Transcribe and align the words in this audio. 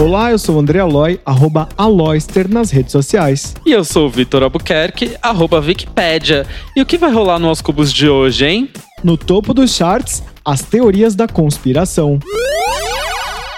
Olá, 0.00 0.30
eu 0.30 0.38
sou 0.38 0.54
o 0.54 0.60
André 0.60 0.78
Aloy, 0.78 1.18
arroba 1.26 1.68
Aloyster 1.76 2.48
nas 2.48 2.70
redes 2.70 2.92
sociais. 2.92 3.56
E 3.66 3.72
eu 3.72 3.82
sou 3.82 4.06
o 4.06 4.08
Vitor 4.08 4.44
Albuquerque, 4.44 5.16
arroba 5.20 5.58
Wikipédia. 5.58 6.46
E 6.76 6.80
o 6.80 6.86
que 6.86 6.96
vai 6.96 7.12
rolar 7.12 7.40
no 7.40 7.48
Aos 7.48 7.60
Cubos 7.60 7.92
de 7.92 8.08
hoje, 8.08 8.46
hein? 8.46 8.70
No 9.02 9.16
topo 9.16 9.52
dos 9.52 9.74
charts, 9.74 10.22
as 10.44 10.62
teorias 10.62 11.16
da 11.16 11.26
conspiração. 11.26 12.20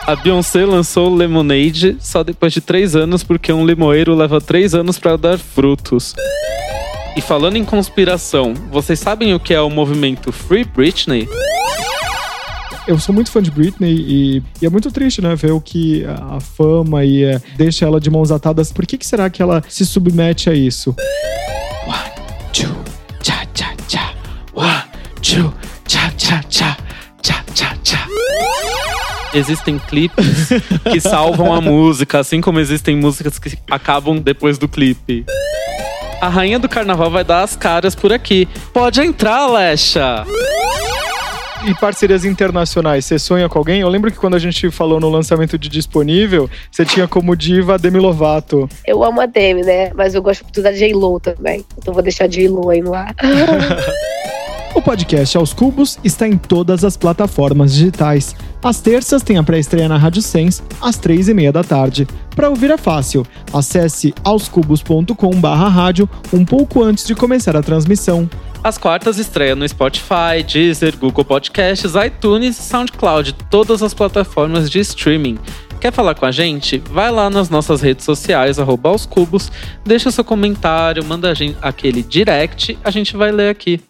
A 0.07 0.17
Beyoncé 0.17 0.65
lançou 0.65 1.15
Lemonade 1.15 1.99
só 2.01 2.25
depois 2.25 2.55
de 2.55 2.63
três 2.63 2.97
anos, 2.97 3.23
porque 3.23 3.53
um 3.53 3.67
limoeiro 3.67 4.15
leva 4.15 4.41
três 4.41 4.75
anos 4.75 4.99
para 4.99 5.19
dar 5.19 5.39
frutos. 5.39 6.15
E 7.15 7.21
falando 7.21 7.57
em 7.57 7.65
conspiração, 7.67 8.55
vocês 8.73 8.99
sabem 8.99 9.35
o 9.35 9.41
que 9.41 9.53
é 9.53 9.61
o 9.61 9.69
movimento 9.69 10.33
Free 10.33 10.65
Britney? 10.65 11.29
Eu 12.91 12.99
sou 12.99 13.15
muito 13.15 13.31
fã 13.31 13.41
de 13.41 13.53
Britney 13.53 13.95
e, 13.95 14.43
e 14.61 14.67
é 14.67 14.69
muito 14.69 14.91
triste, 14.91 15.23
né? 15.23 15.37
Ver 15.37 15.53
o 15.53 15.61
que 15.61 16.05
a, 16.05 16.39
a 16.39 16.41
fama 16.41 17.05
e 17.05 17.23
é, 17.23 17.41
deixa 17.57 17.85
ela 17.87 18.01
de 18.01 18.11
mãos 18.11 18.33
atadas. 18.33 18.73
Por 18.73 18.85
que, 18.85 18.99
que 18.99 19.07
será 19.07 19.31
que 19.31 19.41
ela 19.41 19.63
se 19.69 19.87
submete 19.87 20.51
a 20.51 20.55
isso? 20.55 20.97
One, 21.87 22.11
two, 22.53 22.75
cha, 23.23 23.47
cha, 23.55 23.73
cha. 23.87 24.13
One, 24.53 24.83
two, 25.23 25.55
cha, 25.87 26.11
cha, 26.17 26.43
cha. 26.49 26.77
Cha, 27.23 27.45
cha, 27.55 27.77
cha. 27.85 28.09
Existem 29.35 29.79
clipes 29.79 30.49
que 30.91 31.01
salvam 31.01 31.55
a 31.55 31.61
música, 31.61 32.19
assim 32.19 32.41
como 32.41 32.59
existem 32.59 32.97
músicas 32.97 33.39
que 33.39 33.57
acabam 33.71 34.19
depois 34.19 34.59
do 34.59 34.67
clipe. 34.67 35.25
A 36.21 36.29
rainha 36.29 36.59
do 36.59 36.69
carnaval 36.69 37.09
vai 37.09 37.23
dar 37.23 37.45
as 37.45 37.55
caras 37.55 37.95
por 37.95 38.13
aqui. 38.13 38.49
Pode 38.73 39.01
entrar, 39.01 39.43
Alexa! 39.43 40.27
E 41.67 41.75
parcerias 41.75 42.25
internacionais, 42.25 43.05
você 43.05 43.19
sonha 43.19 43.47
com 43.49 43.59
alguém? 43.59 43.83
Eu 43.83 43.89
lembro 43.89 44.11
que 44.11 44.19
quando 44.19 44.35
a 44.35 44.39
gente 44.39 44.71
falou 44.71 44.99
no 44.99 45.11
lançamento 45.11 45.59
de 45.59 45.69
Disponível, 45.69 46.49
você 46.71 46.87
tinha 46.87 47.07
como 47.07 47.37
diva 47.37 47.75
a 47.75 47.77
Demi 47.77 47.99
Lovato. 47.99 48.69
Eu 48.87 49.05
amo 49.05 49.21
a 49.21 49.27
Demi, 49.27 49.63
né? 49.63 49.93
Mas 49.95 50.15
eu 50.15 50.23
gosto 50.23 50.43
muito 50.43 50.63
da 50.63 50.73
J-Lo 50.73 51.21
também. 51.21 51.65
Então 51.77 51.93
vou 51.93 52.03
deixar 52.03 52.25
a 52.25 52.29
J-Lo 52.29 52.71
aí 52.71 52.81
no 52.81 52.95
ar. 52.95 53.15
O 54.73 54.81
podcast 54.81 55.37
Aos 55.37 55.53
Cubos 55.53 55.99
está 56.05 56.29
em 56.29 56.39
todas 56.39 56.85
as 56.85 56.97
plataformas 56.97 57.75
digitais. 57.75 58.37
Às 58.63 58.81
terças 58.81 59.21
tem 59.21 59.37
a 59.37 59.43
pré-estreia 59.43 59.89
na 59.89 59.97
Rádio 59.97 60.23
Sens, 60.23 60.63
às 60.81 60.97
três 60.97 61.29
e 61.29 61.35
meia 61.35 61.51
da 61.51 61.65
tarde. 61.65 62.07
Para 62.37 62.49
ouvir 62.49 62.71
é 62.71 62.79
fácil. 62.79 63.27
Acesse 63.53 64.15
aoscubos.com 64.23 65.31
rádio 65.41 66.09
um 66.33 66.45
pouco 66.45 66.85
antes 66.85 67.05
de 67.05 67.17
começar 67.17 67.57
a 67.57 67.63
transmissão. 67.63 68.31
As 68.63 68.79
quartas 68.79 69.19
estreia 69.19 69.57
no 69.57 69.69
Spotify, 69.69 70.45
Deezer, 70.47 70.97
Google 70.97 71.25
Podcasts, 71.25 71.93
iTunes 71.95 72.57
e 72.57 72.63
SoundCloud, 72.63 73.35
todas 73.51 73.83
as 73.83 73.93
plataformas 73.93 74.71
de 74.71 74.79
streaming. 74.79 75.39
Quer 75.81 75.93
falar 75.93 76.15
com 76.15 76.27
a 76.27 76.31
gente? 76.31 76.79
Vai 76.91 77.11
lá 77.11 77.29
nas 77.29 77.49
nossas 77.49 77.81
redes 77.81 78.05
sociais, 78.05 78.59
arroba 78.59 78.91
aos 78.91 79.07
cubos, 79.07 79.51
deixa 79.83 80.11
seu 80.11 80.23
comentário, 80.23 81.03
manda 81.03 81.33
aquele 81.63 82.03
direct, 82.03 82.79
a 82.85 82.91
gente 82.91 83.17
vai 83.17 83.33
ler 83.33 83.49
aqui. 83.49 83.81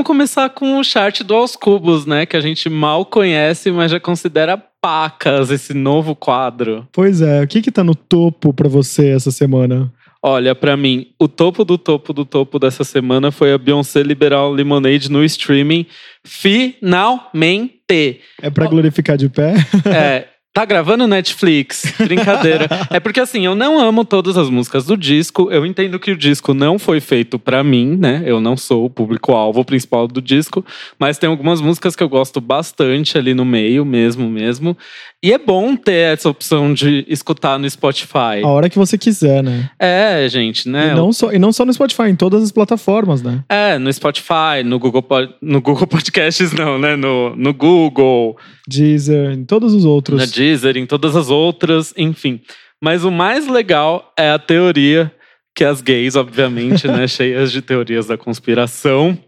Vamos 0.00 0.06
começar 0.06 0.48
com 0.48 0.78
o 0.78 0.84
chart 0.84 1.22
do 1.22 1.34
Aos 1.34 1.54
Cubos, 1.54 2.06
né? 2.06 2.24
Que 2.24 2.34
a 2.34 2.40
gente 2.40 2.70
mal 2.70 3.04
conhece, 3.04 3.70
mas 3.70 3.90
já 3.90 4.00
considera 4.00 4.56
pacas 4.56 5.50
esse 5.50 5.74
novo 5.74 6.16
quadro. 6.16 6.88
Pois 6.90 7.20
é, 7.20 7.42
o 7.42 7.46
que 7.46 7.60
que 7.60 7.70
tá 7.70 7.84
no 7.84 7.94
topo 7.94 8.54
para 8.54 8.66
você 8.66 9.10
essa 9.10 9.30
semana? 9.30 9.92
Olha, 10.22 10.54
para 10.54 10.74
mim, 10.74 11.08
o 11.18 11.28
topo 11.28 11.66
do 11.66 11.76
topo 11.76 12.14
do 12.14 12.24
topo 12.24 12.58
dessa 12.58 12.82
semana 12.82 13.30
foi 13.30 13.52
a 13.52 13.58
Beyoncé 13.58 14.02
liberar 14.02 14.44
o 14.44 14.52
Lemonade 14.52 15.10
no 15.10 15.22
streaming. 15.22 15.84
Finalmente! 16.24 18.20
É 18.40 18.48
para 18.48 18.68
glorificar 18.68 19.18
de 19.18 19.28
pé? 19.28 19.54
É, 19.84 20.28
Tá 20.52 20.64
gravando 20.64 21.06
Netflix? 21.06 21.94
Brincadeira. 22.04 22.66
é 22.90 22.98
porque 22.98 23.20
assim, 23.20 23.46
eu 23.46 23.54
não 23.54 23.78
amo 23.78 24.04
todas 24.04 24.36
as 24.36 24.50
músicas 24.50 24.84
do 24.84 24.96
disco. 24.96 25.48
Eu 25.48 25.64
entendo 25.64 25.98
que 25.98 26.10
o 26.10 26.16
disco 26.16 26.52
não 26.52 26.76
foi 26.76 26.98
feito 26.98 27.38
para 27.38 27.62
mim, 27.62 27.96
né? 27.96 28.24
Eu 28.26 28.40
não 28.40 28.56
sou 28.56 28.84
o 28.84 28.90
público-alvo 28.90 29.64
principal 29.64 30.08
do 30.08 30.20
disco, 30.20 30.64
mas 30.98 31.18
tem 31.18 31.30
algumas 31.30 31.60
músicas 31.60 31.94
que 31.94 32.02
eu 32.02 32.08
gosto 32.08 32.40
bastante 32.40 33.16
ali 33.16 33.32
no 33.32 33.44
meio, 33.44 33.84
mesmo, 33.84 34.28
mesmo. 34.28 34.76
E 35.22 35.34
é 35.34 35.38
bom 35.38 35.76
ter 35.76 36.14
essa 36.14 36.30
opção 36.30 36.72
de 36.72 37.04
escutar 37.06 37.58
no 37.58 37.68
Spotify. 37.68 38.42
A 38.42 38.48
hora 38.48 38.70
que 38.70 38.78
você 38.78 38.96
quiser, 38.96 39.42
né? 39.42 39.70
É, 39.78 40.26
gente, 40.30 40.66
né? 40.66 40.92
E 40.92 40.94
não, 40.94 41.12
só, 41.12 41.30
e 41.30 41.38
não 41.38 41.52
só 41.52 41.66
no 41.66 41.72
Spotify, 41.74 42.04
em 42.04 42.16
todas 42.16 42.42
as 42.42 42.50
plataformas, 42.50 43.20
né? 43.22 43.44
É, 43.46 43.78
no 43.78 43.92
Spotify, 43.92 44.64
no 44.64 44.78
Google, 44.78 45.04
no 45.42 45.60
Google 45.60 45.84
Podcasts, 45.88 46.52
não, 46.54 46.78
né? 46.78 46.96
No, 46.96 47.36
no 47.36 47.52
Google. 47.52 48.38
Deezer, 48.66 49.32
em 49.32 49.44
todos 49.44 49.74
os 49.74 49.84
outros. 49.84 50.18
Na 50.18 50.24
Deezer, 50.24 50.78
em 50.78 50.86
todas 50.86 51.14
as 51.14 51.28
outras, 51.28 51.92
enfim. 51.98 52.40
Mas 52.82 53.04
o 53.04 53.10
mais 53.10 53.46
legal 53.46 54.14
é 54.16 54.30
a 54.30 54.38
teoria 54.38 55.12
que 55.54 55.64
as 55.64 55.82
gays, 55.82 56.16
obviamente, 56.16 56.88
né, 56.88 57.04
cheias 57.08 57.52
de 57.52 57.60
teorias 57.60 58.06
da 58.06 58.16
conspiração, 58.16 59.18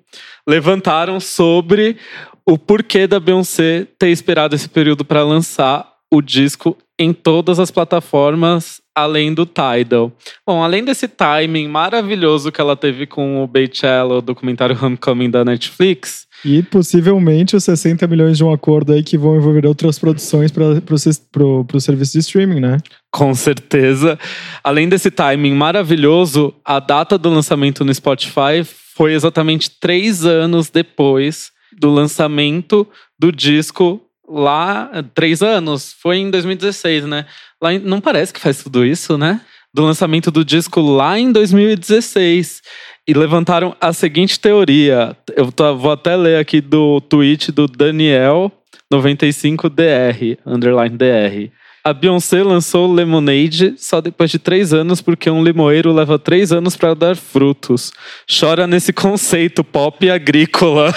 levantaram 0.47 1.20
sobre 1.20 1.98
o 2.47 2.58
porquê 2.58 3.06
da 3.06 3.20
Beyoncé 3.20 3.86
ter 3.98 4.08
esperado 4.08 4.54
esse 4.54 4.69
período 4.69 5.04
para 5.04 5.22
lançar 5.22 5.92
o 6.10 6.20
disco 6.20 6.76
em 6.98 7.12
todas 7.12 7.58
as 7.58 7.70
plataformas 7.70 8.80
além 8.94 9.32
do 9.32 9.47
Tidal. 9.47 10.12
Bom, 10.47 10.62
além 10.62 10.84
desse 10.84 11.08
timing 11.08 11.66
maravilhoso 11.66 12.52
que 12.52 12.60
ela 12.60 12.76
teve 12.76 13.06
com 13.06 13.42
o 13.42 13.47
Beychella, 13.47 14.19
o 14.19 14.22
documentário 14.22 14.76
Homecoming 14.81 15.31
da 15.31 15.44
Netflix. 15.44 16.26
E 16.44 16.62
possivelmente 16.62 17.56
os 17.56 17.64
60 17.64 18.06
milhões 18.06 18.36
de 18.36 18.44
um 18.44 18.52
acordo 18.52 18.92
aí 18.92 19.02
que 19.02 19.16
vão 19.16 19.36
envolver 19.36 19.64
outras 19.66 19.98
produções 19.98 20.50
para 20.50 21.76
o 21.76 21.81
serviço 21.81 22.12
de 22.12 22.19
streaming, 22.19 22.60
né? 22.60 22.78
Com 23.10 23.34
certeza. 23.34 24.19
Além 24.62 24.88
desse 24.88 25.10
timing 25.10 25.54
maravilhoso, 25.54 26.52
a 26.64 26.78
data 26.78 27.16
do 27.16 27.31
lançamento 27.31 27.84
no 27.84 27.94
Spotify 27.94 28.62
foi 28.94 29.14
exatamente 29.14 29.70
três 29.81 30.26
anos 30.26 30.69
depois 30.69 31.50
do 31.78 31.90
lançamento 31.90 32.86
do 33.18 33.32
disco 33.32 34.00
lá, 34.28 34.90
três 35.14 35.42
anos, 35.42 35.94
foi 36.00 36.18
em 36.18 36.30
2016, 36.30 37.04
né? 37.04 37.26
Lá 37.60 37.74
em, 37.74 37.78
não 37.78 38.00
parece 38.00 38.32
que 38.32 38.40
faz 38.40 38.62
tudo 38.62 38.84
isso, 38.84 39.18
né? 39.18 39.40
Do 39.74 39.82
lançamento 39.82 40.30
do 40.30 40.44
disco 40.44 40.80
lá 40.80 41.18
em 41.18 41.32
2016. 41.32 42.62
E 43.06 43.14
levantaram 43.14 43.76
a 43.80 43.92
seguinte 43.92 44.38
teoria. 44.38 45.16
Eu 45.34 45.50
tô, 45.50 45.76
vou 45.76 45.90
até 45.90 46.14
ler 46.14 46.38
aqui 46.38 46.60
do 46.60 47.00
tweet 47.00 47.50
do 47.50 47.66
Daniel 47.66 48.52
95DR, 48.92 50.38
underline 50.46 50.96
DR. 50.96 51.50
A 51.84 51.93
Beyoncé 51.93 52.44
lançou 52.44 52.93
Lemonade 52.93 53.75
só 53.76 54.00
depois 54.00 54.31
de 54.31 54.38
três 54.38 54.72
anos, 54.72 55.00
porque 55.00 55.28
um 55.28 55.43
limoeiro 55.43 55.93
leva 55.93 56.16
três 56.16 56.53
anos 56.53 56.76
para 56.76 56.94
dar 56.94 57.16
frutos. 57.16 57.93
Chora 58.31 58.69
nesse 58.69 58.93
conceito 58.94 59.64
pop 59.64 60.08
agrícola. 60.08 60.94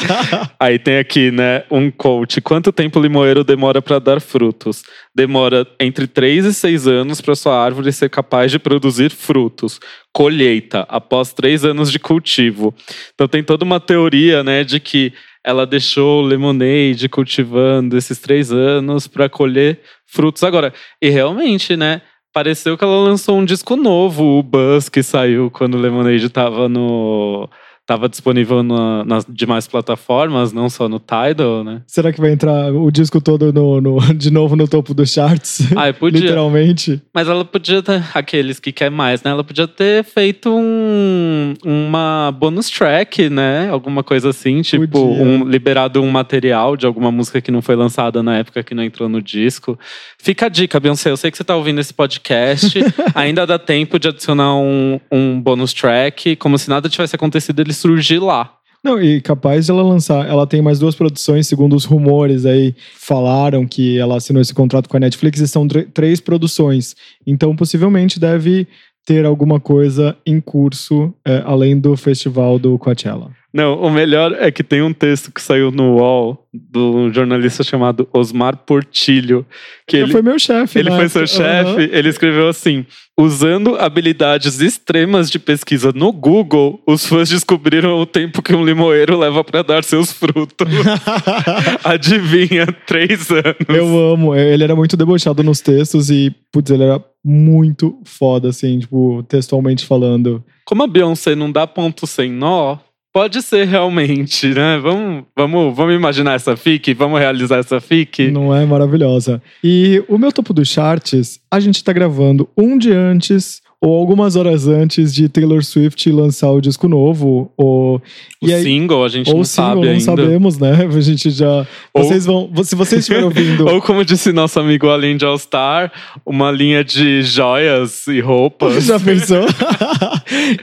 Aí 0.58 0.78
tem 0.78 0.96
aqui, 0.96 1.30
né, 1.30 1.64
um 1.70 1.90
coach. 1.90 2.40
Quanto 2.40 2.72
tempo 2.72 2.98
o 2.98 3.02
limoeiro 3.02 3.44
demora 3.44 3.82
para 3.82 3.98
dar 3.98 4.22
frutos? 4.22 4.82
Demora 5.14 5.66
entre 5.78 6.06
três 6.06 6.46
e 6.46 6.54
seis 6.54 6.86
anos 6.86 7.20
para 7.20 7.34
sua 7.34 7.62
árvore 7.62 7.92
ser 7.92 8.08
capaz 8.08 8.50
de 8.50 8.58
produzir 8.58 9.10
frutos. 9.10 9.78
Colheita, 10.14 10.86
após 10.88 11.34
três 11.34 11.62
anos 11.62 11.92
de 11.92 11.98
cultivo. 11.98 12.74
Então 13.14 13.28
tem 13.28 13.44
toda 13.44 13.66
uma 13.66 13.78
teoria, 13.78 14.42
né, 14.42 14.64
de 14.64 14.80
que 14.80 15.12
ela 15.44 15.66
deixou 15.66 16.22
Lemonade 16.22 17.08
cultivando 17.08 17.96
esses 17.96 18.18
três 18.18 18.52
anos 18.52 19.06
para 19.06 19.28
colher 19.28 19.80
frutos 20.06 20.42
agora. 20.42 20.72
E 21.00 21.08
realmente, 21.08 21.76
né? 21.76 22.02
Pareceu 22.32 22.78
que 22.78 22.84
ela 22.84 23.04
lançou 23.04 23.38
um 23.38 23.44
disco 23.44 23.76
novo, 23.76 24.38
o 24.38 24.42
Buzz, 24.42 24.88
que 24.88 25.02
saiu 25.02 25.50
quando 25.50 25.74
o 25.74 25.78
Lemonade 25.80 26.30
tava 26.30 26.68
no 26.68 27.48
estava 27.82 28.08
disponível 28.08 28.62
na- 28.62 29.04
nas 29.04 29.26
demais 29.28 29.66
plataformas, 29.66 30.52
não 30.52 30.70
só 30.70 30.88
no 30.88 31.00
Tidal, 31.00 31.64
né? 31.64 31.82
Será 31.86 32.12
que 32.12 32.20
vai 32.20 32.30
entrar 32.32 32.72
o 32.72 32.90
disco 32.90 33.20
todo 33.20 33.52
no, 33.52 33.80
no- 33.80 33.98
de 34.14 34.30
novo 34.30 34.54
no 34.56 34.66
topo 34.68 34.94
dos 34.94 35.10
charts? 35.12 35.60
Ah, 35.76 35.92
podia. 35.92 36.20
Literalmente. 36.20 37.02
Mas 37.12 37.28
ela 37.28 37.44
podia 37.44 37.82
ter, 37.82 38.02
aqueles 38.14 38.60
que 38.60 38.70
quer 38.72 38.90
mais, 38.90 39.22
né? 39.22 39.32
Ela 39.32 39.42
podia 39.44 39.66
ter 39.66 40.04
feito 40.04 40.48
um, 40.48 41.54
uma 41.64 42.32
bonus 42.38 42.70
track, 42.70 43.28
né? 43.28 43.68
Alguma 43.70 44.02
coisa 44.04 44.30
assim, 44.30 44.62
tipo, 44.62 44.98
um, 45.00 45.44
liberado 45.44 46.00
um 46.00 46.10
material 46.10 46.76
de 46.76 46.86
alguma 46.86 47.10
música 47.10 47.40
que 47.40 47.50
não 47.50 47.60
foi 47.60 47.74
lançada 47.74 48.22
na 48.22 48.38
época 48.38 48.62
que 48.62 48.74
não 48.74 48.82
entrou 48.84 49.08
no 49.08 49.20
disco. 49.20 49.78
Fica 50.18 50.46
a 50.46 50.48
dica, 50.48 50.78
Beyoncé. 50.78 51.10
Eu 51.10 51.16
sei 51.16 51.30
que 51.32 51.36
você 51.36 51.44
tá 51.44 51.56
ouvindo 51.56 51.80
esse 51.80 51.92
podcast. 51.92 52.78
ainda 53.14 53.44
dá 53.44 53.58
tempo 53.58 53.98
de 53.98 54.08
adicionar 54.08 54.54
um, 54.54 55.00
um 55.10 55.40
bonus 55.40 55.72
track, 55.72 56.36
como 56.36 56.56
se 56.56 56.68
nada 56.70 56.88
tivesse 56.88 57.16
acontecido, 57.16 57.58
ele 57.60 57.71
surgir 57.72 58.18
lá. 58.18 58.54
Não, 58.84 59.00
e 59.00 59.20
capaz 59.20 59.66
de 59.66 59.70
ela 59.70 59.82
lançar. 59.82 60.28
Ela 60.28 60.46
tem 60.46 60.60
mais 60.60 60.80
duas 60.80 60.96
produções, 60.96 61.46
segundo 61.46 61.76
os 61.76 61.84
rumores 61.84 62.44
aí. 62.44 62.74
Falaram 62.96 63.64
que 63.64 63.96
ela 63.96 64.16
assinou 64.16 64.42
esse 64.42 64.52
contrato 64.52 64.88
com 64.88 64.96
a 64.96 65.00
Netflix 65.00 65.38
e 65.40 65.46
são 65.46 65.68
tr- 65.68 65.86
três 65.94 66.20
produções. 66.20 66.96
Então, 67.24 67.54
possivelmente 67.54 68.18
deve 68.18 68.66
ter 69.06 69.24
alguma 69.24 69.60
coisa 69.60 70.16
em 70.26 70.40
curso, 70.40 71.14
é, 71.24 71.42
além 71.44 71.78
do 71.78 71.96
festival 71.96 72.58
do 72.58 72.76
Coachella. 72.78 73.30
Não, 73.52 73.78
o 73.80 73.90
melhor 73.90 74.32
é 74.38 74.50
que 74.50 74.62
tem 74.64 74.80
um 74.80 74.92
texto 74.94 75.30
que 75.30 75.40
saiu 75.42 75.70
no 75.70 75.96
UOL 75.96 76.46
do 76.52 77.12
jornalista 77.12 77.62
chamado 77.62 78.08
Osmar 78.12 78.56
Portilho, 78.56 79.44
que 79.86 79.96
Ele 79.96 80.04
ele, 80.04 80.12
foi 80.12 80.22
meu 80.22 80.38
chefe. 80.38 80.78
ele 80.78 80.88
na 80.90 80.96
foi 80.96 81.08
seu 81.08 81.26
chefe, 81.26 81.70
Aham. 81.70 81.80
ele 81.92 82.08
escreveu 82.08 82.48
assim: 82.48 82.86
usando 83.18 83.76
habilidades 83.76 84.60
extremas 84.60 85.30
de 85.30 85.38
pesquisa 85.38 85.92
no 85.94 86.12
Google, 86.12 86.82
os 86.86 87.06
fãs 87.06 87.28
descobriram 87.28 87.98
o 88.00 88.06
tempo 88.06 88.40
que 88.42 88.54
um 88.54 88.64
limoeiro 88.64 89.18
leva 89.18 89.44
para 89.44 89.62
dar 89.62 89.84
seus 89.84 90.12
frutos. 90.12 90.66
Adivinha, 91.84 92.66
três 92.86 93.30
anos. 93.30 93.56
Eu 93.68 94.12
amo. 94.12 94.34
Ele 94.34 94.64
era 94.64 94.74
muito 94.76 94.96
debochado 94.96 95.42
nos 95.42 95.60
textos 95.60 96.10
e, 96.10 96.34
putz, 96.52 96.70
ele 96.70 96.84
era 96.84 97.02
muito 97.24 97.98
foda, 98.04 98.48
assim, 98.48 98.78
tipo, 98.78 99.22
textualmente 99.28 99.84
falando. 99.86 100.42
Como 100.64 100.82
a 100.82 100.86
Beyoncé 100.86 101.34
não 101.34 101.50
dá 101.50 101.66
ponto 101.66 102.06
sem 102.06 102.30
nó, 102.30 102.76
pode 103.12 103.42
ser 103.42 103.66
realmente, 103.66 104.48
né? 104.48 104.78
Vamos, 104.78 105.24
vamos, 105.36 105.76
vamos 105.76 105.94
imaginar 105.94 106.34
essa 106.34 106.56
fic, 106.56 106.92
vamos 106.94 107.20
realizar 107.20 107.58
essa 107.58 107.80
fic. 107.80 108.30
Não 108.30 108.54
é 108.54 108.64
maravilhosa. 108.64 109.42
E 109.62 110.02
o 110.08 110.18
meu 110.18 110.32
topo 110.32 110.52
dos 110.52 110.68
charts, 110.68 111.40
a 111.50 111.60
gente 111.60 111.84
tá 111.84 111.92
gravando 111.92 112.48
um 112.56 112.78
dia 112.78 112.98
antes 112.98 113.61
ou 113.84 113.96
algumas 113.98 114.36
horas 114.36 114.68
antes 114.68 115.12
de 115.12 115.28
Taylor 115.28 115.64
Swift 115.64 116.08
lançar 116.12 116.52
o 116.52 116.60
disco 116.60 116.86
novo. 116.88 117.50
Ou, 117.56 118.00
O 118.40 118.46
single, 118.48 119.04
a 119.04 119.08
gente 119.08 119.28
ou 119.28 119.38
não 119.38 119.44
single, 119.44 119.68
sabe 119.70 119.80
não 119.82 119.88
ainda. 119.90 120.04
sabemos, 120.04 120.58
né? 120.58 120.86
A 120.96 121.00
gente 121.00 121.30
já. 121.30 121.66
Ou- 121.92 122.04
Vocês 122.04 122.24
vão. 122.24 122.48
Se 122.62 122.76
vocês 122.76 123.00
estiverem 123.00 123.24
ouvindo. 123.26 123.66
Ou 123.68 123.82
como 123.82 124.04
disse 124.04 124.32
nosso 124.32 124.60
amigo 124.60 124.88
Além 124.88 125.16
de 125.16 125.24
All 125.24 125.36
Star, 125.36 125.90
uma 126.24 126.50
linha 126.52 126.84
de 126.84 127.22
joias 127.22 128.06
e 128.06 128.20
roupas. 128.20 128.84
Já 128.86 129.00
pensou? 129.00 129.44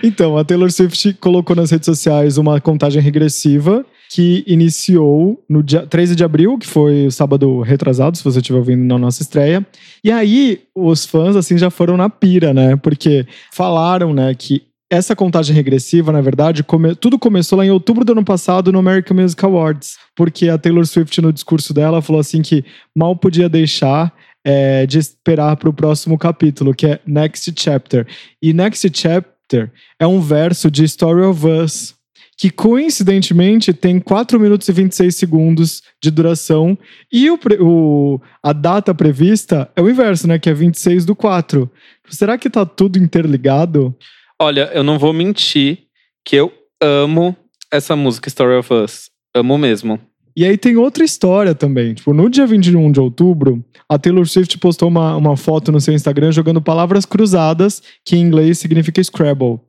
então, 0.03 0.37
a 0.37 0.43
Taylor 0.43 0.71
Swift 0.71 1.13
colocou 1.19 1.55
nas 1.55 1.71
redes 1.71 1.85
sociais 1.85 2.37
uma 2.37 2.59
contagem 2.61 3.01
regressiva 3.01 3.85
que 4.09 4.43
iniciou 4.47 5.43
no 5.47 5.61
dia 5.61 5.85
13 5.85 6.15
de 6.15 6.23
abril, 6.23 6.57
que 6.57 6.65
foi 6.67 7.05
o 7.07 7.11
sábado 7.11 7.61
retrasado, 7.61 8.17
se 8.17 8.23
você 8.23 8.39
estiver 8.39 8.57
ouvindo 8.57 8.83
na 8.83 8.97
nossa 8.97 9.21
estreia. 9.21 9.65
E 10.03 10.11
aí, 10.11 10.61
os 10.75 11.05
fãs, 11.05 11.35
assim, 11.35 11.57
já 11.57 11.69
foram 11.69 11.95
na 11.95 12.09
pira, 12.09 12.53
né? 12.53 12.75
Porque 12.75 13.27
falaram, 13.51 14.13
né, 14.13 14.33
que 14.33 14.63
essa 14.91 15.15
contagem 15.15 15.55
regressiva, 15.55 16.11
na 16.11 16.21
verdade, 16.21 16.63
come- 16.63 16.95
tudo 16.95 17.19
começou 17.19 17.59
lá 17.59 17.63
em 17.65 17.69
outubro 17.69 18.03
do 18.03 18.13
ano 18.13 18.25
passado 18.25 18.71
no 18.71 18.79
American 18.79 19.15
Music 19.15 19.45
Awards. 19.45 19.97
Porque 20.15 20.49
a 20.49 20.57
Taylor 20.57 20.87
Swift, 20.87 21.21
no 21.21 21.31
discurso 21.31 21.71
dela, 21.71 22.01
falou 22.01 22.19
assim 22.19 22.41
que 22.41 22.65
mal 22.97 23.15
podia 23.15 23.47
deixar 23.47 24.11
é, 24.43 24.87
de 24.87 24.97
esperar 24.97 25.55
para 25.57 25.69
o 25.69 25.73
próximo 25.73 26.17
capítulo, 26.17 26.73
que 26.73 26.87
é 26.87 26.99
Next 27.05 27.53
Chapter. 27.55 28.07
E 28.41 28.51
Next 28.53 28.89
Chapter 28.91 29.71
é 29.99 30.07
um 30.07 30.19
verso 30.19 30.71
de 30.71 30.83
Story 30.85 31.21
of 31.21 31.45
Us, 31.45 31.93
que 32.39 32.49
coincidentemente 32.49 33.73
tem 33.73 33.99
4 33.99 34.39
minutos 34.39 34.69
e 34.69 34.71
26 34.71 35.13
segundos 35.13 35.83
de 36.01 36.09
duração. 36.09 36.77
E 37.11 37.29
o, 37.29 37.37
o- 37.59 38.21
a 38.41 38.53
data 38.53 38.95
prevista 38.95 39.69
é 39.75 39.81
o 39.81 39.89
inverso, 39.89 40.25
né? 40.25 40.39
Que 40.39 40.49
é 40.49 40.53
26 40.53 41.03
do 41.03 41.13
4. 41.15 41.69
Será 42.09 42.37
que 42.37 42.49
tá 42.49 42.65
tudo 42.65 42.97
interligado? 42.97 43.93
Olha, 44.41 44.71
eu 44.73 44.83
não 44.85 44.97
vou 44.97 45.11
mentir 45.11 45.79
que 46.23 46.37
eu 46.37 46.49
amo 46.81 47.35
essa 47.69 47.93
música 47.93 48.29
Story 48.29 48.55
of 48.55 48.73
Us. 48.73 49.09
Amo 49.35 49.57
mesmo. 49.57 49.99
E 50.33 50.45
aí 50.45 50.57
tem 50.57 50.77
outra 50.77 51.03
história 51.03 51.53
também. 51.53 51.93
Tipo, 51.93 52.13
no 52.13 52.29
dia 52.29 52.47
21 52.47 52.89
de 52.93 53.01
outubro, 53.01 53.61
a 53.89 53.99
Taylor 53.99 54.25
Swift 54.25 54.57
postou 54.59 54.87
uma, 54.87 55.17
uma 55.17 55.35
foto 55.35 55.69
no 55.73 55.81
seu 55.81 55.93
Instagram 55.93 56.31
jogando 56.31 56.61
palavras 56.61 57.05
cruzadas, 57.05 57.83
que 58.05 58.15
em 58.15 58.21
inglês 58.21 58.57
significa 58.59 59.03
Scrabble. 59.03 59.59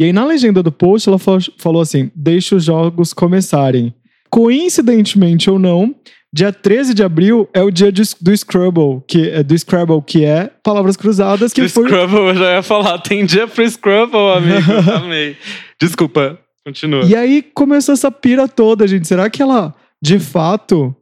E 0.00 0.04
aí 0.04 0.12
na 0.14 0.24
legenda 0.24 0.62
do 0.62 0.72
post 0.72 1.06
ela 1.08 1.18
falou, 1.18 1.82
assim: 1.82 2.10
deixa 2.16 2.56
os 2.56 2.64
jogos 2.64 3.12
começarem. 3.12 3.94
Coincidentemente 4.30 5.50
ou 5.50 5.58
não, 5.58 5.94
dia 6.32 6.52
13 6.52 6.94
de 6.94 7.02
abril 7.02 7.48
é 7.52 7.62
o 7.62 7.70
dia 7.70 7.92
de- 7.92 8.02
do 8.20 8.34
Scrabble, 8.36 9.02
que 9.06 9.28
é 9.28 9.42
do 9.42 9.56
Scrabble, 9.58 10.00
que 10.00 10.24
é 10.24 10.50
palavras 10.64 10.96
cruzadas, 10.96 11.52
que 11.52 11.60
Que 11.62 11.68
foi 11.68 11.84
Scrabble, 11.84 12.18
eu 12.28 12.34
já 12.34 12.52
ia 12.54 12.62
falar. 12.62 12.98
Tem 12.98 13.26
dia 13.26 13.46
pro 13.46 13.68
Scrabble, 13.68 14.32
amigo. 14.36 14.90
Amei. 14.96 15.36
Desculpa, 15.80 16.38
continua. 16.64 17.04
E 17.04 17.14
aí 17.14 17.42
começou 17.42 17.92
essa 17.92 18.10
pira 18.10 18.48
toda, 18.48 18.88
gente. 18.88 19.06
Será 19.06 19.28
que 19.28 19.42
ela, 19.42 19.74
de 20.02 20.18
fato, 20.18 20.96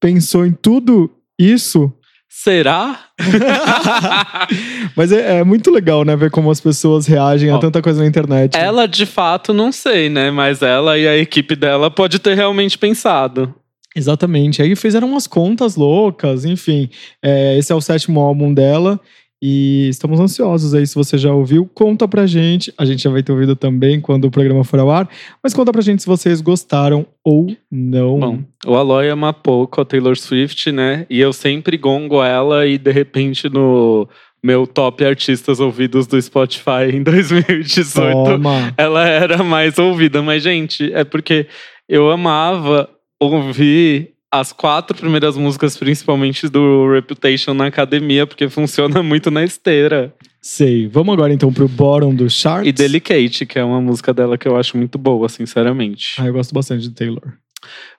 pensou 0.00 0.44
em 0.44 0.52
tudo 0.52 1.10
isso? 1.38 1.92
Será? 2.32 2.96
Mas 4.96 5.10
é, 5.10 5.40
é 5.40 5.44
muito 5.44 5.68
legal, 5.68 6.04
né? 6.04 6.14
Ver 6.14 6.30
como 6.30 6.48
as 6.48 6.60
pessoas 6.60 7.04
reagem 7.06 7.50
a 7.50 7.56
Ó, 7.56 7.58
tanta 7.58 7.82
coisa 7.82 8.00
na 8.00 8.06
internet. 8.06 8.56
ela, 8.56 8.86
de 8.86 9.04
fato, 9.04 9.52
não 9.52 9.72
sei, 9.72 10.08
né? 10.08 10.30
Mas 10.30 10.62
ela 10.62 10.96
e 10.96 11.08
a 11.08 11.16
equipe 11.16 11.56
dela 11.56 11.90
pode 11.90 12.20
ter 12.20 12.36
realmente 12.36 12.78
pensado. 12.78 13.52
Exatamente. 13.96 14.62
Aí 14.62 14.76
fizeram 14.76 15.08
umas 15.08 15.26
contas 15.26 15.74
loucas, 15.74 16.44
enfim. 16.44 16.88
É, 17.20 17.58
esse 17.58 17.72
é 17.72 17.74
o 17.74 17.80
sétimo 17.80 18.20
álbum 18.20 18.54
dela. 18.54 19.00
E 19.42 19.88
estamos 19.88 20.20
ansiosos 20.20 20.74
aí. 20.74 20.86
Se 20.86 20.94
você 20.94 21.16
já 21.16 21.32
ouviu, 21.32 21.68
conta 21.72 22.06
pra 22.06 22.26
gente. 22.26 22.72
A 22.76 22.84
gente 22.84 23.02
já 23.02 23.10
vai 23.10 23.22
ter 23.22 23.32
ouvido 23.32 23.56
também 23.56 23.98
quando 24.00 24.26
o 24.26 24.30
programa 24.30 24.62
for 24.64 24.78
ao 24.78 24.90
ar. 24.90 25.08
Mas 25.42 25.54
conta 25.54 25.72
pra 25.72 25.80
gente 25.80 26.02
se 26.02 26.06
vocês 26.08 26.40
gostaram 26.42 27.06
ou 27.24 27.46
não. 27.70 28.18
Bom, 28.20 28.38
o 28.66 28.74
Aloy 28.74 29.08
ama 29.08 29.32
pouco 29.32 29.80
a 29.80 29.84
Taylor 29.84 30.16
Swift, 30.16 30.70
né? 30.70 31.06
E 31.08 31.20
eu 31.20 31.32
sempre 31.32 31.78
gongo 31.78 32.22
ela 32.22 32.66
e 32.66 32.76
de 32.76 32.92
repente 32.92 33.48
no 33.48 34.06
meu 34.42 34.66
top 34.66 35.04
artistas 35.04 35.58
ouvidos 35.60 36.06
do 36.06 36.20
Spotify 36.20 36.90
em 36.92 37.00
2018, 37.04 38.12
Toma. 38.12 38.74
ela 38.76 39.06
era 39.08 39.42
mais 39.42 39.78
ouvida. 39.78 40.20
Mas, 40.22 40.42
gente, 40.42 40.92
é 40.92 41.02
porque 41.04 41.46
eu 41.88 42.10
amava 42.10 42.88
ouvir 43.18 44.10
as 44.32 44.52
quatro 44.52 44.96
primeiras 44.96 45.36
músicas, 45.36 45.76
principalmente 45.76 46.48
do 46.48 46.92
Reputation 46.92 47.52
na 47.52 47.66
academia, 47.66 48.26
porque 48.26 48.48
funciona 48.48 49.02
muito 49.02 49.30
na 49.30 49.42
esteira. 49.42 50.14
Sei. 50.40 50.86
Vamos 50.86 51.12
agora 51.12 51.32
então 51.32 51.52
pro 51.52 51.68
bottom 51.68 52.14
do 52.14 52.30
charts. 52.30 52.68
E 52.68 52.72
Delicate, 52.72 53.44
que 53.44 53.58
é 53.58 53.64
uma 53.64 53.80
música 53.80 54.14
dela 54.14 54.38
que 54.38 54.46
eu 54.46 54.56
acho 54.56 54.76
muito 54.76 54.96
boa, 54.96 55.28
sinceramente. 55.28 56.14
Ah, 56.18 56.26
eu 56.26 56.32
gosto 56.32 56.54
bastante 56.54 56.82
de 56.82 56.94
Taylor. 56.94 57.34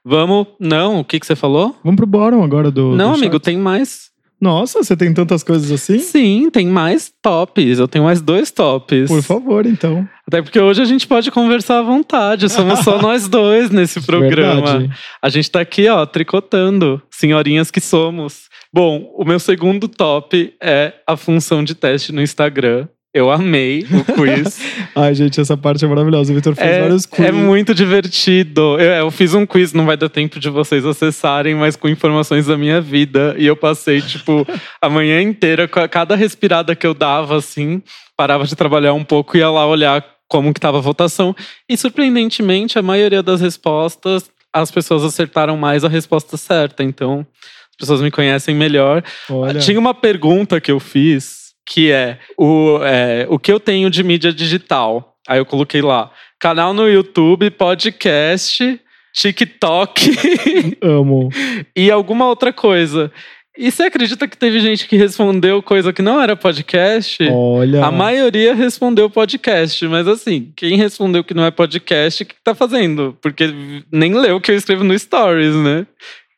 Vamos. 0.04 0.48
Não, 0.60 1.02
o 1.02 1.06
que, 1.06 1.20
que 1.20 1.26
você 1.26 1.36
falou? 1.36 1.76
Vamos 1.84 1.98
pro 1.98 2.08
bottom 2.08 2.44
agora 2.44 2.72
do. 2.72 2.96
Não, 2.96 3.12
do 3.12 3.18
amigo, 3.18 3.40
tem 3.40 3.58
mais. 3.58 4.11
Nossa, 4.42 4.84
você 4.84 4.98
tem 4.98 5.14
tantas 5.14 5.44
coisas 5.44 5.72
assim? 5.72 6.00
Sim, 6.00 6.50
tem 6.50 6.66
mais 6.66 7.14
tops. 7.22 7.78
Eu 7.78 7.88
tenho 7.88 8.06
mais 8.06 8.22
dois 8.22 8.50
tops. 8.50 9.08
Por 9.08 9.22
favor, 9.22 9.68
então. 9.68 10.08
Até 10.28 10.42
porque 10.42 10.60
hoje 10.60 10.82
a 10.82 10.86
gente 10.86 11.08
pode 11.08 11.30
conversar 11.30 11.78
à 11.78 11.82
vontade. 11.84 12.50
Somos 12.50 12.80
só 12.80 12.98
nós 13.04 13.28
dois 13.28 13.70
nesse 13.70 14.02
programa. 14.02 14.80
Verdade. 14.80 14.90
A 15.22 15.30
gente 15.30 15.52
tá 15.52 15.62
aqui, 15.62 15.88
ó, 15.88 16.06
tricotando. 16.08 17.00
Senhorinhas 17.12 17.70
que 17.70 17.80
somos. 17.80 18.50
Bom, 18.74 19.14
o 19.16 19.24
meu 19.24 19.40
segundo 19.40 19.88
top 19.88 20.56
é 20.60 20.94
a 21.06 21.16
função 21.16 21.64
de 21.64 21.76
teste 21.76 22.12
no 22.12 22.22
Instagram. 22.22 22.88
Eu 23.14 23.30
amei 23.30 23.86
o 23.92 24.06
quiz. 24.16 24.62
Ai, 24.96 25.14
gente, 25.14 25.40
essa 25.42 25.58
parte 25.58 25.84
é 25.84 25.88
maravilhosa. 25.88 26.32
O 26.32 26.36
Vitor 26.36 26.56
fez 26.56 26.80
vários 26.80 27.06
quiz. 27.06 27.26
É 27.26 27.32
muito 27.32 27.74
divertido. 27.74 28.80
Eu, 28.80 28.92
eu 28.92 29.12
fiz 29.12 29.34
um 29.34 29.46
quiz, 29.46 29.74
não 29.74 29.86
vai 29.86 29.98
dar 29.98 30.08
tempo 30.08 30.40
de 30.40 30.50
vocês 30.50 30.86
acessarem, 30.86 31.54
mas 31.54 31.76
com 31.76 31.90
informações 31.90 32.46
da 32.46 32.58
minha 32.58 32.80
vida. 32.80 33.36
E 33.38 33.46
eu 33.46 33.56
passei, 33.56 34.02
tipo, 34.02 34.48
a 34.82 34.90
manhã 34.90 35.22
inteira, 35.22 35.68
cada 35.68 36.16
respirada 36.16 36.74
que 36.74 36.88
eu 36.88 36.94
dava, 36.94 37.38
assim, 37.38 37.82
parava 38.16 38.46
de 38.46 38.56
trabalhar 38.56 38.94
um 38.94 39.04
pouco 39.04 39.36
e 39.36 39.42
ia 39.42 39.50
lá 39.50 39.68
olhar 39.68 40.06
como 40.30 40.54
que 40.54 40.60
tava 40.62 40.78
a 40.78 40.82
votação. 40.82 41.36
E 41.68 41.76
surpreendentemente, 41.76 42.80
a 42.80 42.82
maioria 42.82 43.22
das 43.22 43.42
respostas, 43.42 44.32
as 44.54 44.72
pessoas 44.72 45.04
acertaram 45.04 45.58
mais 45.58 45.84
a 45.84 45.90
resposta 45.90 46.38
certa. 46.38 46.82
Então, 46.82 47.28
as 47.72 47.76
pessoas 47.78 48.00
me 48.00 48.10
conhecem 48.10 48.56
melhor. 48.56 49.04
Olha. 49.30 49.60
Tinha 49.60 49.78
uma 49.78 49.94
pergunta 49.94 50.62
que 50.62 50.72
eu 50.72 50.80
fiz 50.80 51.41
que 51.66 51.92
é 51.92 52.20
o, 52.38 52.80
é, 52.84 53.26
o 53.30 53.40
que 53.40 53.52
eu 53.52 53.60
tenho 53.60 53.90
de 53.90 54.04
mídia 54.04 54.32
digital. 54.34 55.16
Aí 55.28 55.40
eu 55.40 55.46
coloquei 55.46 55.82
lá 55.82 56.12
canal 56.40 56.74
no 56.74 56.90
YouTube, 56.90 57.52
podcast, 57.52 58.80
TikTok 59.14 60.12
Amo. 60.82 61.30
e 61.76 61.92
alguma 61.92 62.28
outra 62.28 62.52
coisa. 62.52 63.12
E 63.58 63.70
você 63.70 63.84
acredita 63.84 64.28
que 64.28 64.38
teve 64.38 64.62
gente 64.62 64.88
que 64.88 64.96
respondeu 64.96 65.62
coisa 65.62 65.92
que 65.92 66.02
não 66.02 66.22
era 66.22 66.38
podcast? 66.38 67.22
Olha. 67.30 67.86
A 67.86 67.92
maioria 67.92 68.56
respondeu 68.56 69.10
podcast, 69.10 69.86
mas 69.88 70.08
assim, 70.08 70.54
quem 70.56 70.78
respondeu 70.78 71.22
que 71.24 71.34
não 71.34 71.46
é 71.46 71.52
podcast, 71.52 72.24
o 72.24 72.26
que 72.26 72.36
tá 72.42 72.56
fazendo? 72.56 73.18
Porque 73.22 73.54
nem 73.92 74.14
leu 74.14 74.38
o 74.38 74.42
que 74.42 74.52
eu 74.52 74.56
escrevo 74.56 74.86
no 74.86 74.98
Stories, 74.98 75.54
né? 75.56 75.86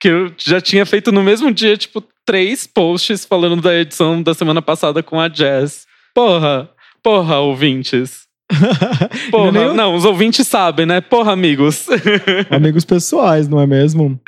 Que 0.03 0.09
eu 0.09 0.33
já 0.37 0.59
tinha 0.59 0.85
feito 0.85 1.13
no 1.13 1.23
mesmo 1.23 1.49
dia, 1.49 1.77
tipo, 1.77 2.03
três 2.25 2.67
posts 2.67 3.23
falando 3.23 3.61
da 3.61 3.73
edição 3.73 4.21
da 4.21 4.33
semana 4.33 4.61
passada 4.61 5.01
com 5.01 5.17
a 5.17 5.29
Jazz. 5.29 5.85
Porra, 6.13 6.69
porra, 7.01 7.39
ouvintes. 7.39 8.23
Porra, 9.31 9.51
Não 9.55 9.71
é 9.71 9.73
não, 9.73 9.95
os 9.95 10.03
ouvintes 10.03 10.45
sabem, 10.45 10.85
né? 10.85 10.99
Porra, 10.99 11.31
amigos. 11.31 11.87
Amigos 12.51 12.83
pessoais, 12.83 13.47
não 13.47 13.61
é 13.61 13.65
mesmo? 13.65 14.19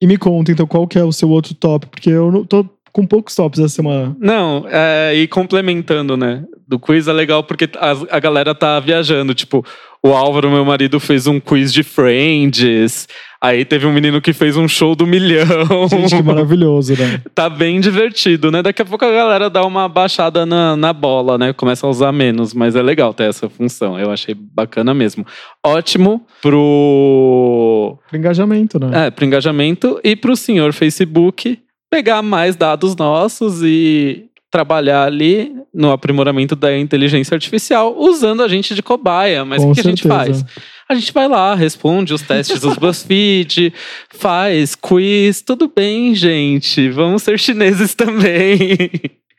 E 0.00 0.06
me 0.06 0.16
conta, 0.16 0.52
então, 0.52 0.66
qual 0.66 0.88
que 0.88 0.98
é 0.98 1.04
o 1.04 1.12
seu 1.12 1.28
outro 1.28 1.52
top? 1.52 1.86
Porque 1.88 2.08
eu 2.08 2.32
não 2.32 2.46
tô 2.46 2.64
com 2.90 3.06
poucos 3.06 3.34
tops 3.34 3.58
essa 3.58 3.68
semana. 3.68 4.16
Não, 4.18 4.64
é, 4.70 5.12
e 5.14 5.28
complementando, 5.28 6.16
né? 6.16 6.44
Do 6.66 6.78
quiz 6.78 7.06
é 7.08 7.12
legal 7.12 7.44
porque 7.44 7.68
a, 7.76 8.16
a 8.16 8.18
galera 8.18 8.54
tá 8.54 8.80
viajando. 8.80 9.34
Tipo, 9.34 9.62
o 10.02 10.14
Álvaro, 10.14 10.50
meu 10.50 10.64
marido, 10.64 10.98
fez 10.98 11.26
um 11.26 11.38
quiz 11.38 11.74
de 11.74 11.82
Friends. 11.82 13.06
Aí 13.42 13.64
teve 13.64 13.86
um 13.86 13.92
menino 13.92 14.20
que 14.20 14.34
fez 14.34 14.54
um 14.56 14.68
show 14.68 14.94
do 14.94 15.06
milhão. 15.06 15.88
Gente, 15.88 16.16
que 16.16 16.22
maravilhoso, 16.22 16.92
né? 16.92 17.22
tá 17.34 17.48
bem 17.48 17.80
divertido, 17.80 18.50
né? 18.50 18.62
Daqui 18.62 18.82
a 18.82 18.84
pouco 18.84 19.02
a 19.02 19.10
galera 19.10 19.48
dá 19.48 19.64
uma 19.64 19.88
baixada 19.88 20.44
na, 20.44 20.76
na 20.76 20.92
bola, 20.92 21.38
né? 21.38 21.52
Começa 21.54 21.86
a 21.86 21.90
usar 21.90 22.12
menos, 22.12 22.52
mas 22.52 22.76
é 22.76 22.82
legal 22.82 23.14
ter 23.14 23.24
essa 23.24 23.48
função. 23.48 23.98
Eu 23.98 24.10
achei 24.10 24.34
bacana 24.34 24.92
mesmo. 24.92 25.26
Ótimo 25.64 26.26
pro, 26.42 27.98
Pro 28.08 28.18
engajamento, 28.18 28.78
né? 28.78 29.06
é, 29.06 29.10
pro 29.10 29.24
engajamento 29.24 29.98
e 30.04 30.14
pro 30.14 30.36
senhor 30.36 30.74
Facebook 30.74 31.58
pegar 31.90 32.22
mais 32.22 32.56
dados 32.56 32.94
nossos 32.94 33.62
e 33.62 34.29
trabalhar 34.50 35.04
ali 35.04 35.54
no 35.72 35.92
aprimoramento 35.92 36.56
da 36.56 36.76
inteligência 36.76 37.34
artificial 37.34 37.94
usando 37.96 38.42
a 38.42 38.48
gente 38.48 38.74
de 38.74 38.82
cobaia. 38.82 39.44
Mas 39.44 39.62
Com 39.62 39.70
o 39.70 39.74
que 39.74 39.80
a 39.80 39.84
gente 39.84 40.06
faz? 40.06 40.44
A 40.88 40.94
gente 40.94 41.12
vai 41.12 41.28
lá, 41.28 41.54
responde 41.54 42.12
os 42.12 42.22
testes 42.22 42.60
dos 42.60 42.74
BuzzFeed, 42.78 43.72
faz 44.10 44.74
quiz, 44.74 45.40
tudo 45.40 45.72
bem, 45.74 46.14
gente. 46.14 46.90
Vamos 46.90 47.22
ser 47.22 47.38
chineses 47.38 47.94
também. 47.94 48.90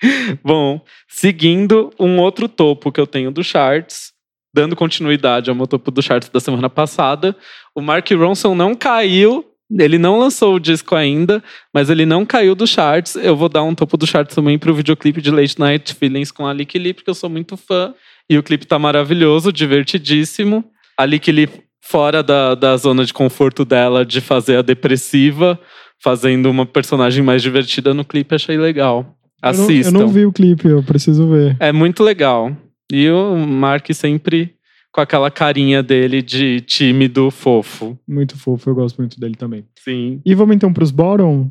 Bom, 0.41 0.81
seguindo 1.07 1.91
um 1.99 2.19
outro 2.19 2.47
topo 2.47 2.91
que 2.91 2.99
eu 2.99 3.05
tenho 3.05 3.31
do 3.31 3.43
Charts, 3.43 4.13
dando 4.53 4.75
continuidade 4.75 5.49
ao 5.49 5.55
meu 5.55 5.67
topo 5.67 5.91
do 5.91 6.01
Charts 6.01 6.29
da 6.29 6.39
semana 6.39 6.69
passada, 6.69 7.35
o 7.75 7.81
Mark 7.81 8.09
Ronson 8.11 8.55
não 8.55 8.73
caiu, 8.73 9.45
ele 9.79 9.97
não 9.97 10.19
lançou 10.19 10.55
o 10.55 10.59
disco 10.59 10.95
ainda, 10.95 11.43
mas 11.73 11.89
ele 11.89 12.05
não 12.05 12.25
caiu 12.25 12.55
do 12.55 12.65
Charts. 12.67 13.15
Eu 13.15 13.35
vou 13.35 13.47
dar 13.49 13.63
um 13.63 13.73
topo 13.75 13.95
do 13.97 14.05
Charts 14.07 14.35
também 14.35 14.57
pro 14.59 14.73
videoclipe 14.73 15.21
de 15.21 15.31
Late 15.31 15.59
Night 15.59 15.93
Feelings 15.95 16.31
com 16.31 16.45
a 16.45 16.53
Lick 16.53 16.77
Lee, 16.77 16.93
porque 16.93 17.09
eu 17.09 17.15
sou 17.15 17.29
muito 17.29 17.55
fã. 17.55 17.93
E 18.29 18.37
o 18.37 18.43
clipe 18.43 18.65
tá 18.65 18.77
maravilhoso, 18.79 19.51
divertidíssimo. 19.51 20.63
A 20.97 21.05
Lick 21.05 21.31
Lee 21.31 21.49
fora 21.81 22.21
da, 22.23 22.55
da 22.55 22.77
zona 22.77 23.03
de 23.05 23.13
conforto 23.13 23.65
dela 23.65 24.05
de 24.05 24.21
fazer 24.21 24.57
a 24.57 24.61
depressiva, 24.61 25.59
fazendo 26.01 26.49
uma 26.49 26.65
personagem 26.65 27.23
mais 27.23 27.41
divertida 27.41 27.93
no 27.93 28.05
clipe, 28.05 28.35
achei 28.35 28.57
legal. 28.57 29.15
Eu 29.43 29.53
não- 29.53 29.63
Assistam. 29.63 29.97
Eu 29.97 30.01
não, 30.01 30.07
vi 30.07 30.25
o 30.25 30.31
clipe, 30.31 30.67
eu 30.67 30.83
preciso 30.83 31.27
ver. 31.29 31.57
É 31.59 31.71
muito 31.71 32.03
legal. 32.03 32.55
E 32.91 33.09
o 33.09 33.35
Mark 33.37 33.87
sempre 33.93 34.53
com 34.91 35.01
aquela 35.01 35.31
carinha 35.31 35.81
dele 35.81 36.21
de 36.21 36.61
tímido, 36.61 37.31
fofo. 37.31 37.97
Muito 38.07 38.37
fofo, 38.37 38.69
eu 38.69 38.75
gosto 38.75 38.97
muito 38.97 39.19
dele 39.19 39.35
também. 39.35 39.65
Sim. 39.75 40.21
E 40.25 40.35
vamos 40.35 40.55
então 40.55 40.73
pros 40.73 40.91
bottom? 40.91 41.49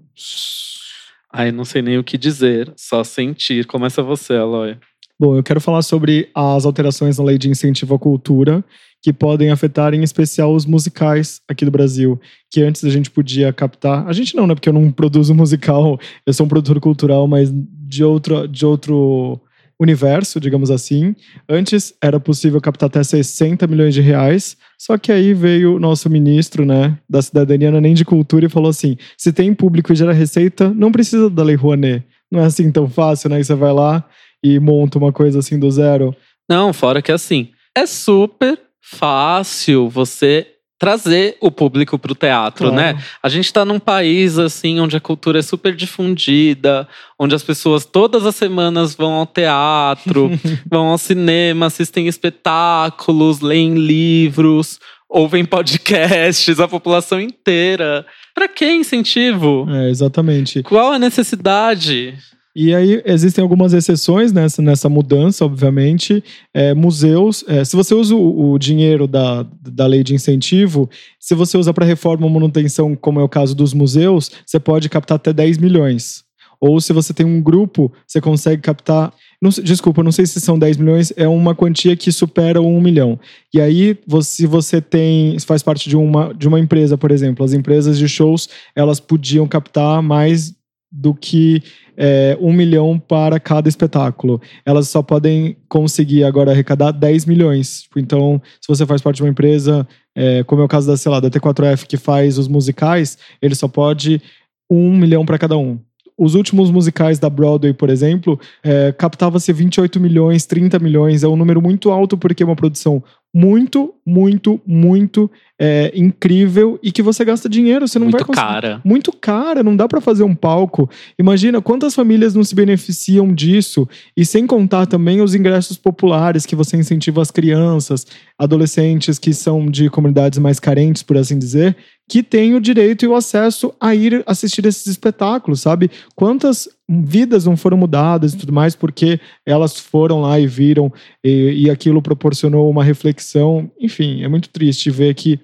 Ai, 1.32 1.50
não 1.50 1.64
sei 1.64 1.80
nem 1.80 1.96
o 1.96 2.04
que 2.04 2.18
dizer. 2.18 2.72
Só 2.76 3.02
sentir. 3.02 3.66
Começa 3.66 4.02
você, 4.02 4.34
Aloy. 4.34 4.76
Bom, 5.18 5.36
eu 5.36 5.42
quero 5.42 5.60
falar 5.60 5.82
sobre 5.82 6.28
as 6.34 6.64
alterações 6.64 7.18
na 7.18 7.24
lei 7.24 7.38
de 7.38 7.48
incentivo 7.48 7.94
à 7.94 7.98
cultura 7.98 8.64
que 9.02 9.12
podem 9.12 9.50
afetar 9.50 9.94
em 9.94 10.02
especial 10.02 10.54
os 10.54 10.66
musicais 10.66 11.40
aqui 11.48 11.64
do 11.64 11.70
Brasil, 11.70 12.20
que 12.50 12.62
antes 12.62 12.84
a 12.84 12.90
gente 12.90 13.10
podia 13.10 13.52
captar. 13.52 14.06
A 14.06 14.12
gente 14.12 14.36
não, 14.36 14.46
né? 14.46 14.54
Porque 14.54 14.68
eu 14.68 14.72
não 14.72 14.92
produzo 14.92 15.34
musical, 15.34 15.98
eu 16.26 16.32
sou 16.32 16.44
um 16.44 16.48
produtor 16.48 16.78
cultural, 16.80 17.26
mas 17.26 17.50
de 17.52 18.04
outro, 18.04 18.46
de 18.46 18.66
outro 18.66 19.40
universo, 19.80 20.38
digamos 20.38 20.70
assim. 20.70 21.16
Antes 21.48 21.94
era 22.02 22.20
possível 22.20 22.60
captar 22.60 22.88
até 22.88 23.02
60 23.02 23.66
milhões 23.66 23.94
de 23.94 24.02
reais, 24.02 24.56
só 24.78 24.98
que 24.98 25.10
aí 25.10 25.32
veio 25.32 25.76
o 25.76 25.80
nosso 25.80 26.10
ministro, 26.10 26.66
né, 26.66 26.98
da 27.08 27.22
cidadania, 27.22 27.68
é 27.68 27.80
nem 27.80 27.94
de 27.94 28.04
cultura, 28.04 28.46
e 28.46 28.50
falou 28.50 28.68
assim: 28.68 28.96
se 29.16 29.32
tem 29.32 29.54
público 29.54 29.92
e 29.92 29.96
gera 29.96 30.12
receita, 30.12 30.68
não 30.68 30.92
precisa 30.92 31.30
da 31.30 31.42
Lei 31.42 31.56
Rouanet. 31.56 32.04
Não 32.30 32.40
é 32.40 32.44
assim 32.44 32.70
tão 32.70 32.88
fácil, 32.88 33.28
né? 33.28 33.36
Aí 33.36 33.44
você 33.44 33.54
vai 33.54 33.72
lá 33.72 34.06
e 34.44 34.60
monta 34.60 34.98
uma 34.98 35.12
coisa 35.12 35.40
assim 35.40 35.58
do 35.58 35.68
zero. 35.70 36.14
Não, 36.48 36.72
fora 36.72 37.02
que 37.02 37.10
assim, 37.10 37.48
é 37.76 37.86
super 37.86 38.58
fácil 38.80 39.88
você 39.88 40.46
trazer 40.80 41.36
o 41.42 41.50
público 41.50 41.98
pro 41.98 42.14
teatro, 42.14 42.70
Claro. 42.70 42.74
né? 42.96 42.98
A 43.22 43.28
gente 43.28 43.52
tá 43.52 43.66
num 43.66 43.78
país 43.78 44.38
assim 44.38 44.80
onde 44.80 44.96
a 44.96 45.00
cultura 45.00 45.38
é 45.38 45.42
super 45.42 45.76
difundida, 45.76 46.88
onde 47.18 47.34
as 47.34 47.42
pessoas 47.42 47.84
todas 47.84 48.24
as 48.24 48.34
semanas 48.34 48.94
vão 48.94 49.12
ao 49.12 49.26
teatro, 49.26 50.30
vão 50.68 50.86
ao 50.86 50.96
cinema, 50.96 51.66
assistem 51.66 52.08
espetáculos, 52.08 53.40
leem 53.40 53.74
livros, 53.74 54.80
ouvem 55.06 55.44
podcasts, 55.44 56.58
a 56.58 56.66
população 56.66 57.20
inteira. 57.20 58.06
Pra 58.34 58.48
que 58.48 58.64
incentivo? 58.72 59.66
É, 59.68 59.90
exatamente. 59.90 60.62
Qual 60.62 60.92
a 60.92 60.98
necessidade? 60.98 62.14
E 62.54 62.74
aí 62.74 63.00
existem 63.04 63.42
algumas 63.42 63.72
exceções 63.72 64.32
nessa, 64.32 64.60
nessa 64.60 64.88
mudança, 64.88 65.44
obviamente. 65.44 66.22
É, 66.52 66.74
museus, 66.74 67.44
é, 67.46 67.64
se 67.64 67.76
você 67.76 67.94
usa 67.94 68.14
o, 68.14 68.52
o 68.52 68.58
dinheiro 68.58 69.06
da, 69.06 69.46
da 69.62 69.86
lei 69.86 70.02
de 70.02 70.14
incentivo, 70.14 70.90
se 71.18 71.34
você 71.34 71.56
usa 71.56 71.72
para 71.72 71.86
reforma 71.86 72.26
ou 72.26 72.32
manutenção, 72.32 72.96
como 72.96 73.20
é 73.20 73.22
o 73.22 73.28
caso 73.28 73.54
dos 73.54 73.72
museus, 73.72 74.30
você 74.44 74.58
pode 74.58 74.88
captar 74.88 75.16
até 75.16 75.32
10 75.32 75.58
milhões. 75.58 76.24
Ou 76.60 76.78
se 76.78 76.92
você 76.92 77.14
tem 77.14 77.24
um 77.24 77.40
grupo, 77.40 77.90
você 78.06 78.20
consegue 78.20 78.60
captar. 78.60 79.14
Não, 79.40 79.48
desculpa, 79.48 80.02
não 80.02 80.12
sei 80.12 80.26
se 80.26 80.38
são 80.40 80.58
10 80.58 80.76
milhões, 80.76 81.10
é 81.16 81.26
uma 81.26 81.54
quantia 81.54 81.96
que 81.96 82.12
supera 82.12 82.60
o 82.60 82.66
1 82.66 82.80
milhão. 82.82 83.18
E 83.54 83.58
aí, 83.60 83.96
você- 84.06 84.42
se 84.42 84.46
você 84.46 84.80
tem. 84.80 85.38
faz 85.38 85.62
parte 85.62 85.88
de 85.88 85.96
uma, 85.96 86.34
de 86.34 86.46
uma 86.46 86.60
empresa, 86.60 86.98
por 86.98 87.10
exemplo, 87.10 87.44
as 87.44 87.54
empresas 87.54 87.96
de 87.96 88.06
shows, 88.06 88.48
elas 88.76 89.00
podiam 89.00 89.48
captar 89.48 90.02
mais 90.02 90.54
do 90.90 91.14
que 91.14 91.62
é, 91.96 92.36
um 92.40 92.52
milhão 92.52 92.98
para 92.98 93.38
cada 93.38 93.68
espetáculo. 93.68 94.40
Elas 94.64 94.88
só 94.88 95.02
podem 95.02 95.56
conseguir 95.68 96.24
agora 96.24 96.50
arrecadar 96.50 96.90
10 96.90 97.26
milhões. 97.26 97.88
Então, 97.96 98.40
se 98.60 98.66
você 98.66 98.84
faz 98.84 99.00
parte 99.00 99.16
de 99.16 99.22
uma 99.22 99.28
empresa, 99.28 99.86
é, 100.14 100.42
como 100.44 100.62
é 100.62 100.64
o 100.64 100.68
caso 100.68 100.86
da, 100.86 100.96
sei 100.96 101.12
lá, 101.12 101.20
da 101.20 101.30
T4F, 101.30 101.86
que 101.86 101.96
faz 101.96 102.38
os 102.38 102.48
musicais, 102.48 103.18
ele 103.40 103.54
só 103.54 103.68
pode 103.68 104.20
um 104.68 104.96
milhão 104.96 105.24
para 105.24 105.38
cada 105.38 105.56
um. 105.56 105.78
Os 106.18 106.34
últimos 106.34 106.70
musicais 106.70 107.18
da 107.18 107.30
Broadway, 107.30 107.72
por 107.72 107.88
exemplo, 107.88 108.38
é, 108.62 108.92
captava-se 108.92 109.50
28 109.52 109.98
milhões, 109.98 110.44
30 110.44 110.78
milhões. 110.78 111.22
É 111.22 111.28
um 111.28 111.36
número 111.36 111.62
muito 111.62 111.90
alto 111.90 112.18
porque 112.18 112.42
é 112.42 112.46
uma 112.46 112.54
produção 112.54 113.02
muito, 113.32 113.94
muito, 114.04 114.60
muito 114.66 115.30
é, 115.58 115.92
incrível 115.94 116.78
e 116.82 116.90
que 116.90 117.02
você 117.02 117.24
gasta 117.24 117.48
dinheiro. 117.48 117.86
Você 117.86 117.98
não 117.98 118.10
vai 118.10 118.20
Muito 118.20 118.26
conseguir 118.26 118.46
cara. 118.46 118.80
muito 118.84 119.12
cara, 119.12 119.62
não 119.62 119.76
dá 119.76 119.86
pra 119.86 120.00
fazer 120.00 120.24
um 120.24 120.34
palco. 120.34 120.90
Imagina 121.18 121.60
quantas 121.60 121.94
famílias 121.94 122.34
não 122.34 122.42
se 122.42 122.54
beneficiam 122.54 123.32
disso 123.32 123.88
e 124.16 124.24
sem 124.24 124.46
contar 124.46 124.86
também 124.86 125.20
os 125.20 125.34
ingressos 125.34 125.76
populares 125.76 126.44
que 126.44 126.56
você 126.56 126.76
incentiva 126.76 127.22
as 127.22 127.30
crianças, 127.30 128.06
adolescentes 128.38 129.18
que 129.18 129.32
são 129.32 129.66
de 129.66 129.88
comunidades 129.88 130.38
mais 130.38 130.58
carentes, 130.58 131.02
por 131.02 131.16
assim 131.16 131.38
dizer, 131.38 131.76
que 132.10 132.24
têm 132.24 132.56
o 132.56 132.60
direito 132.60 133.04
e 133.04 133.08
o 133.08 133.14
acesso 133.14 133.72
a 133.80 133.94
ir 133.94 134.24
assistir 134.26 134.66
esses 134.66 134.84
espetáculos, 134.88 135.60
sabe? 135.60 135.88
Quantas 136.16 136.68
vidas 136.88 137.44
não 137.44 137.56
foram 137.56 137.76
mudadas 137.76 138.34
e 138.34 138.36
tudo 138.36 138.52
mais 138.52 138.74
porque 138.74 139.20
elas 139.46 139.78
foram 139.78 140.20
lá 140.20 140.40
e 140.40 140.44
viram 140.44 140.92
e, 141.22 141.66
e 141.66 141.70
aquilo 141.70 142.02
proporcionou 142.02 142.68
uma 142.68 142.82
reflexão. 142.82 143.70
Enfim, 143.80 144.24
é 144.24 144.28
muito 144.28 144.48
triste 144.48 144.90
ver 144.90 145.14
que 145.14 145.38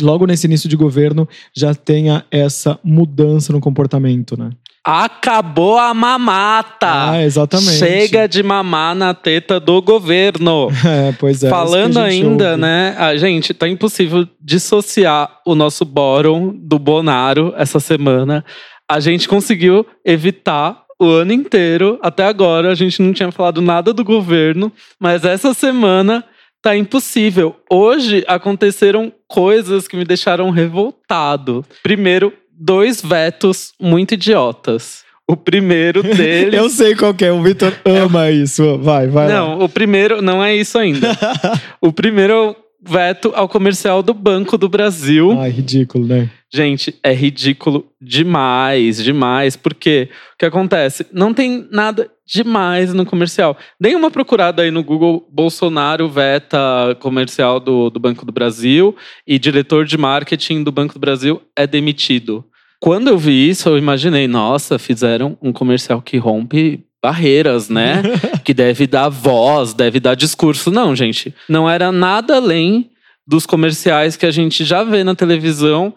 logo 0.00 0.24
nesse 0.24 0.46
início 0.46 0.68
de 0.68 0.76
governo 0.76 1.28
já 1.52 1.74
tenha 1.74 2.24
essa 2.30 2.78
mudança 2.84 3.52
no 3.52 3.58
comportamento, 3.58 4.38
né? 4.38 4.50
Acabou 4.84 5.78
a 5.78 5.92
mamata! 5.92 7.10
Ah, 7.10 7.22
exatamente. 7.22 7.78
Chega 7.78 8.26
de 8.26 8.42
mamar 8.42 8.94
na 8.94 9.12
teta 9.12 9.60
do 9.60 9.80
governo. 9.82 10.68
É, 10.88 11.12
pois 11.12 11.42
é. 11.42 11.50
Falando 11.50 11.98
a 11.98 12.08
gente 12.08 12.24
ainda, 12.24 12.50
ouve. 12.50 12.60
né? 12.62 12.94
A 12.98 13.16
gente, 13.16 13.52
tá 13.52 13.68
impossível 13.68 14.26
dissociar 14.40 15.40
o 15.46 15.54
nosso 15.54 15.84
bórum 15.84 16.52
do 16.54 16.78
Bonaro 16.78 17.52
essa 17.56 17.78
semana. 17.78 18.44
A 18.90 19.00
gente 19.00 19.28
conseguiu 19.28 19.84
evitar 20.04 20.82
o 20.98 21.06
ano 21.06 21.32
inteiro. 21.32 21.98
Até 22.02 22.24
agora, 22.24 22.70
a 22.70 22.74
gente 22.74 23.02
não 23.02 23.12
tinha 23.12 23.30
falado 23.30 23.60
nada 23.60 23.92
do 23.92 24.02
governo. 24.02 24.72
Mas 24.98 25.24
essa 25.24 25.52
semana 25.52 26.24
tá 26.62 26.76
impossível. 26.76 27.56
Hoje 27.70 28.24
aconteceram 28.26 29.12
coisas 29.26 29.86
que 29.86 29.96
me 29.96 30.04
deixaram 30.04 30.50
revoltado. 30.50 31.64
Primeiro, 31.82 32.32
dois 32.58 33.00
vetos 33.00 33.72
muito 33.80 34.14
idiotas. 34.14 35.04
O 35.26 35.36
primeiro 35.36 36.02
deles. 36.16 36.54
Eu 36.54 36.68
sei 36.70 36.96
qual 36.96 37.14
é, 37.20 37.30
o 37.30 37.42
Vitor 37.42 37.72
ama 37.84 38.30
isso. 38.30 38.78
Vai, 38.78 39.06
vai. 39.06 39.28
Não, 39.28 39.58
lá. 39.58 39.64
o 39.64 39.68
primeiro 39.68 40.22
não 40.22 40.42
é 40.42 40.56
isso 40.56 40.78
ainda. 40.78 41.16
o 41.80 41.92
primeiro 41.92 42.56
veto 42.80 43.32
ao 43.34 43.48
comercial 43.48 44.02
do 44.02 44.14
Banco 44.14 44.56
do 44.56 44.68
Brasil. 44.68 45.38
Ai, 45.38 45.50
ridículo, 45.50 46.06
né? 46.06 46.30
Gente, 46.52 46.94
é 47.02 47.12
ridículo 47.12 47.86
demais, 48.00 49.02
demais. 49.02 49.56
Porque 49.56 50.08
o 50.34 50.38
que 50.38 50.46
acontece? 50.46 51.06
Não 51.12 51.34
tem 51.34 51.66
nada 51.70 52.10
demais 52.26 52.94
no 52.94 53.04
comercial. 53.04 53.56
Dei 53.80 53.94
uma 53.94 54.10
procurada 54.10 54.62
aí 54.62 54.70
no 54.70 54.84
Google, 54.84 55.26
Bolsonaro 55.30 56.08
veta 56.08 56.96
comercial 57.00 57.58
do, 57.58 57.90
do 57.90 57.98
Banco 57.98 58.24
do 58.24 58.32
Brasil 58.32 58.96
e 59.26 59.38
diretor 59.38 59.84
de 59.84 59.98
marketing 59.98 60.62
do 60.62 60.72
Banco 60.72 60.94
do 60.94 61.00
Brasil 61.00 61.42
é 61.56 61.66
demitido. 61.66 62.44
Quando 62.80 63.08
eu 63.08 63.18
vi 63.18 63.48
isso, 63.48 63.68
eu 63.68 63.76
imaginei, 63.76 64.28
nossa, 64.28 64.78
fizeram 64.78 65.36
um 65.42 65.52
comercial 65.52 66.00
que 66.00 66.16
rompe 66.16 66.84
barreiras, 67.02 67.68
né? 67.68 68.02
que 68.44 68.52
deve 68.52 68.86
dar 68.86 69.08
voz, 69.08 69.72
deve 69.72 70.00
dar 70.00 70.14
discurso. 70.14 70.70
Não, 70.70 70.94
gente, 70.94 71.34
não 71.48 71.68
era 71.68 71.92
nada 71.92 72.36
além 72.36 72.90
dos 73.26 73.44
comerciais 73.44 74.16
que 74.16 74.26
a 74.26 74.30
gente 74.30 74.64
já 74.64 74.82
vê 74.82 75.04
na 75.04 75.14
televisão, 75.14 75.94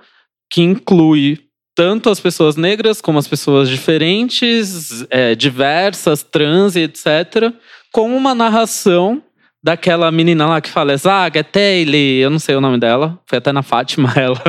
que 0.51 0.61
inclui 0.61 1.39
tanto 1.75 2.09
as 2.09 2.19
pessoas 2.19 2.57
negras 2.57 3.01
como 3.01 3.17
as 3.17 3.27
pessoas 3.27 3.69
diferentes, 3.69 5.05
é, 5.09 5.33
diversas, 5.33 6.21
trans 6.21 6.75
e 6.75 6.81
etc., 6.81 7.53
com 7.93 8.15
uma 8.15 8.35
narração 8.35 9.23
daquela 9.63 10.11
menina 10.11 10.47
lá 10.47 10.59
que 10.59 10.69
fala 10.69 10.97
Zaga, 10.97 11.43
Taylor, 11.43 11.95
eu 11.95 12.29
não 12.29 12.39
sei 12.39 12.55
o 12.55 12.61
nome 12.61 12.79
dela, 12.79 13.19
foi 13.25 13.37
até 13.37 13.51
na 13.51 13.61
Fátima 13.61 14.11
ela. 14.17 14.41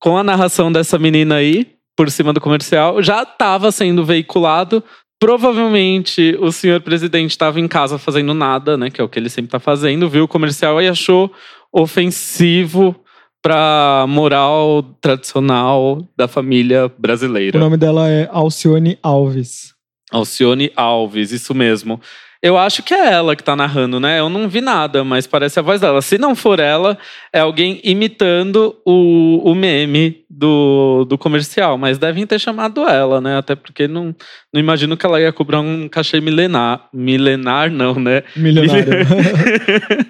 com 0.00 0.16
a 0.16 0.24
narração 0.24 0.70
dessa 0.70 0.98
menina 0.98 1.36
aí, 1.36 1.66
por 1.96 2.10
cima 2.10 2.32
do 2.32 2.40
comercial, 2.40 3.02
já 3.02 3.22
estava 3.22 3.72
sendo 3.72 4.04
veiculado. 4.04 4.82
Provavelmente 5.20 6.36
o 6.40 6.52
senhor 6.52 6.80
presidente 6.80 7.30
estava 7.30 7.58
em 7.58 7.66
casa 7.66 7.98
fazendo 7.98 8.32
nada, 8.32 8.76
né? 8.76 8.90
Que 8.90 9.00
é 9.00 9.04
o 9.04 9.08
que 9.08 9.18
ele 9.18 9.28
sempre 9.28 9.48
está 9.48 9.58
fazendo, 9.58 10.08
viu 10.08 10.24
o 10.24 10.28
comercial 10.28 10.80
e 10.80 10.88
achou 10.88 11.32
ofensivo 11.72 12.94
para 13.42 14.04
moral 14.08 14.82
tradicional 15.00 16.06
da 16.16 16.28
família 16.28 16.90
brasileira. 16.98 17.58
O 17.58 17.60
nome 17.60 17.76
dela 17.76 18.08
é 18.08 18.28
Alcione 18.30 18.98
Alves. 19.02 19.74
Alcione 20.10 20.72
Alves, 20.76 21.32
isso 21.32 21.54
mesmo. 21.54 22.00
Eu 22.40 22.56
acho 22.56 22.84
que 22.84 22.94
é 22.94 23.12
ela 23.12 23.34
que 23.34 23.42
tá 23.42 23.56
narrando, 23.56 23.98
né? 23.98 24.20
Eu 24.20 24.28
não 24.28 24.48
vi 24.48 24.60
nada, 24.60 25.02
mas 25.02 25.26
parece 25.26 25.58
a 25.58 25.62
voz 25.62 25.80
dela. 25.80 26.00
Se 26.00 26.16
não 26.16 26.36
for 26.36 26.60
ela, 26.60 26.96
é 27.32 27.40
alguém 27.40 27.80
imitando 27.82 28.76
o, 28.86 29.50
o 29.50 29.54
meme 29.56 30.24
do, 30.30 31.04
do 31.04 31.18
comercial. 31.18 31.76
Mas 31.76 31.98
devem 31.98 32.24
ter 32.26 32.38
chamado 32.38 32.86
ela, 32.86 33.20
né? 33.20 33.38
Até 33.38 33.56
porque 33.56 33.88
não, 33.88 34.14
não 34.52 34.60
imagino 34.60 34.96
que 34.96 35.04
ela 35.04 35.20
ia 35.20 35.32
cobrar 35.32 35.60
um 35.60 35.88
cachê 35.88 36.20
milenar. 36.20 36.88
Milenar, 36.92 37.70
não, 37.70 37.94
né? 37.94 38.22
Milionário. 38.34 38.92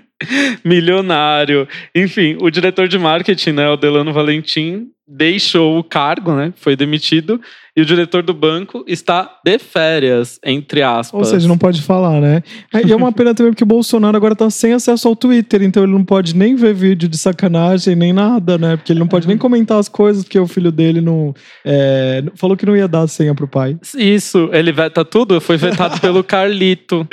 Milionário. 0.65 1.69
Enfim, 1.95 2.37
o 2.41 2.51
diretor 2.51 2.89
de 2.89 2.99
marketing, 2.99 3.53
né, 3.53 3.69
o 3.69 3.77
Delano 3.77 4.13
Valentim, 4.13 4.89
deixou 5.09 5.79
o 5.79 5.85
cargo, 5.85 6.35
né? 6.35 6.53
Foi 6.57 6.77
demitido. 6.77 7.41
E 7.75 7.81
o 7.81 7.85
diretor 7.85 8.23
do 8.25 8.35
banco 8.35 8.85
está 8.89 9.39
de 9.45 9.57
férias, 9.57 10.39
entre 10.45 10.83
aspas. 10.83 11.19
Ou 11.19 11.25
seja, 11.25 11.47
não 11.47 11.57
pode 11.57 11.81
falar, 11.81 12.21
né? 12.21 12.43
E 12.85 12.93
é 12.93 12.97
uma 12.97 13.13
pena 13.13 13.33
também 13.33 13.53
porque 13.53 13.63
o 13.63 13.67
Bolsonaro 13.67 14.17
agora 14.17 14.35
tá 14.35 14.51
sem 14.51 14.73
acesso 14.73 15.07
ao 15.07 15.15
Twitter, 15.15 15.63
então 15.63 15.85
ele 15.85 15.93
não 15.93 16.05
pode 16.05 16.37
nem 16.37 16.57
ver 16.57 16.75
vídeo 16.75 17.09
de 17.09 17.17
sacanagem, 17.17 17.95
nem 17.95 18.13
nada, 18.13 18.59
né? 18.59 18.77
Porque 18.77 18.93
ele 18.93 18.99
não 18.99 19.07
pode 19.07 19.29
nem 19.29 19.39
comentar 19.39 19.79
as 19.79 19.89
coisas, 19.89 20.25
porque 20.25 20.39
o 20.39 20.47
filho 20.49 20.73
dele 20.73 21.01
não. 21.01 21.33
É, 21.65 22.25
falou 22.35 22.57
que 22.57 22.67
não 22.67 22.77
ia 22.77 22.89
dar 22.89 23.03
a 23.03 23.09
senha 23.09 23.33
pro 23.33 23.47
pai. 23.47 23.79
Isso, 23.97 24.28
ele 24.53 24.73
veta 24.73 25.05
tudo, 25.05 25.41
foi 25.41 25.57
vetado 25.57 26.01
pelo 26.03 26.25
Carlito. 26.25 27.07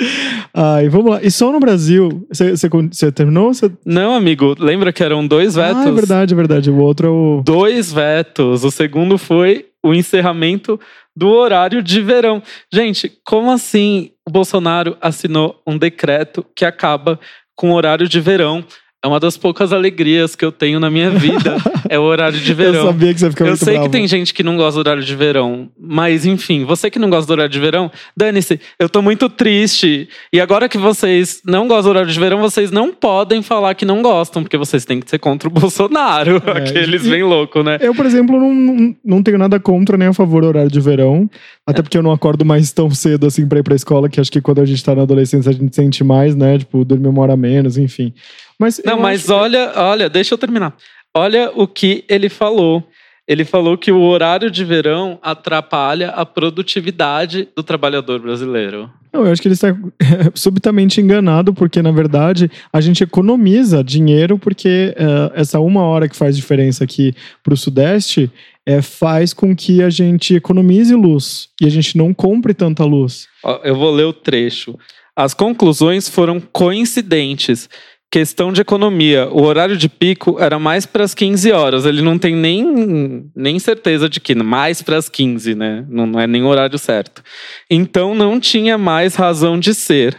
Ai, 0.52 0.88
vamos 0.88 1.12
lá. 1.12 1.22
E 1.22 1.30
só 1.30 1.52
no 1.52 1.60
Brasil. 1.60 2.26
Você 2.30 3.12
terminou? 3.12 3.52
Cê... 3.54 3.70
Não, 3.84 4.14
amigo, 4.14 4.54
lembra 4.58 4.92
que 4.92 5.02
eram 5.02 5.26
dois 5.26 5.54
vetos? 5.54 5.84
Ah, 5.84 5.88
é 5.88 5.92
verdade, 5.92 6.34
é 6.34 6.36
verdade. 6.36 6.70
O 6.70 6.78
outro 6.78 7.06
é 7.06 7.10
o. 7.10 7.42
Dois 7.44 7.92
vetos. 7.92 8.64
O 8.64 8.70
segundo 8.70 9.18
foi 9.18 9.66
o 9.82 9.94
encerramento 9.94 10.78
do 11.16 11.28
horário 11.28 11.82
de 11.82 12.00
verão. 12.02 12.42
Gente, 12.72 13.12
como 13.24 13.50
assim 13.50 14.10
o 14.26 14.30
Bolsonaro 14.30 14.96
assinou 15.00 15.60
um 15.66 15.78
decreto 15.78 16.44
que 16.54 16.64
acaba 16.64 17.18
com 17.54 17.70
o 17.70 17.74
horário 17.74 18.08
de 18.08 18.20
verão? 18.20 18.64
É 19.04 19.08
uma 19.08 19.20
das 19.20 19.36
poucas 19.36 19.72
alegrias 19.72 20.34
que 20.34 20.44
eu 20.44 20.50
tenho 20.50 20.80
na 20.80 20.90
minha 20.90 21.10
vida. 21.10 21.56
é 21.88 21.98
o 21.98 22.02
horário 22.02 22.38
de 22.40 22.54
verão. 22.54 22.74
Eu 22.80 22.86
sabia 22.86 23.14
que 23.14 23.20
você 23.20 23.30
fica 23.30 23.44
Eu 23.44 23.56
sei 23.56 23.74
bravo. 23.74 23.86
que 23.88 23.92
tem 23.92 24.08
gente 24.08 24.34
que 24.34 24.42
não 24.42 24.56
gosta 24.56 24.72
do 24.82 24.88
horário 24.88 25.04
de 25.04 25.14
verão, 25.14 25.68
mas 25.78 26.26
enfim, 26.26 26.64
você 26.64 26.90
que 26.90 26.98
não 26.98 27.08
gosta 27.08 27.26
do 27.26 27.30
horário 27.32 27.52
de 27.52 27.60
verão, 27.60 27.90
dane-se, 28.16 28.58
eu 28.80 28.88
tô 28.88 29.00
muito 29.02 29.28
triste. 29.28 30.08
E 30.32 30.40
agora 30.40 30.68
que 30.68 30.78
vocês 30.78 31.40
não 31.46 31.68
gostam 31.68 31.84
do 31.84 31.90
horário 31.90 32.10
de 32.10 32.18
verão, 32.18 32.40
vocês 32.40 32.70
não 32.72 32.92
podem 32.92 33.42
falar 33.42 33.74
que 33.74 33.84
não 33.84 34.02
gostam, 34.02 34.42
porque 34.42 34.56
vocês 34.56 34.84
têm 34.84 34.98
que 34.98 35.08
ser 35.08 35.18
contra 35.18 35.48
o 35.48 35.52
Bolsonaro. 35.52 36.42
É, 36.46 36.58
Aqueles 36.58 37.04
e- 37.06 37.10
bem 37.10 37.22
loucos, 37.22 37.64
né? 37.64 37.78
Eu, 37.80 37.94
por 37.94 38.06
exemplo, 38.06 38.40
não, 38.40 38.52
não, 38.52 38.96
não 39.04 39.22
tenho 39.22 39.38
nada 39.38 39.60
contra 39.60 39.96
nem 39.96 40.08
a 40.08 40.12
favor 40.14 40.42
do 40.42 40.48
horário 40.48 40.70
de 40.70 40.80
verão. 40.80 41.30
Até 41.64 41.82
porque 41.82 41.98
eu 41.98 42.02
não 42.02 42.12
acordo 42.12 42.44
mais 42.44 42.72
tão 42.72 42.90
cedo 42.90 43.26
assim 43.26 43.46
pra 43.46 43.58
ir 43.58 43.62
pra 43.62 43.74
escola, 43.76 44.08
que 44.08 44.20
acho 44.20 44.32
que 44.32 44.40
quando 44.40 44.60
a 44.60 44.64
gente 44.64 44.82
tá 44.82 44.94
na 44.94 45.02
adolescência 45.02 45.50
a 45.50 45.52
gente 45.52 45.74
sente 45.76 46.02
mais, 46.02 46.34
né? 46.34 46.58
Tipo, 46.58 46.84
dormir 46.84 47.08
uma 47.08 47.22
hora 47.22 47.36
menos, 47.36 47.76
enfim. 47.76 48.12
Mas 48.58 48.80
Não, 48.84 48.98
mas 48.98 49.24
acho- 49.24 49.34
olha, 49.34 49.72
olha, 49.76 50.08
deixa 50.08 50.34
eu 50.34 50.38
terminar. 50.38 50.74
Olha 51.14 51.50
o 51.54 51.66
que 51.66 52.04
ele 52.08 52.28
falou. 52.28 52.82
Ele 53.28 53.44
falou 53.44 53.76
que 53.76 53.90
o 53.90 54.00
horário 54.02 54.50
de 54.50 54.64
verão 54.64 55.18
atrapalha 55.20 56.10
a 56.10 56.24
produtividade 56.24 57.48
do 57.56 57.62
trabalhador 57.62 58.20
brasileiro. 58.20 58.88
Não, 59.12 59.26
eu 59.26 59.32
acho 59.32 59.42
que 59.42 59.48
ele 59.48 59.54
está 59.54 59.74
subitamente 60.34 61.00
enganado, 61.00 61.52
porque 61.54 61.82
na 61.82 61.90
verdade 61.90 62.50
a 62.72 62.80
gente 62.80 63.02
economiza 63.02 63.82
dinheiro, 63.82 64.38
porque 64.38 64.94
eh, 64.96 65.32
essa 65.34 65.58
uma 65.58 65.82
hora 65.82 66.08
que 66.08 66.14
faz 66.16 66.36
diferença 66.36 66.84
aqui 66.84 67.14
para 67.42 67.54
o 67.54 67.56
Sudeste 67.56 68.30
eh, 68.64 68.80
faz 68.82 69.32
com 69.32 69.56
que 69.56 69.82
a 69.82 69.90
gente 69.90 70.34
economize 70.34 70.94
luz 70.94 71.48
e 71.60 71.66
a 71.66 71.70
gente 71.70 71.96
não 71.96 72.14
compre 72.14 72.54
tanta 72.54 72.84
luz. 72.84 73.26
Eu 73.64 73.74
vou 73.74 73.92
ler 73.92 74.04
o 74.04 74.12
trecho. 74.12 74.78
As 75.16 75.32
conclusões 75.34 76.08
foram 76.08 76.38
coincidentes. 76.40 77.68
Questão 78.16 78.50
de 78.50 78.62
economia. 78.62 79.28
O 79.30 79.42
horário 79.42 79.76
de 79.76 79.90
pico 79.90 80.38
era 80.40 80.58
mais 80.58 80.86
para 80.86 81.04
as 81.04 81.12
15 81.12 81.52
horas. 81.52 81.84
Ele 81.84 82.00
não 82.00 82.16
tem 82.16 82.34
nem, 82.34 83.30
nem 83.36 83.58
certeza 83.58 84.08
de 84.08 84.20
que 84.20 84.34
mais 84.34 84.80
para 84.80 84.96
as 84.96 85.06
15, 85.06 85.54
né? 85.54 85.84
Não, 85.86 86.06
não 86.06 86.18
é 86.18 86.26
nem 86.26 86.42
o 86.42 86.46
horário 86.46 86.78
certo. 86.78 87.22
Então 87.68 88.14
não 88.14 88.40
tinha 88.40 88.78
mais 88.78 89.16
razão 89.16 89.60
de 89.60 89.74
ser. 89.74 90.16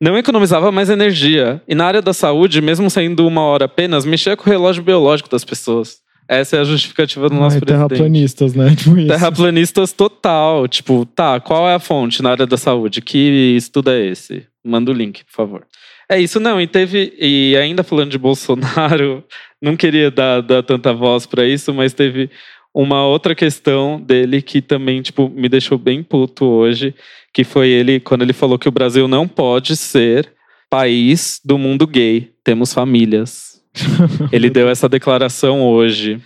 Não 0.00 0.16
economizava 0.16 0.70
mais 0.70 0.90
energia. 0.90 1.60
E 1.66 1.74
na 1.74 1.86
área 1.86 2.00
da 2.00 2.12
saúde, 2.12 2.62
mesmo 2.62 2.88
sendo 2.88 3.26
uma 3.26 3.40
hora 3.40 3.64
apenas, 3.64 4.04
mexia 4.04 4.36
com 4.36 4.48
o 4.48 4.52
relógio 4.52 4.84
biológico 4.84 5.28
das 5.28 5.44
pessoas. 5.44 5.96
Essa 6.28 6.58
é 6.58 6.60
a 6.60 6.64
justificativa 6.64 7.28
do 7.28 7.34
nosso 7.34 7.56
Ai, 7.56 7.60
presidente. 7.62 7.88
terraplanistas, 7.88 8.54
né? 8.54 8.72
Tipo. 8.78 8.94
Terraplanistas 8.94 9.92
total. 9.92 10.68
Tipo, 10.68 11.04
tá, 11.04 11.40
qual 11.40 11.68
é 11.68 11.74
a 11.74 11.80
fonte 11.80 12.22
na 12.22 12.30
área 12.30 12.46
da 12.46 12.56
saúde? 12.56 13.02
Que 13.02 13.56
estudo 13.56 13.90
é 13.90 14.06
esse? 14.06 14.46
Manda 14.64 14.92
o 14.92 14.94
link, 14.94 15.24
por 15.24 15.32
favor. 15.32 15.66
É 16.10 16.20
isso, 16.20 16.40
não. 16.40 16.60
E 16.60 16.66
teve. 16.66 17.14
E 17.16 17.56
ainda 17.56 17.84
falando 17.84 18.10
de 18.10 18.18
Bolsonaro, 18.18 19.22
não 19.62 19.76
queria 19.76 20.10
dar, 20.10 20.40
dar 20.40 20.60
tanta 20.64 20.92
voz 20.92 21.24
para 21.24 21.46
isso, 21.46 21.72
mas 21.72 21.94
teve 21.94 22.28
uma 22.74 23.06
outra 23.06 23.32
questão 23.32 24.00
dele 24.00 24.42
que 24.42 24.60
também, 24.60 25.00
tipo, 25.02 25.28
me 25.28 25.48
deixou 25.48 25.78
bem 25.78 26.02
puto 26.02 26.44
hoje, 26.44 26.92
que 27.32 27.44
foi 27.44 27.68
ele, 27.68 28.00
quando 28.00 28.22
ele 28.22 28.32
falou 28.32 28.58
que 28.58 28.68
o 28.68 28.72
Brasil 28.72 29.06
não 29.06 29.28
pode 29.28 29.76
ser 29.76 30.32
país 30.68 31.40
do 31.44 31.56
mundo 31.56 31.86
gay. 31.86 32.32
Temos 32.42 32.74
famílias. 32.74 33.60
Ele 34.32 34.50
deu 34.50 34.68
essa 34.68 34.88
declaração 34.88 35.62
hoje. 35.62 36.20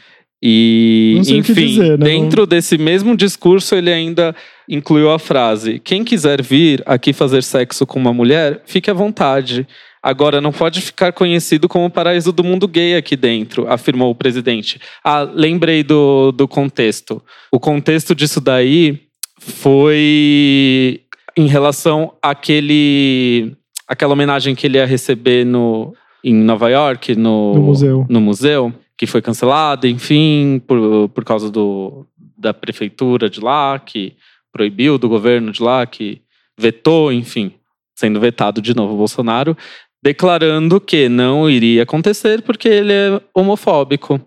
E, 0.46 1.22
enfim, 1.26 1.54
dizer, 1.54 1.98
né? 1.98 2.04
dentro 2.04 2.44
desse 2.44 2.76
mesmo 2.76 3.16
discurso, 3.16 3.74
ele 3.74 3.90
ainda 3.90 4.36
incluiu 4.68 5.10
a 5.10 5.18
frase: 5.18 5.78
quem 5.78 6.04
quiser 6.04 6.42
vir 6.42 6.82
aqui 6.84 7.14
fazer 7.14 7.42
sexo 7.42 7.86
com 7.86 7.98
uma 7.98 8.12
mulher, 8.12 8.60
fique 8.66 8.90
à 8.90 8.94
vontade. 8.94 9.66
Agora, 10.02 10.42
não 10.42 10.52
pode 10.52 10.82
ficar 10.82 11.14
conhecido 11.14 11.66
como 11.66 11.86
o 11.86 11.90
paraíso 11.90 12.30
do 12.30 12.44
mundo 12.44 12.68
gay 12.68 12.94
aqui 12.94 13.16
dentro, 13.16 13.66
afirmou 13.72 14.10
o 14.10 14.14
presidente. 14.14 14.78
Ah, 15.02 15.22
lembrei 15.22 15.82
do, 15.82 16.30
do 16.30 16.46
contexto. 16.46 17.22
O 17.50 17.58
contexto 17.58 18.14
disso 18.14 18.38
daí 18.38 19.00
foi 19.40 21.00
em 21.34 21.46
relação 21.46 22.12
àquele, 22.22 23.56
àquela 23.88 24.12
homenagem 24.12 24.54
que 24.54 24.66
ele 24.66 24.76
ia 24.76 24.84
receber 24.84 25.46
no, 25.46 25.94
em 26.22 26.34
Nova 26.34 26.68
York, 26.68 27.16
no, 27.16 27.54
No 27.54 27.62
museu. 27.62 28.06
no 28.06 28.20
museu, 28.20 28.74
que 28.96 29.06
foi 29.06 29.20
cancelada, 29.20 29.88
enfim, 29.88 30.62
por, 30.66 31.08
por 31.08 31.24
causa 31.24 31.50
do, 31.50 32.06
da 32.36 32.54
prefeitura 32.54 33.28
de 33.28 33.40
lá, 33.40 33.78
que 33.78 34.16
proibiu, 34.52 34.98
do 34.98 35.08
governo 35.08 35.50
de 35.50 35.62
lá, 35.62 35.84
que 35.84 36.22
vetou, 36.56 37.12
enfim, 37.12 37.52
sendo 37.94 38.20
vetado 38.20 38.62
de 38.62 38.74
novo 38.74 38.94
o 38.94 38.98
Bolsonaro. 38.98 39.56
declarando 40.02 40.80
que 40.80 41.08
não 41.08 41.48
iria 41.48 41.82
acontecer 41.82 42.42
porque 42.42 42.68
ele 42.68 42.92
é 42.92 43.20
homofóbico. 43.34 44.20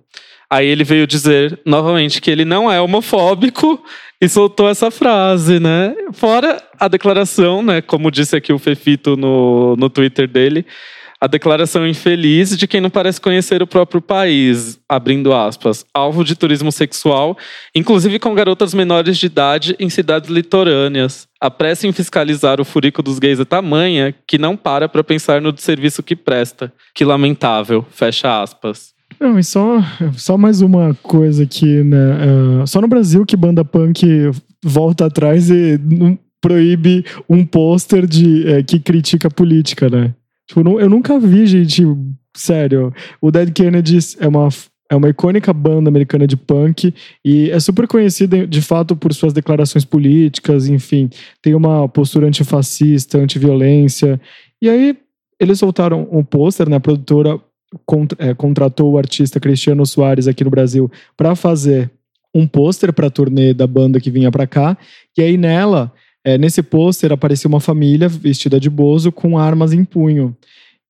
Aí 0.50 0.66
ele 0.66 0.84
veio 0.84 1.06
dizer 1.06 1.60
novamente 1.66 2.20
que 2.20 2.32
ele 2.32 2.46
não 2.46 2.72
é 2.72 2.82
homofóbico 2.82 3.84
e 4.20 4.28
soltou 4.28 4.68
essa 4.70 4.90
frase, 4.90 5.60
né? 5.60 5.94
Fora 6.14 6.64
a 6.80 6.88
declaração, 6.88 7.62
né? 7.62 7.82
Como 7.82 8.10
disse 8.10 8.36
aqui 8.36 8.52
o 8.52 8.58
Fefito 8.58 9.16
no, 9.16 9.76
no 9.76 9.90
Twitter 9.90 10.28
dele, 10.28 10.66
a 11.20 11.28
declaração 11.28 11.88
infeliz 11.88 12.58
de 12.58 12.68
quem 12.68 12.80
não 12.80 12.90
parece 12.90 13.20
conhecer 13.20 13.62
o 13.62 13.68
próprio 13.68 14.02
país, 14.02 14.80
abrindo 14.88 15.34
aspas, 15.34 15.86
alvo 15.94 16.24
de 16.24 16.36
turismo 16.36 16.72
sexual, 16.72 17.38
inclusive 17.76 18.20
com 18.20 18.36
garotas 18.36 18.74
menores 18.74 19.18
de 19.18 19.26
idade 19.26 19.76
em 19.80 19.90
cidades 19.90 20.30
litorâneas. 20.30 21.28
A 21.42 21.50
pressa 21.50 21.88
em 21.88 21.92
fiscalizar 21.92 22.62
o 22.62 22.66
furico 22.66 23.02
dos 23.02 23.20
gays 23.20 23.40
é 23.40 23.46
tamanha 23.46 24.14
que 24.28 24.38
não 24.38 24.56
para 24.56 24.88
para 24.88 25.04
pensar 25.04 25.42
no 25.42 25.56
serviço 25.58 26.04
que 26.04 26.16
presta. 26.16 26.72
Que 26.94 27.06
lamentável, 27.06 27.86
fecha 27.92 28.42
aspas. 28.42 28.96
Não, 29.20 29.40
e 29.40 29.44
só, 29.44 29.82
só 30.16 30.38
mais 30.38 30.62
uma 30.62 30.94
coisa 31.02 31.44
aqui, 31.44 31.84
né? 31.84 32.62
Uh, 32.62 32.68
só 32.68 32.80
no 32.80 32.88
Brasil 32.88 33.26
que 33.26 33.36
banda 33.36 33.66
punk 33.66 34.32
volta 34.64 35.06
atrás 35.06 35.50
e 35.50 35.80
proíbe 36.42 37.04
um 37.28 37.46
pôster 37.46 38.06
de 38.06 38.48
é, 38.48 38.64
que 38.64 38.80
critica 38.80 39.28
a 39.28 39.32
política, 39.32 39.90
né? 39.90 40.14
Tipo, 40.48 40.64
não, 40.64 40.80
eu 40.80 40.90
nunca 40.90 41.20
vi, 41.20 41.46
gente, 41.46 41.84
sério. 42.36 42.94
O 43.22 43.30
Dead 43.30 43.52
Kennedys 43.52 44.16
é 44.20 44.28
uma, 44.28 44.48
é 44.90 44.96
uma 44.96 45.10
icônica 45.10 45.52
banda 45.54 45.90
americana 45.90 46.26
de 46.26 46.38
punk 46.38 46.94
e 47.24 47.52
é 47.52 47.60
super 47.60 47.88
conhecida, 47.88 48.48
de 48.48 48.62
fato, 48.62 48.96
por 48.96 49.14
suas 49.14 49.34
declarações 49.34 49.84
políticas, 49.84 50.68
enfim. 50.68 51.10
Tem 51.42 51.54
uma 51.54 51.88
postura 51.90 52.28
antifascista, 52.28 53.18
antiviolência. 53.18 54.20
E 54.62 54.70
aí, 54.70 54.98
eles 55.40 55.60
soltaram 55.60 56.08
um 56.12 56.24
pôster, 56.24 56.70
né? 56.70 56.78
A 56.78 56.80
produtora 56.80 57.40
é, 58.18 58.34
contratou 58.34 58.94
o 58.94 58.98
artista 58.98 59.40
Cristiano 59.40 59.86
Soares 59.86 60.28
aqui 60.28 60.44
no 60.44 60.50
Brasil 60.50 60.90
para 61.16 61.36
fazer 61.36 61.92
um 62.34 62.48
pôster 62.48 62.94
para 62.94 63.08
a 63.08 63.10
turnê 63.10 63.54
da 63.54 63.68
banda 63.68 64.00
que 64.00 64.12
vinha 64.12 64.32
para 64.32 64.48
cá. 64.48 64.78
E 65.18 65.22
aí 65.22 65.38
nela, 65.38 65.92
é, 66.28 66.38
nesse 66.38 66.62
pôster 66.62 67.14
aparecia 67.14 67.48
uma 67.48 67.62
família 67.62 68.10
vestida 68.10 68.60
de 68.60 68.70
bozo 68.70 69.14
com 69.14 69.38
armas 69.38 69.72
em 69.72 69.86
punho. 69.86 70.36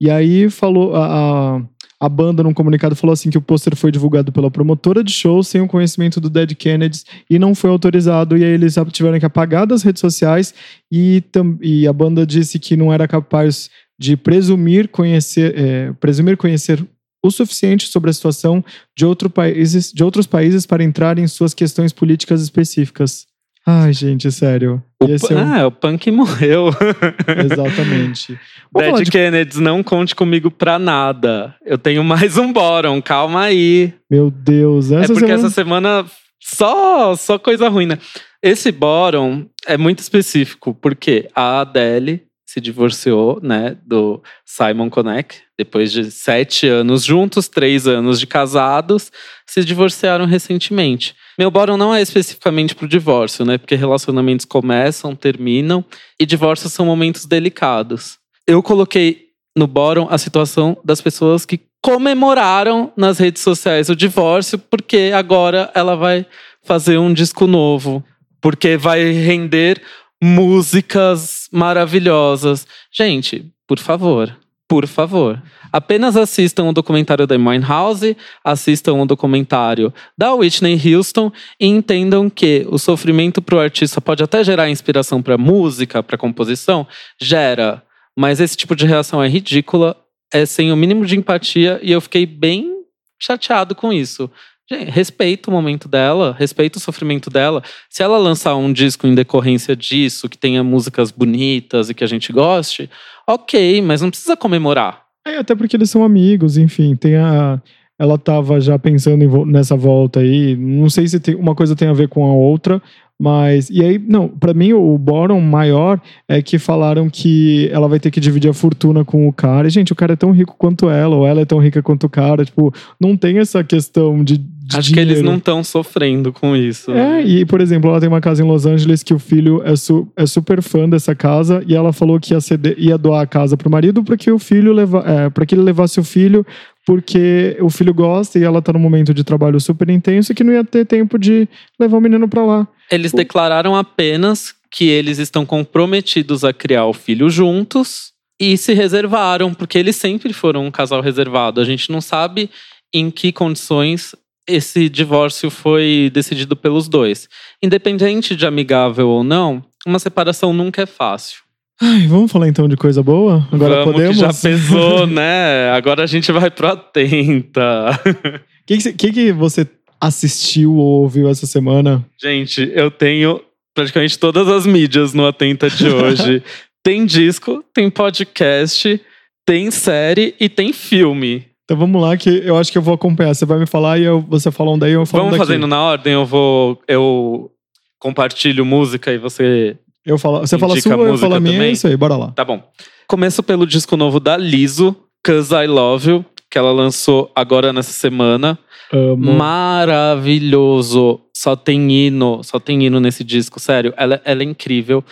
E 0.02 0.10
aí 0.10 0.50
falou 0.50 0.96
a, 0.96 1.58
a, 1.60 1.62
a 2.00 2.10
banda 2.10 2.42
num 2.42 2.56
comunicado 2.56 2.96
falou 2.96 3.14
assim 3.14 3.30
que 3.30 3.38
o 3.38 3.42
pôster 3.42 3.76
foi 3.76 3.92
divulgado 3.92 4.32
pela 4.32 4.50
promotora 4.50 5.04
de 5.04 5.12
show 5.12 5.44
sem 5.44 5.62
o 5.62 5.68
conhecimento 5.68 6.20
do 6.20 6.28
Dead 6.28 6.56
Kennedys 6.56 7.06
e 7.30 7.38
não 7.38 7.54
foi 7.54 7.70
autorizado 7.70 8.36
e 8.36 8.44
aí 8.44 8.50
eles 8.50 8.74
tiveram 8.92 9.20
que 9.20 9.28
apagar 9.28 9.68
das 9.68 9.84
redes 9.84 10.00
sociais 10.00 10.56
e, 10.92 11.24
e 11.62 11.88
a 11.88 11.94
banda 11.94 12.26
disse 12.26 12.58
que 12.58 12.76
não 12.76 12.92
era 12.92 13.08
capaz 13.08 13.70
de 14.00 14.18
presumir 14.18 14.88
conhecer, 14.88 15.56
é, 15.56 15.94
presumir 16.00 16.36
conhecer 16.36 16.84
o 17.24 17.30
suficiente 17.30 17.88
sobre 17.90 18.10
a 18.10 18.14
situação 18.14 18.66
de, 18.98 19.06
outro 19.06 19.30
países, 19.30 19.94
de 19.94 20.04
outros 20.04 20.26
países 20.26 20.66
para 20.66 20.84
entrar 20.84 21.20
em 21.20 21.28
suas 21.28 21.54
questões 21.54 21.94
políticas 21.94 22.42
específicas. 22.42 23.27
Ai, 23.70 23.92
gente, 23.92 24.32
sério. 24.32 24.82
O, 25.04 25.06
é 25.06 25.36
um... 25.36 25.54
Ah, 25.54 25.68
o 25.68 25.72
punk 25.72 26.10
morreu. 26.10 26.70
Exatamente. 27.52 28.40
Dead 28.74 29.04
de... 29.04 29.12
Kennedys, 29.12 29.58
não 29.58 29.84
conte 29.84 30.16
comigo 30.16 30.50
pra 30.50 30.80
nada. 30.80 31.54
Eu 31.66 31.78
tenho 31.78 32.02
mais 32.02 32.38
um 32.38 32.54
bórum, 32.54 33.02
calma 33.02 33.42
aí. 33.42 33.94
Meu 34.10 34.32
Deus. 34.32 34.90
Essa 34.90 35.12
é 35.12 35.16
porque 35.16 35.20
semana... 35.20 35.34
essa 35.34 35.50
semana 35.50 36.06
só, 36.40 37.14
só 37.18 37.38
coisa 37.38 37.68
ruim, 37.68 37.88
né? 37.88 37.98
Esse 38.42 38.72
bórum 38.72 39.46
é 39.66 39.76
muito 39.76 40.00
específico, 40.00 40.74
porque 40.74 41.30
a 41.36 41.60
Adele 41.60 42.24
se 42.46 42.62
divorciou, 42.62 43.42
né, 43.44 43.76
do 43.86 44.24
Simon 44.46 44.90
Konek, 44.90 45.36
depois 45.58 45.92
de 45.92 46.10
sete 46.10 46.66
anos 46.66 47.04
juntos, 47.04 47.50
três 47.50 47.86
anos 47.86 48.18
de 48.18 48.26
casados, 48.26 49.12
se 49.46 49.66
divorciaram 49.66 50.26
recentemente. 50.26 51.14
Meu 51.38 51.52
bórum 51.52 51.78
não 51.78 51.94
é 51.94 52.02
especificamente 52.02 52.74
para 52.74 52.86
o 52.86 52.90
divórcio, 52.90 53.46
né, 53.46 53.58
porque 53.58 53.76
relacionamentos 53.76 54.46
começam, 54.46 55.16
terminam, 55.16 55.86
e 56.20 56.26
divórcios 56.26 56.74
são 56.74 56.86
momentos 56.86 57.26
delicados. 57.26 58.18
Eu 58.48 58.64
coloquei 58.64 59.28
no 59.56 59.68
bórum 59.68 60.08
a 60.10 60.18
situação 60.18 60.78
das 60.84 61.00
pessoas 61.00 61.46
que 61.46 61.60
comemoraram 61.82 62.92
nas 62.98 63.20
redes 63.20 63.42
sociais 63.42 63.90
o 63.90 63.96
divórcio, 63.96 64.58
porque 64.58 65.12
agora 65.14 65.72
ela 65.76 65.96
vai 65.96 66.26
fazer 66.64 66.98
um 66.98 67.14
disco 67.14 67.46
novo, 67.46 68.04
porque 68.42 68.76
vai 68.76 69.04
render 69.12 69.82
músicas 70.22 71.48
maravilhosas. 71.52 72.66
Gente, 72.92 73.46
por 73.68 73.80
favor, 73.80 74.36
por 74.68 74.88
favor. 74.88 75.42
Apenas 75.72 76.16
assistam 76.16 76.70
o 76.70 76.74
documentário 76.74 77.28
da 77.28 77.36
Winehouse, 77.36 78.18
assistam 78.44 78.94
o 78.94 79.06
documentário 79.06 79.94
da 80.18 80.34
Whitney 80.34 80.80
Houston 80.94 81.32
e 81.60 81.68
entendam 81.68 82.30
que 82.30 82.66
o 82.70 82.78
sofrimento 82.78 83.42
para 83.42 83.56
o 83.56 83.60
artista 83.60 84.00
pode 84.02 84.24
até 84.24 84.44
gerar 84.44 84.70
inspiração 84.70 85.22
para 85.22 85.38
música, 85.38 86.02
para 86.02 86.18
composição, 86.18 86.88
gera, 87.22 87.84
mas 88.18 88.40
esse 88.40 88.58
tipo 88.58 88.76
de 88.76 88.86
reação 88.86 89.24
é 89.24 89.28
ridícula, 89.28 89.96
é 90.34 90.46
sem 90.46 90.72
o 90.72 90.76
mínimo 90.76 91.06
de 91.06 91.16
empatia 91.16 91.80
e 91.82 91.92
eu 91.92 92.02
fiquei 92.02 92.26
bem 92.26 92.74
chateado 93.20 93.76
com 93.76 93.94
isso. 93.94 94.30
Gente, 94.70 95.48
o 95.48 95.52
momento 95.52 95.88
dela, 95.88 96.36
respeita 96.38 96.78
o 96.78 96.82
sofrimento 96.82 97.30
dela. 97.30 97.64
Se 97.90 98.04
ela 98.04 98.18
lançar 98.18 98.56
um 98.58 98.74
disco 98.74 99.08
em 99.08 99.16
decorrência 99.16 99.78
disso, 99.78 100.28
que 100.28 100.38
tenha 100.38 100.62
músicas 100.62 101.10
bonitas 101.10 101.90
e 101.90 101.94
que 101.94 102.04
a 102.04 102.08
gente 102.08 102.34
goste, 102.34 102.90
ok, 103.26 103.82
mas 103.82 104.02
não 104.02 104.10
precisa 104.10 104.36
comemorar. 104.36 105.07
É, 105.28 105.38
até 105.38 105.56
porque 105.56 105.76
eles 105.76 105.90
são 105.90 106.04
amigos, 106.04 106.58
enfim, 106.58 106.96
tem 106.96 107.16
a. 107.16 107.62
Ela 108.00 108.16
estava 108.16 108.62
já 108.62 108.78
pensando 108.78 109.24
em, 109.24 109.46
nessa 109.52 109.76
volta 109.76 110.20
aí. 110.20 110.56
Não 110.56 110.90
sei 110.90 111.08
se 111.08 111.20
tem, 111.20 111.34
uma 111.36 111.56
coisa 111.56 111.76
tem 111.76 111.88
a 111.88 111.94
ver 111.94 112.08
com 112.08 112.24
a 112.26 112.32
outra, 112.32 112.80
mas, 113.20 113.70
e 113.72 113.82
aí, 113.82 113.98
não, 113.98 114.28
para 114.28 114.54
mim 114.54 114.74
o 114.74 114.96
bórum 114.98 115.42
maior 115.42 116.00
é 116.28 116.40
que 116.40 116.60
falaram 116.60 117.10
que 117.10 117.68
ela 117.72 117.88
vai 117.88 118.00
ter 118.00 118.12
que 118.12 118.20
dividir 118.20 118.50
a 118.50 118.54
fortuna 118.54 119.04
com 119.04 119.28
o 119.28 119.34
cara. 119.34 119.68
E, 119.68 119.72
gente, 119.72 119.92
o 119.92 119.96
cara 119.96 120.14
é 120.14 120.16
tão 120.16 120.32
rico 120.32 120.56
quanto 120.58 120.88
ela, 120.90 121.16
ou 121.16 121.26
ela 121.26 121.42
é 121.42 121.46
tão 121.46 121.58
rica 121.58 121.82
quanto 121.82 122.06
o 122.06 122.10
cara. 122.10 122.46
Tipo, 122.46 122.72
não 123.00 123.18
tem 123.18 123.40
essa 123.40 123.64
questão 123.64 124.24
de. 124.24 124.40
Acho 124.74 124.90
dinheiro. 124.90 125.10
que 125.10 125.14
eles 125.16 125.24
não 125.24 125.38
estão 125.38 125.64
sofrendo 125.64 126.34
com 126.34 126.56
isso. 126.56 126.92
É, 126.92 126.96
né? 126.96 127.24
e, 127.26 127.46
por 127.46 127.62
exemplo, 127.62 127.90
ela 127.90 128.00
tem 128.00 128.10
uma 128.10 128.22
casa 128.22 128.44
em 128.44 128.48
Los 128.48 128.66
Angeles 128.66 129.04
que 129.04 129.14
o 129.14 129.20
filho 129.20 129.62
é, 129.64 129.76
su, 129.76 130.08
é 130.16 130.26
super 130.26 130.62
fã 130.62 130.90
dessa 130.90 131.16
casa 131.16 131.64
e 131.68 131.76
ela 131.76 131.94
falou 131.94 132.20
que 132.20 132.34
ia, 132.34 132.42
ceder, 132.42 132.76
ia 132.78 132.98
doar 132.98 133.22
a 133.22 133.28
casa 133.28 133.56
pro 133.56 133.70
marido 133.70 134.04
para 134.04 134.18
que 134.18 134.32
o 134.32 134.40
filho 134.40 134.74
leva, 134.74 135.04
é, 135.06 135.30
para 135.30 135.46
que 135.46 135.56
ele 135.56 135.62
levasse 135.62 136.00
o 136.00 136.04
filho 136.04 136.46
porque 136.86 137.58
o 137.60 137.70
filho 137.70 137.94
gosta 137.94 138.40
e 138.40 138.44
ela 138.44 138.62
tá 138.62 138.72
num 138.72 138.80
momento 138.80 139.14
de 139.14 139.22
trabalho 139.22 139.60
super 139.60 139.90
intenso 139.90 140.34
que 140.34 140.42
não 140.42 140.54
ia 140.54 140.64
ter 140.64 140.86
tempo 140.86 141.20
de 141.20 141.46
levar 141.78 141.98
o 141.98 142.02
menino 142.02 142.30
para 142.30 142.46
lá. 142.46 142.68
Eles 142.90 143.12
o... 143.12 143.18
declararam 143.18 143.76
apenas 143.76 144.56
que 144.72 144.88
eles 144.88 145.18
estão 145.18 145.46
comprometidos 145.46 146.46
a 146.46 146.54
criar 146.54 146.86
o 146.86 146.94
filho 146.94 147.30
juntos 147.30 148.14
e 148.40 148.56
se 148.56 148.74
reservaram, 148.74 149.54
porque 149.54 149.78
eles 149.78 149.98
sempre 149.98 150.32
foram 150.32 150.66
um 150.66 150.72
casal 150.72 151.02
reservado. 151.02 151.60
A 151.60 151.66
gente 151.66 151.92
não 151.92 152.00
sabe 152.00 152.50
em 152.94 153.12
que 153.12 153.32
condições 153.32 154.16
esse 154.48 154.88
divórcio 154.90 155.50
foi 155.50 156.10
decidido 156.14 156.56
pelos 156.56 156.88
dois. 156.88 157.28
Independente 157.62 158.36
de 158.36 158.46
amigável 158.46 159.10
ou 159.10 159.24
não, 159.24 159.64
uma 159.86 160.00
separação 160.00 160.54
nunca 160.54 160.82
é 160.82 160.86
fácil. 160.86 161.40
Ai, 161.80 162.08
vamos 162.08 162.32
falar 162.32 162.48
então 162.48 162.68
de 162.68 162.76
coisa 162.76 163.04
boa? 163.04 163.48
Agora 163.52 163.84
vamos, 163.84 163.94
podemos? 163.94 164.18
Já 164.18 164.34
pesou, 164.34 165.06
né? 165.08 165.70
Agora 165.72 166.04
a 166.04 166.08
gente 166.08 166.32
vai 166.32 166.50
pro 166.50 166.70
Atenta. 166.70 168.00
O 168.04 168.40
que, 168.66 168.94
que, 168.94 169.12
que 169.12 169.32
você 169.32 169.68
assistiu 170.02 170.76
ou 170.76 171.04
ouviu 171.04 171.30
essa 171.30 171.46
semana? 171.46 172.04
Gente, 172.20 172.72
eu 172.74 172.90
tenho 172.90 173.42
praticamente 173.76 174.18
todas 174.18 174.48
as 174.48 174.66
mídias 174.66 175.14
no 175.14 175.28
Atenta 175.28 175.70
de 175.70 175.88
hoje. 175.88 176.42
tem 176.84 177.06
disco, 177.06 177.64
tem 177.74 177.92
podcast, 177.92 179.00
tem 179.46 179.70
série 179.70 180.34
e 180.40 180.50
tem 180.50 180.74
filme. 180.74 181.46
Então 181.68 181.76
vamos 181.76 182.02
lá 182.02 182.16
que 182.16 182.30
eu 182.30 182.56
acho 182.58 182.72
que 182.72 182.78
eu 182.78 182.82
vou 182.82 182.94
acompanhar. 182.94 183.36
Você 183.36 183.46
vai 183.46 183.60
me 183.60 183.66
falar 183.66 184.00
e 184.00 184.04
eu, 184.04 184.22
você 184.22 184.50
fala 184.50 184.72
um 184.72 184.80
daí 184.80 184.94
eu 184.94 185.06
falo 185.06 185.26
Vamos 185.26 185.38
daqui. 185.38 185.46
fazendo 185.46 185.68
na 185.68 185.82
ordem, 185.82 186.14
eu 186.14 186.26
vou 186.26 186.82
eu 186.88 187.52
compartilho 188.00 188.66
música 188.66 189.12
e 189.12 189.18
você 189.18 189.78
eu 190.06 190.18
falo, 190.18 190.40
você 190.40 190.58
fala 190.58 190.78
a 190.78 190.80
sua, 190.80 190.94
eu 190.94 191.18
falo 191.18 191.36
a 191.36 191.40
minha, 191.42 191.56
também. 191.56 191.68
é 191.68 191.72
isso 191.74 191.86
aí, 191.86 191.98
bora 191.98 192.16
lá. 192.16 192.32
Tá 192.32 192.46
bom. 192.46 192.64
Começo 193.06 193.44
pelo 193.44 193.68
disco 193.68 193.98
novo 193.98 194.22
da 194.22 194.38
Liso, 194.38 194.96
Cause 195.22 195.54
I 195.54 195.68
Love 195.68 196.10
You, 196.10 196.26
que 196.50 196.58
ela 196.58 196.72
lançou 196.72 197.30
agora 197.36 197.74
nessa 197.74 197.92
semana. 197.92 198.58
Amo. 198.94 199.34
Maravilhoso. 199.34 201.20
Só 201.36 201.58
tem 201.58 201.92
hino, 201.92 202.42
só 202.42 202.58
tem 202.58 202.86
hino 202.86 203.02
nesse 203.02 203.22
disco, 203.26 203.60
sério. 203.60 203.94
Ela, 203.98 204.22
ela 204.24 204.42
é 204.42 204.46
incrível. 204.46 205.04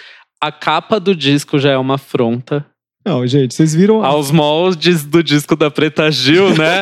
A 0.41 0.49
capa 0.53 0.97
do 0.97 1.13
disco 1.13 1.59
já 1.59 1.71
é 1.71 1.77
uma 1.77 1.95
afronta. 1.95 2.65
Não, 3.05 3.25
gente, 3.27 3.53
vocês 3.53 3.75
viram. 3.75 4.03
Aos 4.03 4.31
moldes 4.31 5.05
do 5.05 5.21
disco 5.21 5.55
da 5.55 5.69
Preta 5.69 6.11
Gil, 6.11 6.49
né? 6.55 6.81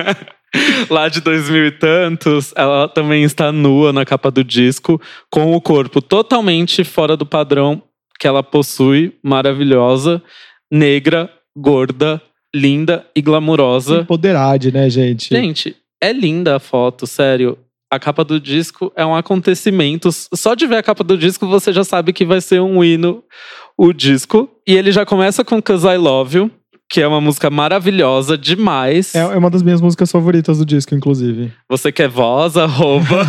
lá 0.90 1.08
de 1.08 1.20
dois 1.20 1.48
mil 1.48 1.66
e 1.66 1.70
tantos, 1.70 2.52
ela 2.56 2.86
também 2.88 3.24
está 3.24 3.50
nua 3.50 3.92
na 3.92 4.04
capa 4.04 4.30
do 4.30 4.44
disco, 4.44 5.00
com 5.30 5.54
o 5.54 5.60
corpo 5.60 6.02
totalmente 6.02 6.84
fora 6.84 7.16
do 7.16 7.24
padrão 7.24 7.82
que 8.20 8.26
ela 8.28 8.42
possui, 8.42 9.16
maravilhosa, 9.22 10.22
negra, 10.70 11.30
gorda, 11.56 12.20
linda 12.54 13.06
e 13.16 13.22
glamurosa. 13.22 14.00
Empoderade, 14.00 14.70
né, 14.70 14.88
gente? 14.90 15.34
Gente, 15.34 15.74
é 16.00 16.12
linda 16.12 16.56
a 16.56 16.60
foto, 16.60 17.06
sério. 17.06 17.58
A 17.90 17.98
capa 17.98 18.24
do 18.24 18.38
disco 18.38 18.92
é 18.96 19.04
um 19.04 19.14
acontecimento. 19.14 20.10
Só 20.12 20.54
de 20.54 20.66
ver 20.66 20.76
a 20.76 20.82
capa 20.82 21.02
do 21.02 21.18
disco, 21.18 21.46
você 21.46 21.72
já 21.72 21.84
sabe 21.84 22.12
que 22.12 22.24
vai 22.24 22.40
ser 22.40 22.60
um 22.60 22.82
hino 22.82 23.24
o 23.76 23.92
disco. 23.92 24.48
E 24.66 24.74
ele 24.74 24.92
já 24.92 25.04
começa 25.04 25.44
com 25.44 25.60
Cause 25.60 25.86
I 25.86 25.96
Love 25.96 26.36
You, 26.36 26.50
que 26.90 27.00
é 27.00 27.06
uma 27.06 27.20
música 27.20 27.50
maravilhosa 27.50 28.36
demais. 28.36 29.14
É, 29.14 29.20
é 29.20 29.36
uma 29.36 29.50
das 29.50 29.62
minhas 29.62 29.80
músicas 29.80 30.10
favoritas 30.10 30.58
do 30.58 30.66
disco, 30.66 30.94
inclusive. 30.94 31.52
Você 31.68 31.90
quer 31.90 32.08
voz, 32.08 32.56
arroba. 32.56 33.26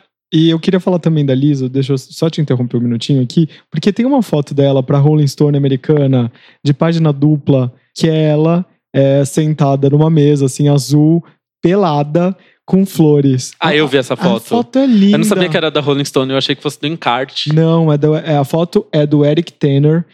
E 0.34 0.50
eu 0.50 0.58
queria 0.58 0.80
falar 0.80 0.98
também 0.98 1.24
da 1.24 1.34
Lisa, 1.34 1.68
deixa 1.68 1.92
eu 1.92 1.98
só 1.98 2.28
te 2.28 2.40
interromper 2.40 2.76
um 2.76 2.80
minutinho 2.80 3.22
aqui, 3.22 3.48
porque 3.70 3.92
tem 3.92 4.04
uma 4.04 4.20
foto 4.22 4.52
dela 4.52 4.82
pra 4.82 4.98
Rolling 4.98 5.26
Stone 5.26 5.56
americana, 5.56 6.32
de 6.64 6.74
página 6.74 7.12
dupla, 7.12 7.72
que 7.94 8.08
é 8.08 8.30
ela 8.30 8.66
é, 8.92 9.24
sentada 9.24 9.88
numa 9.88 10.10
mesa, 10.10 10.46
assim, 10.46 10.68
azul, 10.68 11.24
pelada, 11.62 12.36
com 12.66 12.84
flores. 12.84 13.52
Ah, 13.60 13.74
eu 13.74 13.86
vi 13.86 13.96
essa 13.96 14.16
foto. 14.16 14.36
A 14.36 14.40
foto 14.40 14.78
é 14.78 14.86
linda. 14.86 15.14
Eu 15.14 15.18
não 15.18 15.24
sabia 15.24 15.48
que 15.48 15.56
era 15.56 15.70
da 15.70 15.80
Rolling 15.80 16.04
Stone, 16.04 16.32
eu 16.32 16.36
achei 16.36 16.56
que 16.56 16.62
fosse 16.62 16.80
do 16.80 16.86
Encarte. 16.88 17.52
Não, 17.52 17.92
é, 17.92 17.96
do, 17.96 18.16
é 18.16 18.36
a 18.36 18.44
foto 18.44 18.86
é 18.90 19.06
do 19.06 19.24
Eric 19.24 19.52
Tanner. 19.52 20.04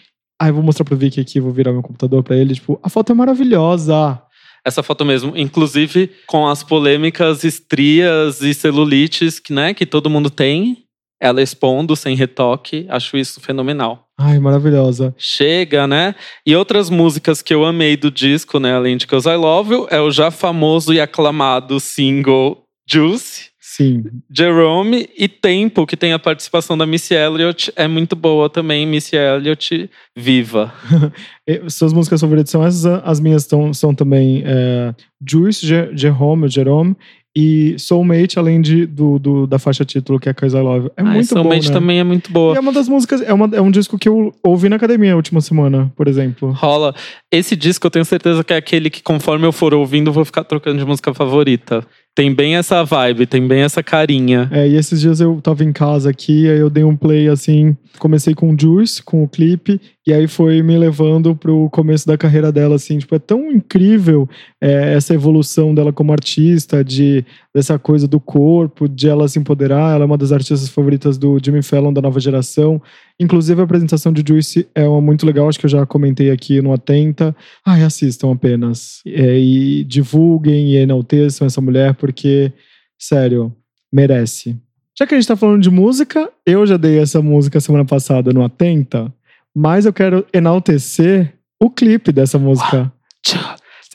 Ah, 0.41 0.49
eu 0.49 0.55
vou 0.55 0.63
mostrar 0.63 0.85
pro 0.85 0.97
Vicky 0.97 1.21
aqui, 1.21 1.41
vou 1.41 1.53
virar 1.53 1.73
meu 1.73 1.83
computador 1.83 2.23
pra 2.23 2.37
ele. 2.37 2.55
Tipo, 2.55 2.79
a 2.83 2.91
foto 2.91 3.11
é 3.11 3.15
maravilhosa. 3.15 4.21
Essa 4.65 4.83
foto 4.83 5.05
mesmo, 5.05 5.37
inclusive 5.37 6.11
com 6.27 6.47
as 6.47 6.63
polêmicas 6.63 7.43
estrias 7.43 8.43
e 8.43 8.53
celulites 8.53 9.41
que, 9.41 9.53
né, 9.53 9.75
que 9.75 9.87
todo 9.87 10.11
mundo 10.11 10.31
tem. 10.31 10.82
Ela 11.23 11.41
expondo 11.41 11.95
sem 11.95 12.17
retoque, 12.17 12.85
acho 12.89 13.17
isso 13.17 13.41
fenomenal. 13.41 14.09
Ai, 14.19 14.41
maravilhosa. 14.41 15.15
Chega, 15.17 15.87
né? 15.87 16.17
E 16.45 16.57
outras 16.57 16.91
músicas 16.91 17.41
que 17.41 17.55
eu 17.55 17.65
amei 17.65 17.97
do 17.97 18.11
disco, 18.11 18.59
né, 18.59 18.75
além 18.75 18.97
de 18.97 19.07
Cause 19.07 19.29
I 19.29 19.37
Love 19.37 19.73
You, 19.73 19.87
é 19.89 20.01
o 20.01 20.11
já 20.11 20.33
famoso 20.33 20.93
e 20.93 21.01
aclamado 21.01 21.79
single 21.79 22.65
Juice. 22.91 23.53
Sim. 23.61 24.03
Jerome 24.29 25.09
e 25.17 25.29
Tempo, 25.29 25.87
que 25.87 25.97
tem 25.97 26.13
a 26.13 26.19
participação 26.19 26.77
da 26.77 26.85
Missy 26.85 27.15
Elliott, 27.15 27.73
é 27.75 27.87
muito 27.87 28.17
boa 28.17 28.51
também. 28.51 28.85
Missy 28.85 29.17
Elliott, 29.17 29.89
viva. 30.15 30.75
Suas 31.71 31.93
músicas 31.93 32.21
favoritas 32.21 32.51
são 32.51 32.63
essas, 32.63 32.85
as 32.85 33.21
minhas 33.21 33.47
tão, 33.47 33.73
são 33.73 33.95
também 33.95 34.43
é, 34.45 34.93
Juice, 35.27 35.65
Jerome, 35.95 36.49
Jerome 36.49 36.97
e 37.35 37.75
Soulmate, 37.79 38.39
além 38.39 38.61
de, 38.61 38.85
do, 38.85 39.19
do, 39.19 39.47
da 39.47 39.59
faixa 39.59 39.85
título, 39.85 40.21
que 40.21 40.29
é 40.29 40.35
Cause 40.35 40.55
I 40.57 40.61
Love. 40.61 40.91
É 40.97 41.01
ah, 41.01 41.05
muito 41.05 41.35
bom, 41.35 41.43
Soulmate 41.43 41.69
né? 41.69 41.75
também 41.75 41.99
é 41.99 42.05
muito 42.05 42.31
boa. 42.31 42.55
E 42.55 42.59
é 42.59 42.61
uma 42.61 42.73
das 42.73 42.89
músicas, 42.89 43.23
é, 43.23 43.33
uma, 43.33 43.49
é 43.55 43.61
um 43.61 43.71
disco 43.71 43.99
que 43.99 44.09
eu 44.09 44.35
ouvi 44.43 44.69
na 44.69 44.77
academia 44.77 45.15
a 45.15 45.17
última 45.17 45.41
semana, 45.41 45.91
por 45.97 46.09
exemplo. 46.09 46.53
Rola. 46.53 46.95
Esse 47.31 47.57
disco 47.57 47.87
eu 47.87 47.91
tenho 47.91 48.05
certeza 48.05 48.45
que 48.45 48.53
é 48.53 48.57
aquele 48.57 48.91
que, 48.91 49.03
conforme 49.03 49.47
eu 49.47 49.53
for 49.53 49.73
ouvindo, 49.73 50.09
eu 50.09 50.13
vou 50.13 50.25
ficar 50.25 50.45
trocando 50.45 50.79
de 50.79 50.85
música 50.85 51.15
favorita. 51.15 51.83
Tem 52.15 52.35
bem 52.35 52.57
essa 52.57 52.85
vibe, 52.85 53.25
tem 53.25 53.49
bem 53.49 53.63
essa 53.63 53.83
carinha. 53.83 54.47
É, 54.53 54.69
e 54.69 54.77
esses 54.77 55.01
dias 55.01 55.19
eu 55.19 55.41
tava 55.41 55.65
em 55.65 55.73
casa 55.73 56.11
aqui, 56.11 56.47
aí 56.47 56.59
eu 56.59 56.69
dei 56.69 56.85
um 56.85 56.95
play 56.95 57.29
assim, 57.29 57.75
comecei 57.99 58.35
com 58.35 58.55
Juice, 58.59 59.03
com 59.03 59.25
o 59.25 59.29
clipe, 59.29 59.81
e 60.05 60.13
aí 60.13 60.27
foi 60.27 60.63
me 60.63 60.77
levando 60.77 61.37
pro 61.37 61.71
começo 61.71 62.07
da 62.07 62.19
carreira 62.19 62.51
dela, 62.51 62.75
assim, 62.75 62.99
tipo, 62.99 63.15
é 63.15 63.21
tão 63.21 63.53
incrível 63.53 64.29
é, 64.61 64.95
essa 64.95 65.15
evolução 65.15 65.73
dela 65.73 65.93
como 65.93 66.13
artista, 66.13 66.83
de 66.83 67.25
dessa 67.55 67.79
coisa 67.79 68.09
do 68.09 68.19
corpo, 68.19 68.89
de 68.89 69.09
ela 69.09 69.29
se 69.29 69.39
empoderar, 69.39 69.95
ela 69.95 70.05
é 70.05 70.07
uma 70.07 70.19
das 70.19 70.33
artistas 70.33 70.69
favoritas 70.69 71.19
do 71.19 71.39
Jimmy 71.43 71.63
Fallon 71.63 71.93
da 71.93 72.03
nova 72.03 72.19
geração, 72.19 72.83
inclusive 73.21 73.61
a 73.61 73.65
apresentação 73.65 74.13
de 74.13 74.25
Juice 74.27 74.67
é 74.75 74.89
uma 74.89 75.01
muito 75.01 75.25
legal, 75.25 75.49
acho 75.49 75.61
que 75.61 75.67
eu 75.67 75.71
já 75.71 75.87
comentei 75.87 76.31
aqui 76.31 76.61
no 76.61 76.73
Atenta, 76.73 77.37
ai, 77.65 77.83
assistam 77.83 78.33
apenas, 78.33 79.03
é, 79.07 79.39
e 79.39 79.85
divulguem 79.85 80.73
e 80.73 80.77
enalteçam 80.77 81.47
essa 81.47 81.61
mulher, 81.61 81.95
porque, 81.95 82.53
sério, 82.99 83.55
merece. 83.93 84.57
Já 84.99 85.07
que 85.07 85.15
a 85.15 85.19
gente 85.19 85.29
tá 85.29 85.37
falando 85.37 85.63
de 85.63 85.71
música, 85.71 86.31
eu 86.45 86.67
já 86.67 86.77
dei 86.77 86.99
essa 86.99 87.23
música 87.23 87.61
semana 87.61 87.85
passada 87.85 88.33
no 88.33 88.45
Atenta, 88.45 89.13
mas 89.55 89.87
eu 89.87 89.93
quero 89.93 90.27
enaltecer 90.33 91.35
o 91.61 91.71
clipe 91.71 92.13
dessa 92.13 92.39
música. 92.39 92.93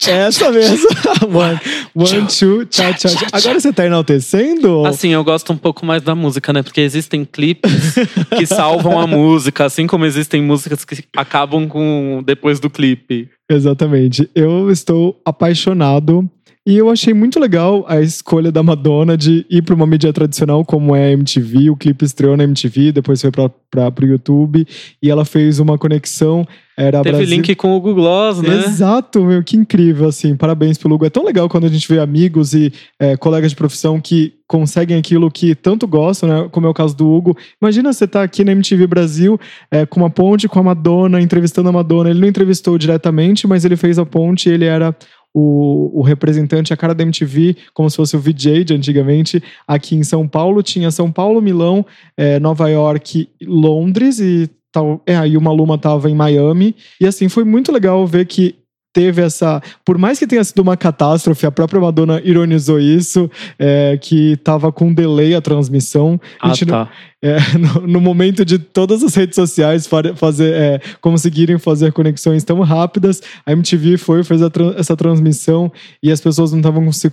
Essa 0.05 0.51
mesmo. 0.51 0.87
one, 1.33 1.59
one, 1.95 2.27
two, 2.27 2.65
tchau, 2.65 2.93
tchau, 2.93 3.11
tchau. 3.11 3.27
Agora 3.31 3.59
você 3.59 3.73
tá 3.73 3.85
enaltecendo? 3.85 4.85
Assim, 4.85 5.09
eu 5.09 5.23
gosto 5.23 5.51
um 5.51 5.57
pouco 5.57 5.85
mais 5.85 6.01
da 6.03 6.13
música, 6.13 6.53
né? 6.53 6.61
Porque 6.61 6.81
existem 6.81 7.25
clipes 7.25 7.95
que 8.37 8.45
salvam 8.47 8.99
a 8.99 9.07
música, 9.07 9.65
assim 9.65 9.87
como 9.87 10.05
existem 10.05 10.41
músicas 10.41 10.85
que 10.85 11.03
acabam 11.15 11.67
com 11.67 12.21
depois 12.25 12.59
do 12.59 12.69
clipe. 12.69 13.29
Exatamente. 13.49 14.29
Eu 14.35 14.69
estou 14.69 15.19
apaixonado 15.25 16.29
e 16.67 16.75
eu 16.75 16.89
achei 16.89 17.13
muito 17.13 17.39
legal 17.39 17.85
a 17.87 18.01
escolha 18.01 18.51
da 18.51 18.61
Madonna 18.61 19.15
de 19.15 19.45
ir 19.49 19.61
para 19.61 19.73
uma 19.73 19.87
mídia 19.87 20.11
tradicional 20.11 20.65
como 20.65 20.93
é 20.93 21.05
a 21.05 21.11
MTV. 21.13 21.69
O 21.69 21.77
clipe 21.77 22.03
estreou 22.03 22.35
na 22.35 22.43
MTV, 22.43 22.91
depois 22.91 23.21
foi 23.21 23.31
para 23.31 23.45
o 23.45 24.05
YouTube 24.05 24.67
e 25.01 25.09
ela 25.09 25.23
fez 25.23 25.59
uma 25.59 25.77
conexão. 25.77 26.45
Era 26.77 27.01
Teve 27.01 27.17
Brasil... 27.17 27.35
link 27.37 27.55
com 27.55 27.75
o 27.75 27.79
Google 27.79 28.03
Gloss, 28.03 28.41
né? 28.41 28.65
Exato, 28.65 29.23
meu, 29.23 29.41
que 29.41 29.57
incrível, 29.57 30.07
assim. 30.07 30.35
Parabéns 30.35 30.77
pelo 30.77 30.93
Hugo. 30.93 31.05
É 31.05 31.09
tão 31.09 31.25
legal 31.25 31.49
quando 31.49 31.63
a 31.63 31.69
gente 31.69 31.87
vê 31.87 31.99
amigos 31.99 32.53
e 32.53 32.71
é, 32.99 33.17
colegas 33.17 33.51
de 33.51 33.55
profissão 33.55 33.99
que 33.99 34.33
conseguem 34.45 34.95
aquilo 34.95 35.31
que 35.31 35.55
tanto 35.55 35.87
gostam, 35.87 36.29
né? 36.29 36.49
Como 36.51 36.67
é 36.67 36.69
o 36.69 36.73
caso 36.73 36.95
do 36.95 37.09
Hugo. 37.09 37.35
Imagina 37.59 37.91
você 37.91 38.05
estar 38.05 38.19
tá 38.19 38.25
aqui 38.25 38.43
na 38.43 38.51
MTV 38.51 38.85
Brasil 38.85 39.39
é, 39.71 39.87
com 39.87 40.01
uma 40.01 40.09
ponte 40.09 40.47
com 40.47 40.59
a 40.59 40.63
Madonna, 40.63 41.19
entrevistando 41.19 41.67
a 41.67 41.71
Madonna. 41.71 42.11
Ele 42.11 42.19
não 42.19 42.27
entrevistou 42.27 42.77
diretamente, 42.77 43.47
mas 43.47 43.65
ele 43.65 43.75
fez 43.75 43.97
a 43.97 44.05
ponte 44.05 44.47
e 44.47 44.53
ele 44.53 44.65
era 44.65 44.95
o, 45.39 45.99
o, 45.99 46.01
representante, 46.01 46.73
a 46.73 46.77
cara 46.77 46.95
da 46.95 47.03
MTV, 47.03 47.55
como 47.71 47.87
se 47.87 47.95
fosse 47.95 48.15
o 48.15 48.19
VJ 48.19 48.63
de 48.63 48.73
antigamente, 48.73 49.43
aqui 49.67 49.95
em 49.95 50.03
São 50.03 50.27
Paulo. 50.27 50.63
Tinha 50.63 50.89
São 50.89 51.11
Paulo, 51.11 51.39
Milão, 51.39 51.85
é, 52.17 52.39
Nova 52.39 52.67
York, 52.67 53.29
Londres 53.43 54.19
e 54.19 54.49
tal. 54.71 54.99
É, 55.05 55.15
aí 55.15 55.37
o 55.37 55.41
Maluma 55.41 55.77
tava 55.77 56.09
em 56.09 56.15
Miami. 56.15 56.75
E 56.99 57.05
assim, 57.05 57.29
foi 57.29 57.43
muito 57.43 57.71
legal 57.71 58.07
ver 58.07 58.25
que 58.25 58.55
teve 58.91 59.21
essa. 59.21 59.61
Por 59.85 59.99
mais 59.99 60.17
que 60.17 60.25
tenha 60.25 60.43
sido 60.43 60.59
uma 60.59 60.75
catástrofe, 60.75 61.45
a 61.45 61.51
própria 61.51 61.79
Madonna 61.79 62.19
ironizou 62.25 62.79
isso, 62.79 63.29
é, 63.59 63.95
que 64.01 64.37
tava 64.37 64.71
com 64.71 64.91
delay 64.91 65.35
a 65.35 65.41
transmissão. 65.41 66.19
Ah, 66.41 66.47
a 66.47 66.53
gente 66.53 66.65
tá. 66.65 66.89
É, 67.21 67.37
no, 67.57 67.87
no, 67.87 68.01
momento 68.01 68.45
de 68.45 68.59
todas 68.59 69.03
as 69.03 69.15
redes 69.15 69.35
sociais 69.35 69.87
fazer, 70.15 70.53
é, 70.53 70.81
conseguirem 71.01 71.57
fazer 71.57 71.91
conexões 71.91 72.43
tão 72.43 72.59
rápidas, 72.61 73.21
a 73.45 73.51
MTV 73.51 73.97
foi, 73.97 74.23
fez 74.23 74.41
tra 74.51 74.75
essa 74.77 74.95
transmissão 74.95 75.71
e 76.01 76.11
as 76.11 76.21
pessoas 76.21 76.51
não 76.51 76.59
estavam 76.59 76.91
se 76.91 77.09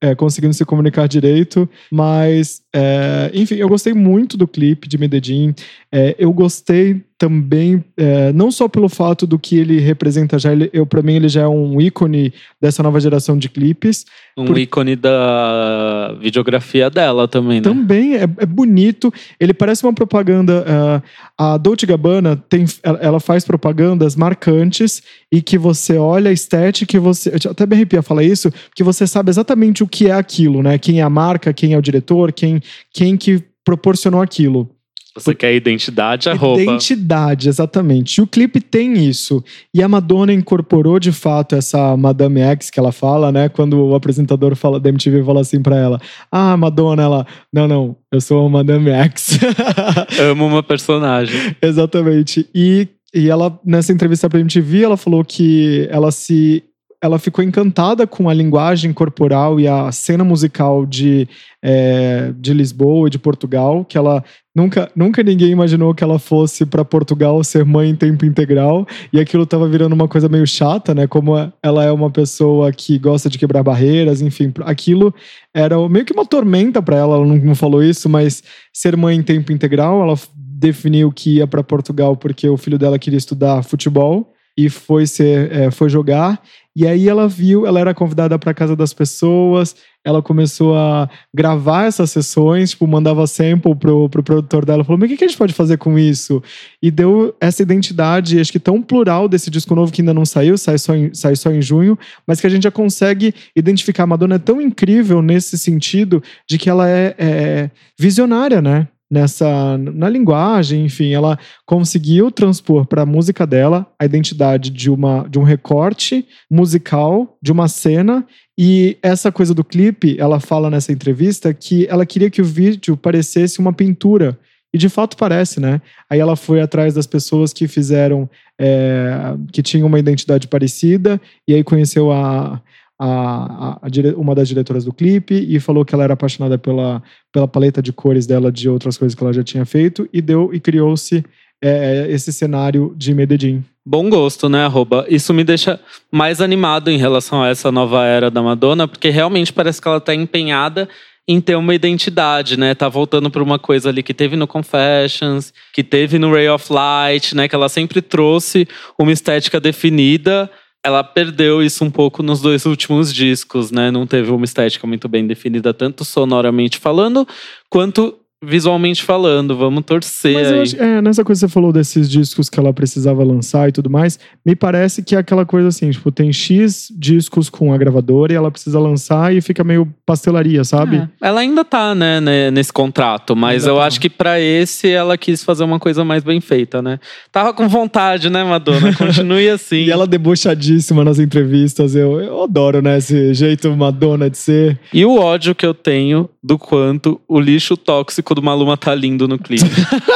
é, 0.00 0.14
conseguindo 0.14 0.54
se 0.54 0.64
comunicar 0.64 1.08
direito. 1.08 1.68
Mas, 1.90 2.62
é, 2.74 3.30
enfim, 3.34 3.56
eu 3.56 3.68
gostei 3.68 3.92
muito 3.92 4.36
do 4.36 4.46
clipe 4.46 4.88
de 4.88 4.96
Medellín. 4.96 5.54
É, 5.92 6.14
eu 6.18 6.32
gostei 6.32 7.02
também, 7.18 7.84
é, 7.96 8.32
não 8.32 8.50
só 8.50 8.68
pelo 8.68 8.88
fato 8.88 9.26
do 9.26 9.38
que 9.40 9.58
ele 9.58 9.80
representa 9.80 10.38
já, 10.38 10.52
ele, 10.52 10.70
eu 10.72 10.86
para 10.86 11.02
mim 11.02 11.14
ele 11.14 11.28
já 11.28 11.42
é 11.42 11.48
um 11.48 11.80
ícone 11.80 12.32
dessa 12.60 12.80
nova 12.80 13.00
geração 13.00 13.36
de 13.36 13.48
clipes. 13.48 14.06
Um 14.36 14.44
por... 14.44 14.56
ícone 14.56 14.94
da 14.94 16.16
videografia 16.20 16.88
dela 16.88 17.26
também, 17.26 17.56
né? 17.56 17.62
Também, 17.62 18.14
é, 18.14 18.22
é 18.22 18.46
bonito. 18.46 19.12
Ele 19.40 19.47
parece 19.54 19.84
uma 19.84 19.92
propaganda. 19.92 20.64
Uh, 20.64 21.02
a 21.36 21.56
Dolce 21.56 21.86
Gabbana 21.86 22.36
tem, 22.48 22.64
ela 22.82 23.20
faz 23.20 23.44
propagandas 23.44 24.16
marcantes 24.16 25.02
e 25.30 25.40
que 25.42 25.58
você 25.58 25.96
olha 25.96 26.30
a 26.30 26.32
estética 26.32 26.96
e 26.96 27.00
você. 27.00 27.32
Até 27.48 27.66
me 27.66 27.74
arrepia 27.74 28.02
falar 28.02 28.22
isso, 28.22 28.52
que 28.74 28.82
você 28.82 29.06
sabe 29.06 29.30
exatamente 29.30 29.82
o 29.82 29.88
que 29.88 30.08
é 30.08 30.12
aquilo, 30.12 30.62
né? 30.62 30.78
Quem 30.78 31.00
é 31.00 31.02
a 31.02 31.10
marca, 31.10 31.52
quem 31.52 31.72
é 31.72 31.78
o 31.78 31.82
diretor, 31.82 32.32
quem, 32.32 32.60
quem 32.92 33.16
que 33.16 33.42
proporcionou 33.64 34.22
aquilo. 34.22 34.77
Você 35.14 35.34
quer 35.34 35.54
identidade, 35.54 36.28
arroba. 36.28 36.62
Identidade, 36.62 37.48
exatamente. 37.48 38.18
E 38.18 38.22
o 38.22 38.26
clipe 38.26 38.60
tem 38.60 39.04
isso. 39.04 39.42
E 39.74 39.82
a 39.82 39.88
Madonna 39.88 40.32
incorporou 40.32 40.98
de 41.00 41.10
fato 41.12 41.54
essa 41.56 41.96
Madame 41.96 42.40
X 42.40 42.70
que 42.70 42.78
ela 42.78 42.92
fala, 42.92 43.32
né? 43.32 43.48
Quando 43.48 43.84
o 43.84 43.94
apresentador 43.94 44.54
fala, 44.54 44.78
da 44.78 44.88
MTV 44.88 45.24
fala 45.24 45.40
assim 45.40 45.60
pra 45.62 45.76
ela: 45.76 46.00
Ah, 46.30 46.56
Madonna, 46.56 47.02
ela. 47.02 47.26
Não, 47.52 47.66
não, 47.66 47.96
eu 48.12 48.20
sou 48.20 48.46
a 48.46 48.48
Madame 48.48 48.90
X. 48.90 49.38
Amo 50.20 50.46
uma 50.46 50.62
personagem. 50.62 51.56
exatamente. 51.60 52.48
E, 52.54 52.88
e 53.14 53.28
ela, 53.28 53.58
nessa 53.64 53.92
entrevista 53.92 54.28
pra 54.28 54.40
MTV, 54.40 54.82
ela 54.82 54.96
falou 54.96 55.24
que 55.24 55.88
ela 55.90 56.12
se 56.12 56.62
ela 57.02 57.18
ficou 57.18 57.44
encantada 57.44 58.06
com 58.06 58.28
a 58.28 58.34
linguagem 58.34 58.92
corporal 58.92 59.60
e 59.60 59.68
a 59.68 59.90
cena 59.92 60.24
musical 60.24 60.84
de, 60.84 61.28
é, 61.62 62.32
de 62.36 62.52
Lisboa 62.52 63.06
e 63.06 63.10
de 63.10 63.18
Portugal, 63.20 63.84
que 63.84 63.96
ela 63.96 64.24
nunca, 64.54 64.90
nunca 64.96 65.22
ninguém 65.22 65.50
imaginou 65.50 65.94
que 65.94 66.02
ela 66.02 66.18
fosse 66.18 66.66
para 66.66 66.84
Portugal 66.84 67.42
ser 67.44 67.64
mãe 67.64 67.90
em 67.90 67.94
tempo 67.94 68.24
integral, 68.24 68.84
e 69.12 69.20
aquilo 69.20 69.44
estava 69.44 69.68
virando 69.68 69.92
uma 69.92 70.08
coisa 70.08 70.28
meio 70.28 70.44
chata, 70.44 70.92
né? 70.92 71.06
Como 71.06 71.34
ela 71.62 71.84
é 71.84 71.92
uma 71.92 72.10
pessoa 72.10 72.72
que 72.72 72.98
gosta 72.98 73.28
de 73.28 73.38
quebrar 73.38 73.62
barreiras, 73.62 74.20
enfim, 74.20 74.52
aquilo 74.62 75.14
era 75.54 75.76
meio 75.88 76.04
que 76.04 76.12
uma 76.12 76.26
tormenta 76.26 76.82
para 76.82 76.96
ela, 76.96 77.14
ela 77.14 77.26
não, 77.26 77.36
não 77.36 77.54
falou 77.54 77.80
isso, 77.80 78.08
mas 78.08 78.42
ser 78.72 78.96
mãe 78.96 79.16
em 79.16 79.22
tempo 79.22 79.52
integral, 79.52 80.02
ela 80.02 80.18
definiu 80.34 81.12
que 81.12 81.36
ia 81.36 81.46
para 81.46 81.62
Portugal 81.62 82.16
porque 82.16 82.48
o 82.48 82.56
filho 82.56 82.76
dela 82.76 82.98
queria 82.98 83.18
estudar 83.18 83.62
futebol 83.62 84.32
e 84.58 84.68
foi 84.68 85.06
ser, 85.06 85.52
é, 85.52 85.70
foi 85.70 85.88
jogar. 85.88 86.42
E 86.78 86.86
aí 86.86 87.08
ela 87.08 87.26
viu, 87.26 87.66
ela 87.66 87.80
era 87.80 87.92
convidada 87.92 88.38
para 88.38 88.54
casa 88.54 88.76
das 88.76 88.92
pessoas, 88.92 89.74
ela 90.04 90.22
começou 90.22 90.76
a 90.76 91.10
gravar 91.34 91.86
essas 91.86 92.08
sessões, 92.08 92.70
tipo, 92.70 92.86
mandava 92.86 93.26
sample 93.26 93.74
pro, 93.74 94.08
pro 94.08 94.22
produtor 94.22 94.64
dela, 94.64 94.84
falou, 94.84 94.96
mas 94.96 95.10
o 95.10 95.16
que, 95.16 95.24
a 95.24 95.26
gente 95.26 95.36
pode 95.36 95.52
fazer 95.52 95.76
com 95.76 95.98
isso? 95.98 96.40
E 96.80 96.88
deu 96.88 97.34
essa 97.40 97.62
identidade, 97.62 98.38
acho 98.38 98.52
que 98.52 98.60
tão 98.60 98.80
plural 98.80 99.28
desse 99.28 99.50
disco 99.50 99.74
novo 99.74 99.90
que 99.90 100.02
ainda 100.02 100.14
não 100.14 100.24
saiu, 100.24 100.56
sai 100.56 100.78
só 100.78 100.94
em, 100.94 101.12
sai 101.12 101.34
só 101.34 101.50
em 101.50 101.60
junho, 101.60 101.98
mas 102.24 102.40
que 102.40 102.46
a 102.46 102.50
gente 102.50 102.62
já 102.62 102.70
consegue 102.70 103.34
identificar. 103.56 104.04
A 104.04 104.06
Madonna 104.06 104.36
é 104.36 104.38
tão 104.38 104.60
incrível 104.60 105.20
nesse 105.20 105.58
sentido 105.58 106.22
de 106.48 106.58
que 106.58 106.70
ela 106.70 106.88
é, 106.88 107.12
é 107.18 107.70
visionária, 107.98 108.62
né? 108.62 108.86
Nessa 109.10 109.78
na 109.78 110.08
linguagem, 110.08 110.84
enfim, 110.84 111.12
ela 111.12 111.38
conseguiu 111.64 112.30
transpor 112.30 112.86
para 112.86 113.02
a 113.02 113.06
música 113.06 113.46
dela 113.46 113.86
a 113.98 114.04
identidade 114.04 114.70
de 114.70 114.90
uma 114.90 115.26
de 115.28 115.38
um 115.38 115.42
recorte 115.42 116.26
musical 116.50 117.38
de 117.40 117.50
uma 117.50 117.68
cena 117.68 118.26
e 118.58 118.98
essa 119.02 119.30
coisa 119.30 119.54
do 119.54 119.64
clipe, 119.64 120.16
ela 120.18 120.40
fala 120.40 120.68
nessa 120.68 120.92
entrevista 120.92 121.54
que 121.54 121.86
ela 121.88 122.04
queria 122.04 122.28
que 122.28 122.42
o 122.42 122.44
vídeo 122.44 122.96
parecesse 122.96 123.60
uma 123.60 123.72
pintura 123.72 124.38
e 124.72 124.76
de 124.76 124.88
fato 124.88 125.16
parece, 125.16 125.60
né? 125.60 125.80
Aí 126.10 126.20
ela 126.20 126.36
foi 126.36 126.60
atrás 126.60 126.92
das 126.92 127.06
pessoas 127.06 127.52
que 127.52 127.66
fizeram, 127.66 128.28
é, 128.58 129.34
que 129.52 129.62
tinham 129.62 129.86
uma 129.86 129.98
identidade 129.98 130.46
parecida, 130.46 131.20
e 131.46 131.54
aí 131.54 131.64
conheceu 131.64 132.12
a, 132.12 132.60
a, 132.98 133.06
a, 133.06 133.78
a, 133.82 134.18
uma 134.18 134.34
das 134.34 134.48
diretoras 134.48 134.84
do 134.84 134.92
clipe 134.92 135.34
e 135.34 135.60
falou 135.60 135.84
que 135.84 135.94
ela 135.94 136.04
era 136.04 136.14
apaixonada 136.14 136.58
pela, 136.58 137.02
pela 137.32 137.46
paleta 137.46 137.80
de 137.80 137.92
cores 137.92 138.26
dela 138.26 138.50
de 138.50 138.68
outras 138.68 138.98
coisas 138.98 139.14
que 139.14 139.22
ela 139.22 139.32
já 139.32 139.42
tinha 139.42 139.64
feito 139.64 140.08
e 140.12 140.20
deu 140.20 140.50
e 140.52 140.58
criou-se 140.58 141.24
é, 141.62 142.06
esse 142.10 142.32
cenário 142.32 142.94
de 142.96 143.14
Medellín. 143.14 143.64
Bom 143.84 144.10
gosto, 144.10 144.48
né, 144.48 144.64
arroba? 144.64 145.06
Isso 145.08 145.32
me 145.32 145.42
deixa 145.42 145.80
mais 146.12 146.40
animado 146.40 146.90
em 146.90 146.98
relação 146.98 147.42
a 147.42 147.48
essa 147.48 147.72
nova 147.72 148.04
era 148.04 148.30
da 148.30 148.42
Madonna, 148.42 148.86
porque 148.86 149.08
realmente 149.08 149.52
parece 149.52 149.80
que 149.80 149.88
ela 149.88 149.96
está 149.96 150.14
empenhada 150.14 150.88
em 151.26 151.40
ter 151.40 151.56
uma 151.56 151.74
identidade, 151.74 152.58
né? 152.58 152.74
Tá 152.74 152.88
voltando 152.88 153.30
para 153.30 153.42
uma 153.42 153.58
coisa 153.58 153.90
ali 153.90 154.02
que 154.02 154.14
teve 154.14 154.34
no 154.34 154.46
Confessions, 154.46 155.52
que 155.74 155.84
teve 155.84 156.18
no 156.18 156.32
Ray 156.32 156.48
of 156.48 156.72
Light, 156.72 157.34
né? 157.34 157.46
Que 157.46 157.54
ela 157.54 157.68
sempre 157.68 158.00
trouxe 158.00 158.66
uma 158.98 159.12
estética 159.12 159.60
definida 159.60 160.50
ela 160.84 161.02
perdeu 161.02 161.62
isso 161.62 161.84
um 161.84 161.90
pouco 161.90 162.22
nos 162.22 162.40
dois 162.40 162.64
últimos 162.64 163.12
discos, 163.12 163.70
né? 163.70 163.90
Não 163.90 164.06
teve 164.06 164.30
uma 164.30 164.44
estética 164.44 164.86
muito 164.86 165.08
bem 165.08 165.26
definida, 165.26 165.74
tanto 165.74 166.04
sonoramente 166.04 166.78
falando, 166.78 167.26
quanto 167.68 168.18
visualmente 168.42 169.02
falando, 169.02 169.56
vamos 169.56 169.84
torcer 169.84 170.34
Mas 170.34 170.52
aí. 170.52 170.60
Acho, 170.60 170.76
é, 170.76 171.02
nessa 171.02 171.24
coisa 171.24 171.40
que 171.40 171.48
você 171.48 171.52
falou 171.52 171.72
desses 171.72 172.08
discos 172.08 172.48
que 172.48 172.58
ela 172.58 172.72
precisava 172.72 173.24
lançar 173.24 173.68
e 173.68 173.72
tudo 173.72 173.90
mais, 173.90 174.18
me 174.46 174.54
parece 174.54 175.02
que 175.02 175.16
é 175.16 175.18
aquela 175.18 175.44
coisa 175.44 175.68
assim, 175.68 175.90
tipo, 175.90 176.12
tem 176.12 176.32
X 176.32 176.92
discos 176.96 177.50
com 177.50 177.72
a 177.72 177.78
gravadora 177.78 178.32
e 178.32 178.36
ela 178.36 178.50
precisa 178.50 178.78
lançar 178.78 179.34
e 179.34 179.40
fica 179.40 179.64
meio 179.64 179.92
pastelaria, 180.06 180.62
sabe? 180.62 180.98
É. 180.98 181.08
Ela 181.20 181.40
ainda 181.40 181.64
tá, 181.64 181.94
né, 181.94 182.20
nesse 182.50 182.72
contrato, 182.72 183.34
mas 183.34 183.64
ainda 183.64 183.74
eu 183.74 183.80
tá. 183.80 183.86
acho 183.86 184.00
que 184.00 184.08
para 184.08 184.40
esse 184.40 184.88
ela 184.88 185.18
quis 185.18 185.42
fazer 185.42 185.64
uma 185.64 185.80
coisa 185.80 186.04
mais 186.04 186.22
bem 186.22 186.40
feita, 186.40 186.80
né? 186.80 187.00
Tava 187.32 187.52
com 187.52 187.68
vontade, 187.68 188.30
né, 188.30 188.44
Madonna? 188.44 188.94
Continue 188.96 189.48
assim. 189.48 189.84
e 189.84 189.90
ela 189.90 190.06
debochadíssima 190.06 191.04
nas 191.04 191.18
entrevistas, 191.18 191.96
eu, 191.96 192.20
eu 192.20 192.44
adoro, 192.44 192.80
né, 192.80 192.98
esse 192.98 193.34
jeito 193.34 193.68
Madonna 193.76 194.30
de 194.30 194.38
ser. 194.38 194.78
E 194.94 195.04
o 195.04 195.18
ódio 195.18 195.54
que 195.54 195.66
eu 195.66 195.74
tenho 195.74 196.28
do 196.42 196.56
quanto 196.56 197.20
o 197.26 197.40
lixo 197.40 197.76
tóxico 197.76 198.27
do 198.34 198.42
Maluma 198.42 198.76
tá 198.76 198.94
lindo 198.94 199.26
no 199.28 199.38
clipe. 199.38 199.68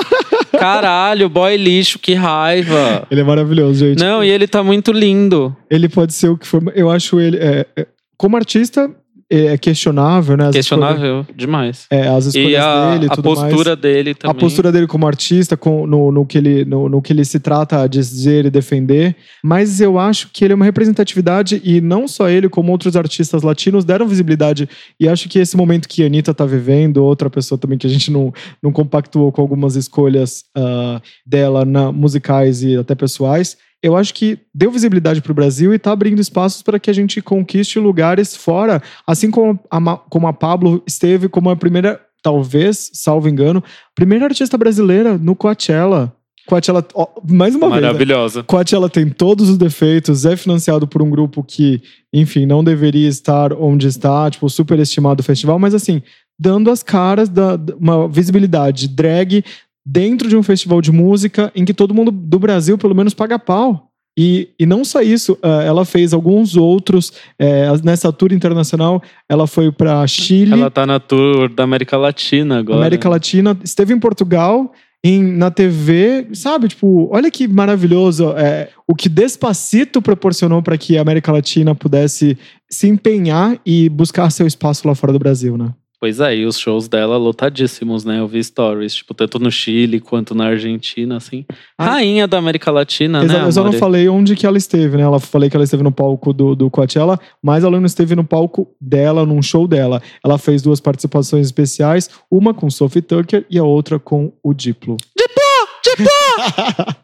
Caralho, 0.58 1.28
boy 1.28 1.56
lixo, 1.56 1.98
que 1.98 2.14
raiva. 2.14 3.06
Ele 3.10 3.20
é 3.20 3.24
maravilhoso, 3.24 3.86
gente. 3.86 3.98
Não, 3.98 4.22
e 4.22 4.28
ele 4.28 4.46
tá 4.46 4.62
muito 4.62 4.92
lindo. 4.92 5.56
Ele 5.70 5.88
pode 5.88 6.12
ser 6.12 6.28
o 6.28 6.36
que 6.36 6.46
for. 6.46 6.62
Eu 6.74 6.90
acho 6.90 7.18
ele. 7.18 7.38
É, 7.38 7.66
é, 7.76 7.86
como 8.16 8.36
artista, 8.36 8.90
é 9.32 9.56
questionável, 9.56 10.36
né? 10.36 10.48
As 10.48 10.54
questionável 10.54 11.20
escolhas, 11.20 11.26
demais. 11.34 11.86
É, 11.90 12.06
as 12.06 12.26
escolhas 12.26 12.50
e 12.50 12.56
a, 12.56 12.90
dele, 12.90 13.06
a 13.10 13.16
postura 13.22 13.70
mais. 13.70 13.80
dele 13.80 14.14
também. 14.14 14.36
A 14.36 14.38
postura 14.38 14.70
dele 14.70 14.86
como 14.86 15.06
artista, 15.06 15.56
com, 15.56 15.86
no, 15.86 16.12
no, 16.12 16.26
que 16.26 16.36
ele, 16.36 16.66
no, 16.66 16.86
no, 16.86 17.00
que 17.00 17.14
ele 17.14 17.24
se 17.24 17.40
trata 17.40 17.80
a 17.80 17.86
dizer 17.86 18.44
e 18.44 18.50
defender. 18.50 19.16
Mas 19.42 19.80
eu 19.80 19.98
acho 19.98 20.28
que 20.30 20.44
ele 20.44 20.52
é 20.52 20.56
uma 20.56 20.66
representatividade 20.66 21.62
e 21.64 21.80
não 21.80 22.06
só 22.06 22.28
ele, 22.28 22.46
como 22.48 22.70
outros 22.70 22.94
artistas 22.94 23.42
latinos 23.42 23.86
deram 23.86 24.06
visibilidade. 24.06 24.68
E 25.00 25.08
acho 25.08 25.28
que 25.30 25.38
esse 25.38 25.56
momento 25.56 25.88
que 25.88 26.02
a 26.02 26.06
Anitta 26.06 26.34
tá 26.34 26.44
vivendo, 26.44 26.98
outra 26.98 27.30
pessoa 27.30 27.58
também 27.58 27.78
que 27.78 27.86
a 27.86 27.90
gente 27.90 28.10
não, 28.10 28.34
não 28.62 28.70
compactuou 28.70 29.32
com 29.32 29.40
algumas 29.40 29.76
escolhas 29.76 30.44
uh, 30.56 31.00
dela 31.24 31.64
na, 31.64 31.90
musicais 31.90 32.62
e 32.62 32.76
até 32.76 32.94
pessoais, 32.94 33.56
eu 33.82 33.96
acho 33.96 34.14
que 34.14 34.38
deu 34.54 34.70
visibilidade 34.70 35.20
para 35.20 35.32
o 35.32 35.34
Brasil 35.34 35.72
e 35.72 35.76
está 35.76 35.90
abrindo 35.90 36.20
espaços 36.20 36.62
para 36.62 36.78
que 36.78 36.88
a 36.88 36.92
gente 36.94 37.20
conquiste 37.20 37.78
lugares 37.80 38.36
fora, 38.36 38.80
assim 39.06 39.30
como 39.30 39.58
a, 39.68 39.96
como 39.96 40.28
a 40.28 40.32
Pablo 40.32 40.82
esteve 40.86 41.28
como 41.28 41.50
a 41.50 41.56
primeira, 41.56 42.00
talvez, 42.22 42.90
salvo 42.94 43.28
engano, 43.28 43.62
primeira 43.94 44.26
artista 44.26 44.56
brasileira 44.56 45.18
no 45.18 45.34
Coachella. 45.34 46.14
Coachella, 46.46 46.84
ó, 46.94 47.08
mais 47.28 47.54
uma 47.54 47.68
Maravilhosa. 47.68 47.70
vez. 47.70 47.82
Maravilhosa. 47.82 48.38
Né? 48.40 48.44
Coachella 48.46 48.88
tem 48.88 49.08
todos 49.08 49.48
os 49.48 49.58
defeitos, 49.58 50.24
é 50.24 50.36
financiado 50.36 50.86
por 50.86 51.02
um 51.02 51.10
grupo 51.10 51.42
que, 51.42 51.82
enfim, 52.12 52.46
não 52.46 52.62
deveria 52.62 53.08
estar 53.08 53.52
onde 53.52 53.86
está, 53.86 54.30
tipo, 54.30 54.48
superestimado 54.48 55.20
o 55.20 55.24
festival, 55.24 55.58
mas 55.58 55.74
assim, 55.74 56.02
dando 56.38 56.70
as 56.70 56.82
caras 56.82 57.28
da, 57.28 57.58
uma 57.78 58.08
visibilidade 58.08 58.88
drag 58.88 59.44
dentro 59.84 60.28
de 60.28 60.36
um 60.36 60.42
festival 60.42 60.80
de 60.80 60.92
música 60.92 61.52
em 61.54 61.64
que 61.64 61.74
todo 61.74 61.94
mundo 61.94 62.10
do 62.10 62.38
Brasil, 62.38 62.78
pelo 62.78 62.94
menos, 62.94 63.14
paga 63.14 63.38
pau. 63.38 63.88
E, 64.18 64.50
e 64.58 64.66
não 64.66 64.84
só 64.84 65.00
isso, 65.00 65.32
uh, 65.42 65.60
ela 65.64 65.84
fez 65.84 66.12
alguns 66.12 66.54
outros. 66.56 67.12
É, 67.38 67.66
nessa 67.82 68.12
tour 68.12 68.32
internacional, 68.32 69.02
ela 69.28 69.46
foi 69.46 69.72
para 69.72 70.06
Chile. 70.06 70.52
Ela 70.52 70.70
tá 70.70 70.86
na 70.86 71.00
tour 71.00 71.48
da 71.48 71.64
América 71.64 71.96
Latina 71.96 72.58
agora. 72.58 72.80
América 72.80 73.08
Latina, 73.08 73.58
esteve 73.64 73.94
em 73.94 73.98
Portugal, 73.98 74.70
em, 75.02 75.22
na 75.22 75.50
TV, 75.50 76.28
sabe? 76.34 76.68
Tipo, 76.68 77.08
olha 77.10 77.30
que 77.30 77.48
maravilhoso 77.48 78.32
é, 78.36 78.68
o 78.86 78.94
que 78.94 79.08
Despacito 79.08 80.02
proporcionou 80.02 80.62
para 80.62 80.76
que 80.76 80.98
a 80.98 81.00
América 81.00 81.32
Latina 81.32 81.74
pudesse 81.74 82.36
se 82.70 82.88
empenhar 82.88 83.58
e 83.64 83.88
buscar 83.88 84.30
seu 84.30 84.46
espaço 84.46 84.86
lá 84.86 84.94
fora 84.94 85.12
do 85.12 85.18
Brasil, 85.18 85.56
né? 85.56 85.72
Pois 86.02 86.18
é, 86.18 86.34
e 86.34 86.44
os 86.44 86.58
shows 86.58 86.88
dela 86.88 87.16
lotadíssimos, 87.16 88.04
né? 88.04 88.18
Eu 88.18 88.26
vi 88.26 88.42
stories, 88.42 88.92
tipo, 88.92 89.14
tanto 89.14 89.38
no 89.38 89.52
Chile 89.52 90.00
quanto 90.00 90.34
na 90.34 90.46
Argentina, 90.46 91.16
assim. 91.16 91.44
Ah, 91.78 91.90
Rainha 91.90 92.26
da 92.26 92.38
América 92.38 92.72
Latina, 92.72 93.22
né? 93.22 93.44
Eu 93.44 93.52
só 93.52 93.62
não 93.62 93.72
falei 93.72 94.08
onde 94.08 94.34
que 94.34 94.44
ela 94.44 94.58
esteve, 94.58 94.96
né? 94.96 95.04
Ela 95.04 95.20
falei 95.20 95.48
que 95.48 95.56
ela 95.56 95.62
esteve 95.62 95.84
no 95.84 95.92
palco 95.92 96.32
do, 96.32 96.56
do 96.56 96.68
Coachella, 96.68 97.20
mas 97.40 97.62
ela 97.62 97.78
não 97.78 97.86
esteve 97.86 98.16
no 98.16 98.24
palco 98.24 98.68
dela, 98.80 99.24
num 99.24 99.40
show 99.40 99.68
dela. 99.68 100.02
Ela 100.24 100.38
fez 100.38 100.60
duas 100.60 100.80
participações 100.80 101.46
especiais, 101.46 102.10
uma 102.28 102.52
com 102.52 102.68
Sophie 102.68 103.00
Tucker 103.00 103.46
e 103.48 103.56
a 103.56 103.62
outra 103.62 104.00
com 104.00 104.32
o 104.42 104.52
Diplo. 104.52 104.96
Diplo! 105.16 105.68
Diplo! 105.84 106.96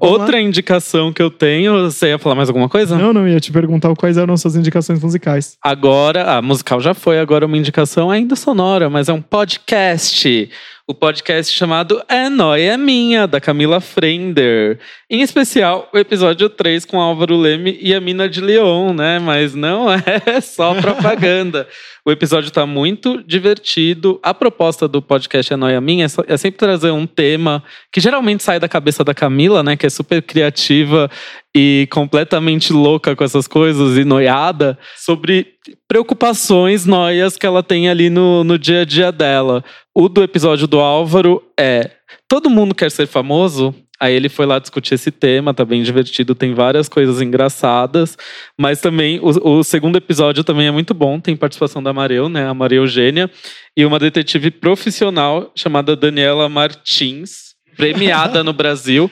Outra 0.00 0.40
indicação 0.40 1.12
que 1.12 1.20
eu 1.20 1.30
tenho, 1.30 1.90
você 1.90 2.08
ia 2.08 2.18
falar 2.18 2.34
mais 2.34 2.48
alguma 2.48 2.68
coisa? 2.68 2.96
Não, 2.96 3.12
não, 3.12 3.28
ia 3.28 3.38
te 3.38 3.52
perguntar 3.52 3.94
quais 3.94 4.16
eram 4.16 4.36
suas 4.36 4.56
indicações 4.56 5.02
musicais. 5.02 5.58
Agora, 5.62 6.36
a 6.36 6.42
musical 6.42 6.80
já 6.80 6.94
foi, 6.94 7.18
agora 7.18 7.44
uma 7.44 7.56
indicação 7.56 8.10
ainda 8.10 8.34
sonora, 8.34 8.88
mas 8.88 9.08
é 9.08 9.12
um 9.12 9.20
podcast 9.20 10.50
o 10.90 10.94
podcast 10.94 11.54
chamado 11.54 12.02
É 12.08 12.28
Noia 12.28 12.76
Minha, 12.76 13.24
da 13.24 13.40
Camila 13.40 13.80
Frender. 13.80 14.80
Em 15.08 15.22
especial, 15.22 15.88
o 15.92 15.98
episódio 15.98 16.48
3 16.48 16.84
com 16.84 17.00
Álvaro 17.00 17.36
Leme 17.36 17.78
e 17.80 17.94
a 17.94 18.00
Mina 18.00 18.28
de 18.28 18.40
Leon, 18.40 18.92
né? 18.92 19.20
Mas 19.20 19.54
não 19.54 19.86
é 20.26 20.40
só 20.40 20.74
propaganda. 20.74 21.68
o 22.04 22.10
episódio 22.10 22.50
tá 22.50 22.66
muito 22.66 23.22
divertido. 23.22 24.18
A 24.20 24.34
proposta 24.34 24.88
do 24.88 25.00
podcast 25.00 25.52
É 25.52 25.56
Noia 25.56 25.80
Minha 25.80 26.06
é, 26.06 26.34
é 26.34 26.36
sempre 26.36 26.58
trazer 26.58 26.90
um 26.90 27.06
tema 27.06 27.62
que 27.92 28.00
geralmente 28.00 28.42
sai 28.42 28.58
da 28.58 28.68
cabeça 28.68 29.04
da 29.04 29.14
Camila, 29.14 29.62
né? 29.62 29.76
Que 29.76 29.86
é 29.86 29.90
super 29.90 30.20
criativa 30.20 31.08
e 31.54 31.88
completamente 31.90 32.72
louca 32.72 33.16
com 33.16 33.24
essas 33.24 33.46
coisas 33.48 33.96
e 33.96 34.04
noiada 34.04 34.78
sobre 34.96 35.54
preocupações, 35.88 36.86
noias 36.86 37.36
que 37.36 37.46
ela 37.46 37.62
tem 37.62 37.88
ali 37.88 38.08
no, 38.08 38.44
no 38.44 38.58
dia 38.58 38.82
a 38.82 38.84
dia 38.84 39.10
dela. 39.10 39.64
O 39.94 40.08
do 40.08 40.22
episódio 40.22 40.66
do 40.66 40.78
Álvaro 40.78 41.42
é: 41.58 41.90
todo 42.28 42.50
mundo 42.50 42.74
quer 42.74 42.90
ser 42.90 43.06
famoso? 43.06 43.74
Aí 44.00 44.14
ele 44.14 44.30
foi 44.30 44.46
lá 44.46 44.58
discutir 44.58 44.94
esse 44.94 45.10
tema, 45.10 45.52
tá 45.52 45.62
bem 45.62 45.82
divertido, 45.82 46.34
tem 46.34 46.54
várias 46.54 46.88
coisas 46.88 47.20
engraçadas, 47.20 48.16
mas 48.58 48.80
também 48.80 49.20
o, 49.20 49.58
o 49.58 49.62
segundo 49.62 49.96
episódio 49.96 50.42
também 50.42 50.66
é 50.66 50.70
muito 50.70 50.94
bom, 50.94 51.20
tem 51.20 51.36
participação 51.36 51.82
da 51.82 51.92
Mareu, 51.92 52.26
né, 52.26 52.48
a 52.48 52.54
Maria 52.54 52.78
Eugênia, 52.78 53.30
e 53.76 53.84
uma 53.84 53.98
detetive 53.98 54.50
profissional 54.50 55.52
chamada 55.54 55.94
Daniela 55.94 56.48
Martins, 56.48 57.50
premiada 57.76 58.42
no 58.42 58.54
Brasil, 58.54 59.10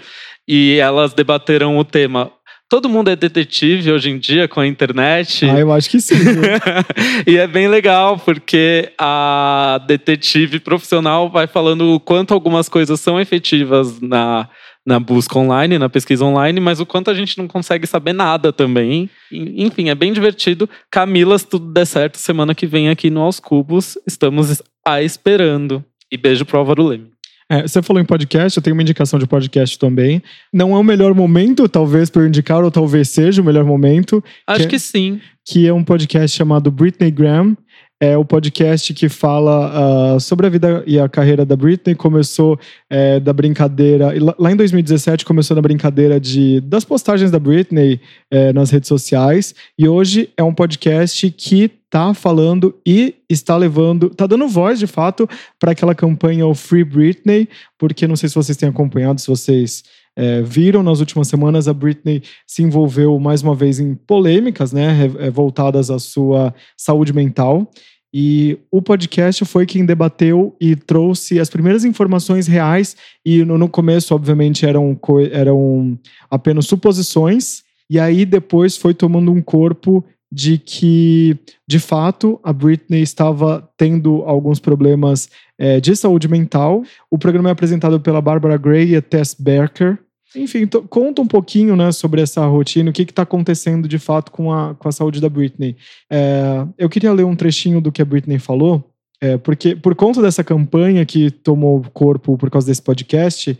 e 0.49 0.79
elas 0.81 1.13
debateram 1.13 1.79
o 1.79 1.85
tema 1.85 2.33
Todo 2.71 2.87
mundo 2.87 3.09
é 3.09 3.17
detetive 3.17 3.91
hoje 3.91 4.11
em 4.11 4.19
dia 4.19 4.47
com 4.47 4.61
a 4.61 4.67
internet. 4.67 5.47
Ah, 5.47 5.59
eu 5.59 5.73
acho 5.73 5.89
que 5.89 5.99
sim. 5.99 6.17
e 7.27 7.39
é 7.39 7.47
bem 7.47 7.67
legal, 7.67 8.19
porque 8.19 8.93
a 8.99 9.83
detetive 9.87 10.61
profissional 10.61 11.31
vai 11.31 11.47
falando 11.47 11.95
o 11.95 12.01
quanto 12.01 12.35
algumas 12.35 12.69
coisas 12.69 13.01
são 13.01 13.19
efetivas 13.19 13.99
na, 14.03 14.51
na 14.85 15.01
busca 15.01 15.39
online, 15.39 15.79
na 15.79 15.89
pesquisa 15.89 16.27
online, 16.27 16.61
mas 16.61 16.79
o 16.79 16.85
quanto 16.85 17.11
a 17.11 17.15
gente 17.15 17.39
não 17.39 17.49
consegue 17.49 17.87
saber 17.87 18.13
nada 18.13 18.53
também. 18.53 19.09
Enfim, 19.33 19.89
é 19.89 19.95
bem 19.95 20.13
divertido. 20.13 20.69
Camila, 20.91 21.39
se 21.39 21.47
tudo 21.47 21.73
der 21.73 21.87
certo, 21.87 22.19
semana 22.19 22.55
que 22.55 22.67
vem 22.67 22.91
aqui 22.91 23.09
no 23.09 23.23
Aos 23.23 23.41
Cubos, 23.41 23.97
estamos 24.07 24.63
a 24.87 25.03
esperando. 25.03 25.83
E 26.13 26.19
beijo 26.19 26.45
pro 26.45 26.59
Álvaro 26.59 26.87
Leme. 26.87 27.18
É, 27.51 27.63
você 27.63 27.81
falou 27.81 28.03
em 28.03 28.05
podcast, 28.05 28.59
eu 28.59 28.63
tenho 28.63 28.77
uma 28.77 28.83
indicação 28.83 29.19
de 29.19 29.27
podcast 29.27 29.79
também. 29.79 30.23
Não 30.53 30.75
é 30.75 30.79
o 30.79 30.85
melhor 30.85 31.15
momento, 31.15 31.67
talvez, 31.69 32.11
para 32.11 32.23
eu 32.23 32.29
indicar, 32.29 32.63
ou 32.63 32.71
talvez 32.71 33.09
seja 33.09 33.41
o 33.41 33.45
melhor 33.45 33.65
momento. 33.65 34.23
Acho 34.47 34.65
que, 34.65 34.69
que 34.69 34.77
é, 34.77 34.79
sim. 34.79 35.21
Que 35.47 35.67
é 35.67 35.73
um 35.73 35.83
podcast 35.83 36.37
chamado 36.37 36.71
Britney 36.71 37.11
Graham. 37.11 37.57
É 38.01 38.17
o 38.17 38.25
podcast 38.25 38.95
que 38.95 39.09
fala 39.09 40.15
uh, 40.15 40.21
sobre 40.21 40.47
a 40.47 40.49
vida 40.49 40.85
e 40.87 41.01
a 41.01 41.09
carreira 41.09 41.45
da 41.45 41.57
Britney. 41.57 41.97
Começou 41.97 42.57
é, 42.89 43.19
da 43.19 43.33
brincadeira. 43.33 44.13
Lá 44.39 44.53
em 44.53 44.57
2017 44.57 45.25
começou 45.25 45.57
na 45.57 45.63
brincadeira 45.63 46.21
de, 46.21 46.61
das 46.61 46.85
postagens 46.85 47.33
da 47.33 47.41
Britney 47.41 48.01
é, 48.31 48.53
nas 48.53 48.71
redes 48.71 48.87
sociais. 48.87 49.53
E 49.77 49.89
hoje 49.89 50.31
é 50.37 50.45
um 50.45 50.55
podcast 50.55 51.29
que 51.33 51.73
tá 51.91 52.15
falando 52.15 52.73
e 52.87 53.17
está 53.29 53.57
levando, 53.57 54.11
tá 54.11 54.29
dando 54.29 54.47
voz 54.47 54.79
de 54.79 54.87
fato 54.87 55.29
para 55.59 55.73
aquela 55.73 55.95
campanha 55.95 56.47
o 56.47 56.55
Free 56.55 56.85
Britney, 56.85 57.49
porque 57.77 58.07
não 58.07 58.15
sei 58.15 58.29
se 58.29 58.35
vocês 58.37 58.57
têm 58.57 58.69
acompanhado, 58.69 59.21
se 59.21 59.27
vocês 59.27 59.83
é, 60.19 60.43
viram 60.43 60.83
nas 60.83 60.99
últimas 60.99 61.29
semanas, 61.29 61.69
a 61.69 61.73
Britney 61.73 62.25
se 62.45 62.61
envolveu 62.61 63.17
mais 63.21 63.41
uma 63.41 63.55
vez 63.55 63.79
em 63.79 63.95
polêmicas, 63.95 64.73
né, 64.73 65.09
é, 65.21 65.31
voltadas 65.31 65.93
à 65.93 65.99
sua 66.01 66.53
saúde 66.77 67.13
mental. 67.13 67.71
E 68.13 68.59
o 68.69 68.83
podcast 68.83 69.45
foi 69.45 69.65
quem 69.65 69.87
debateu 69.87 70.57
e 70.61 70.75
trouxe 70.75 71.39
as 71.39 71.49
primeiras 71.49 71.85
informações 71.85 72.49
reais. 72.49 72.97
E 73.25 73.45
no, 73.45 73.57
no 73.57 73.69
começo, 73.69 74.13
obviamente, 74.13 74.67
eram, 74.67 74.99
eram 75.31 75.97
apenas 76.29 76.67
suposições. 76.67 77.63
E 77.89 78.01
aí 78.01 78.25
depois 78.25 78.77
foi 78.77 78.95
tomando 78.95 79.31
um 79.31 79.41
corpo 79.41 80.05
de 80.33 80.59
que, 80.59 81.39
de 81.67 81.79
fato, 81.79 82.41
a 82.43 82.53
Britney 82.53 83.03
estava 83.03 83.71
tendo 83.77 84.23
alguns 84.25 84.59
problemas 84.59 85.29
é, 85.57 85.79
de 85.79 85.95
saúde 85.95 86.27
mental. 86.27 86.83
O 87.09 87.19
programa 87.19 87.51
é 87.51 87.53
apresentado 87.53 88.01
pela 88.01 88.21
Barbara 88.21 88.57
Gray 88.57 88.97
e 88.97 89.01
Tess 89.01 89.37
Berker. 89.39 89.99
Enfim, 90.37 90.67
conta 90.91 91.23
um 91.23 91.27
pouquinho 91.27 91.75
né, 91.75 91.91
sobre 91.91 92.21
essa 92.21 92.45
rotina, 92.47 92.91
o 92.91 92.93
que 92.93 93.03
está 93.03 93.23
acontecendo 93.23 93.89
de 93.89 93.99
fato 93.99 94.31
com 94.31 94.53
a, 94.53 94.75
com 94.75 94.89
a 94.89 94.93
saúde 94.93 95.21
da 95.21 95.29
Britney. 95.29 95.77
É, 96.11 96.67
eu 96.77 96.89
queria 96.89 97.13
ler 97.13 97.25
um 97.25 97.35
trechinho 97.35 97.81
do 97.81 97.91
que 97.91 98.03
a 98.03 98.05
Britney 98.05 98.39
falou, 98.39 98.85
é, 99.21 99.39
porque 99.39 99.75
por 99.75 99.95
conta 99.95 100.21
dessa 100.21 100.45
campanha 100.45 101.05
que 101.07 101.31
tomou 101.31 101.83
corpo 101.93 102.37
por 102.37 102.51
causa 102.51 102.67
desse 102.67 102.83
podcast, 102.83 103.59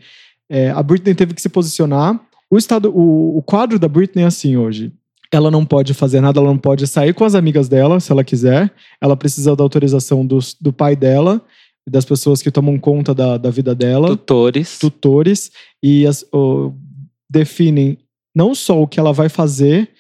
é, 0.49 0.71
a 0.71 0.83
Britney 0.83 1.15
teve 1.15 1.33
que 1.33 1.43
se 1.43 1.49
posicionar. 1.49 2.21
O, 2.51 2.59
estado, 2.59 2.91
o, 2.95 3.39
o 3.39 3.43
quadro 3.43 3.79
da 3.79 3.89
Britney 3.89 4.25
é 4.25 4.27
assim 4.27 4.57
hoje 4.57 4.93
ela 5.31 5.51
não 5.51 5.65
pode 5.65 5.93
fazer 5.93 6.21
nada, 6.21 6.41
ela 6.41 6.49
não 6.49 6.59
pode 6.59 6.87
sair 6.87 7.13
com 7.13 7.25
as 7.25 7.35
amigas 7.35 7.69
dela, 7.69 8.01
se 8.01 8.11
ela 8.11 8.25
quiser. 8.25 8.73
Ela 9.01 9.17
precisa 9.17 9.55
da 9.55 9.63
autorização 9.63 10.25
do, 10.25 10.39
do 10.61 10.73
pai 10.73 10.97
dela, 10.97 11.43
das 11.89 12.05
pessoas 12.05 12.43
que 12.43 12.51
tomam 12.51 12.79
conta 12.79 13.15
da, 13.15 13.37
da 13.37 13.51
vida 13.51 13.75
dela. 13.75 14.09
Tutores. 14.09 14.79
Tutores. 14.79 15.51
E 15.83 16.07
as, 16.07 16.25
definem 17.31 17.99
não 18.35 18.55
só 18.55 18.81
o 18.81 18.87
que 18.87 19.01
ela 19.01 19.13
vai 19.13 19.29
fazer 19.29 19.91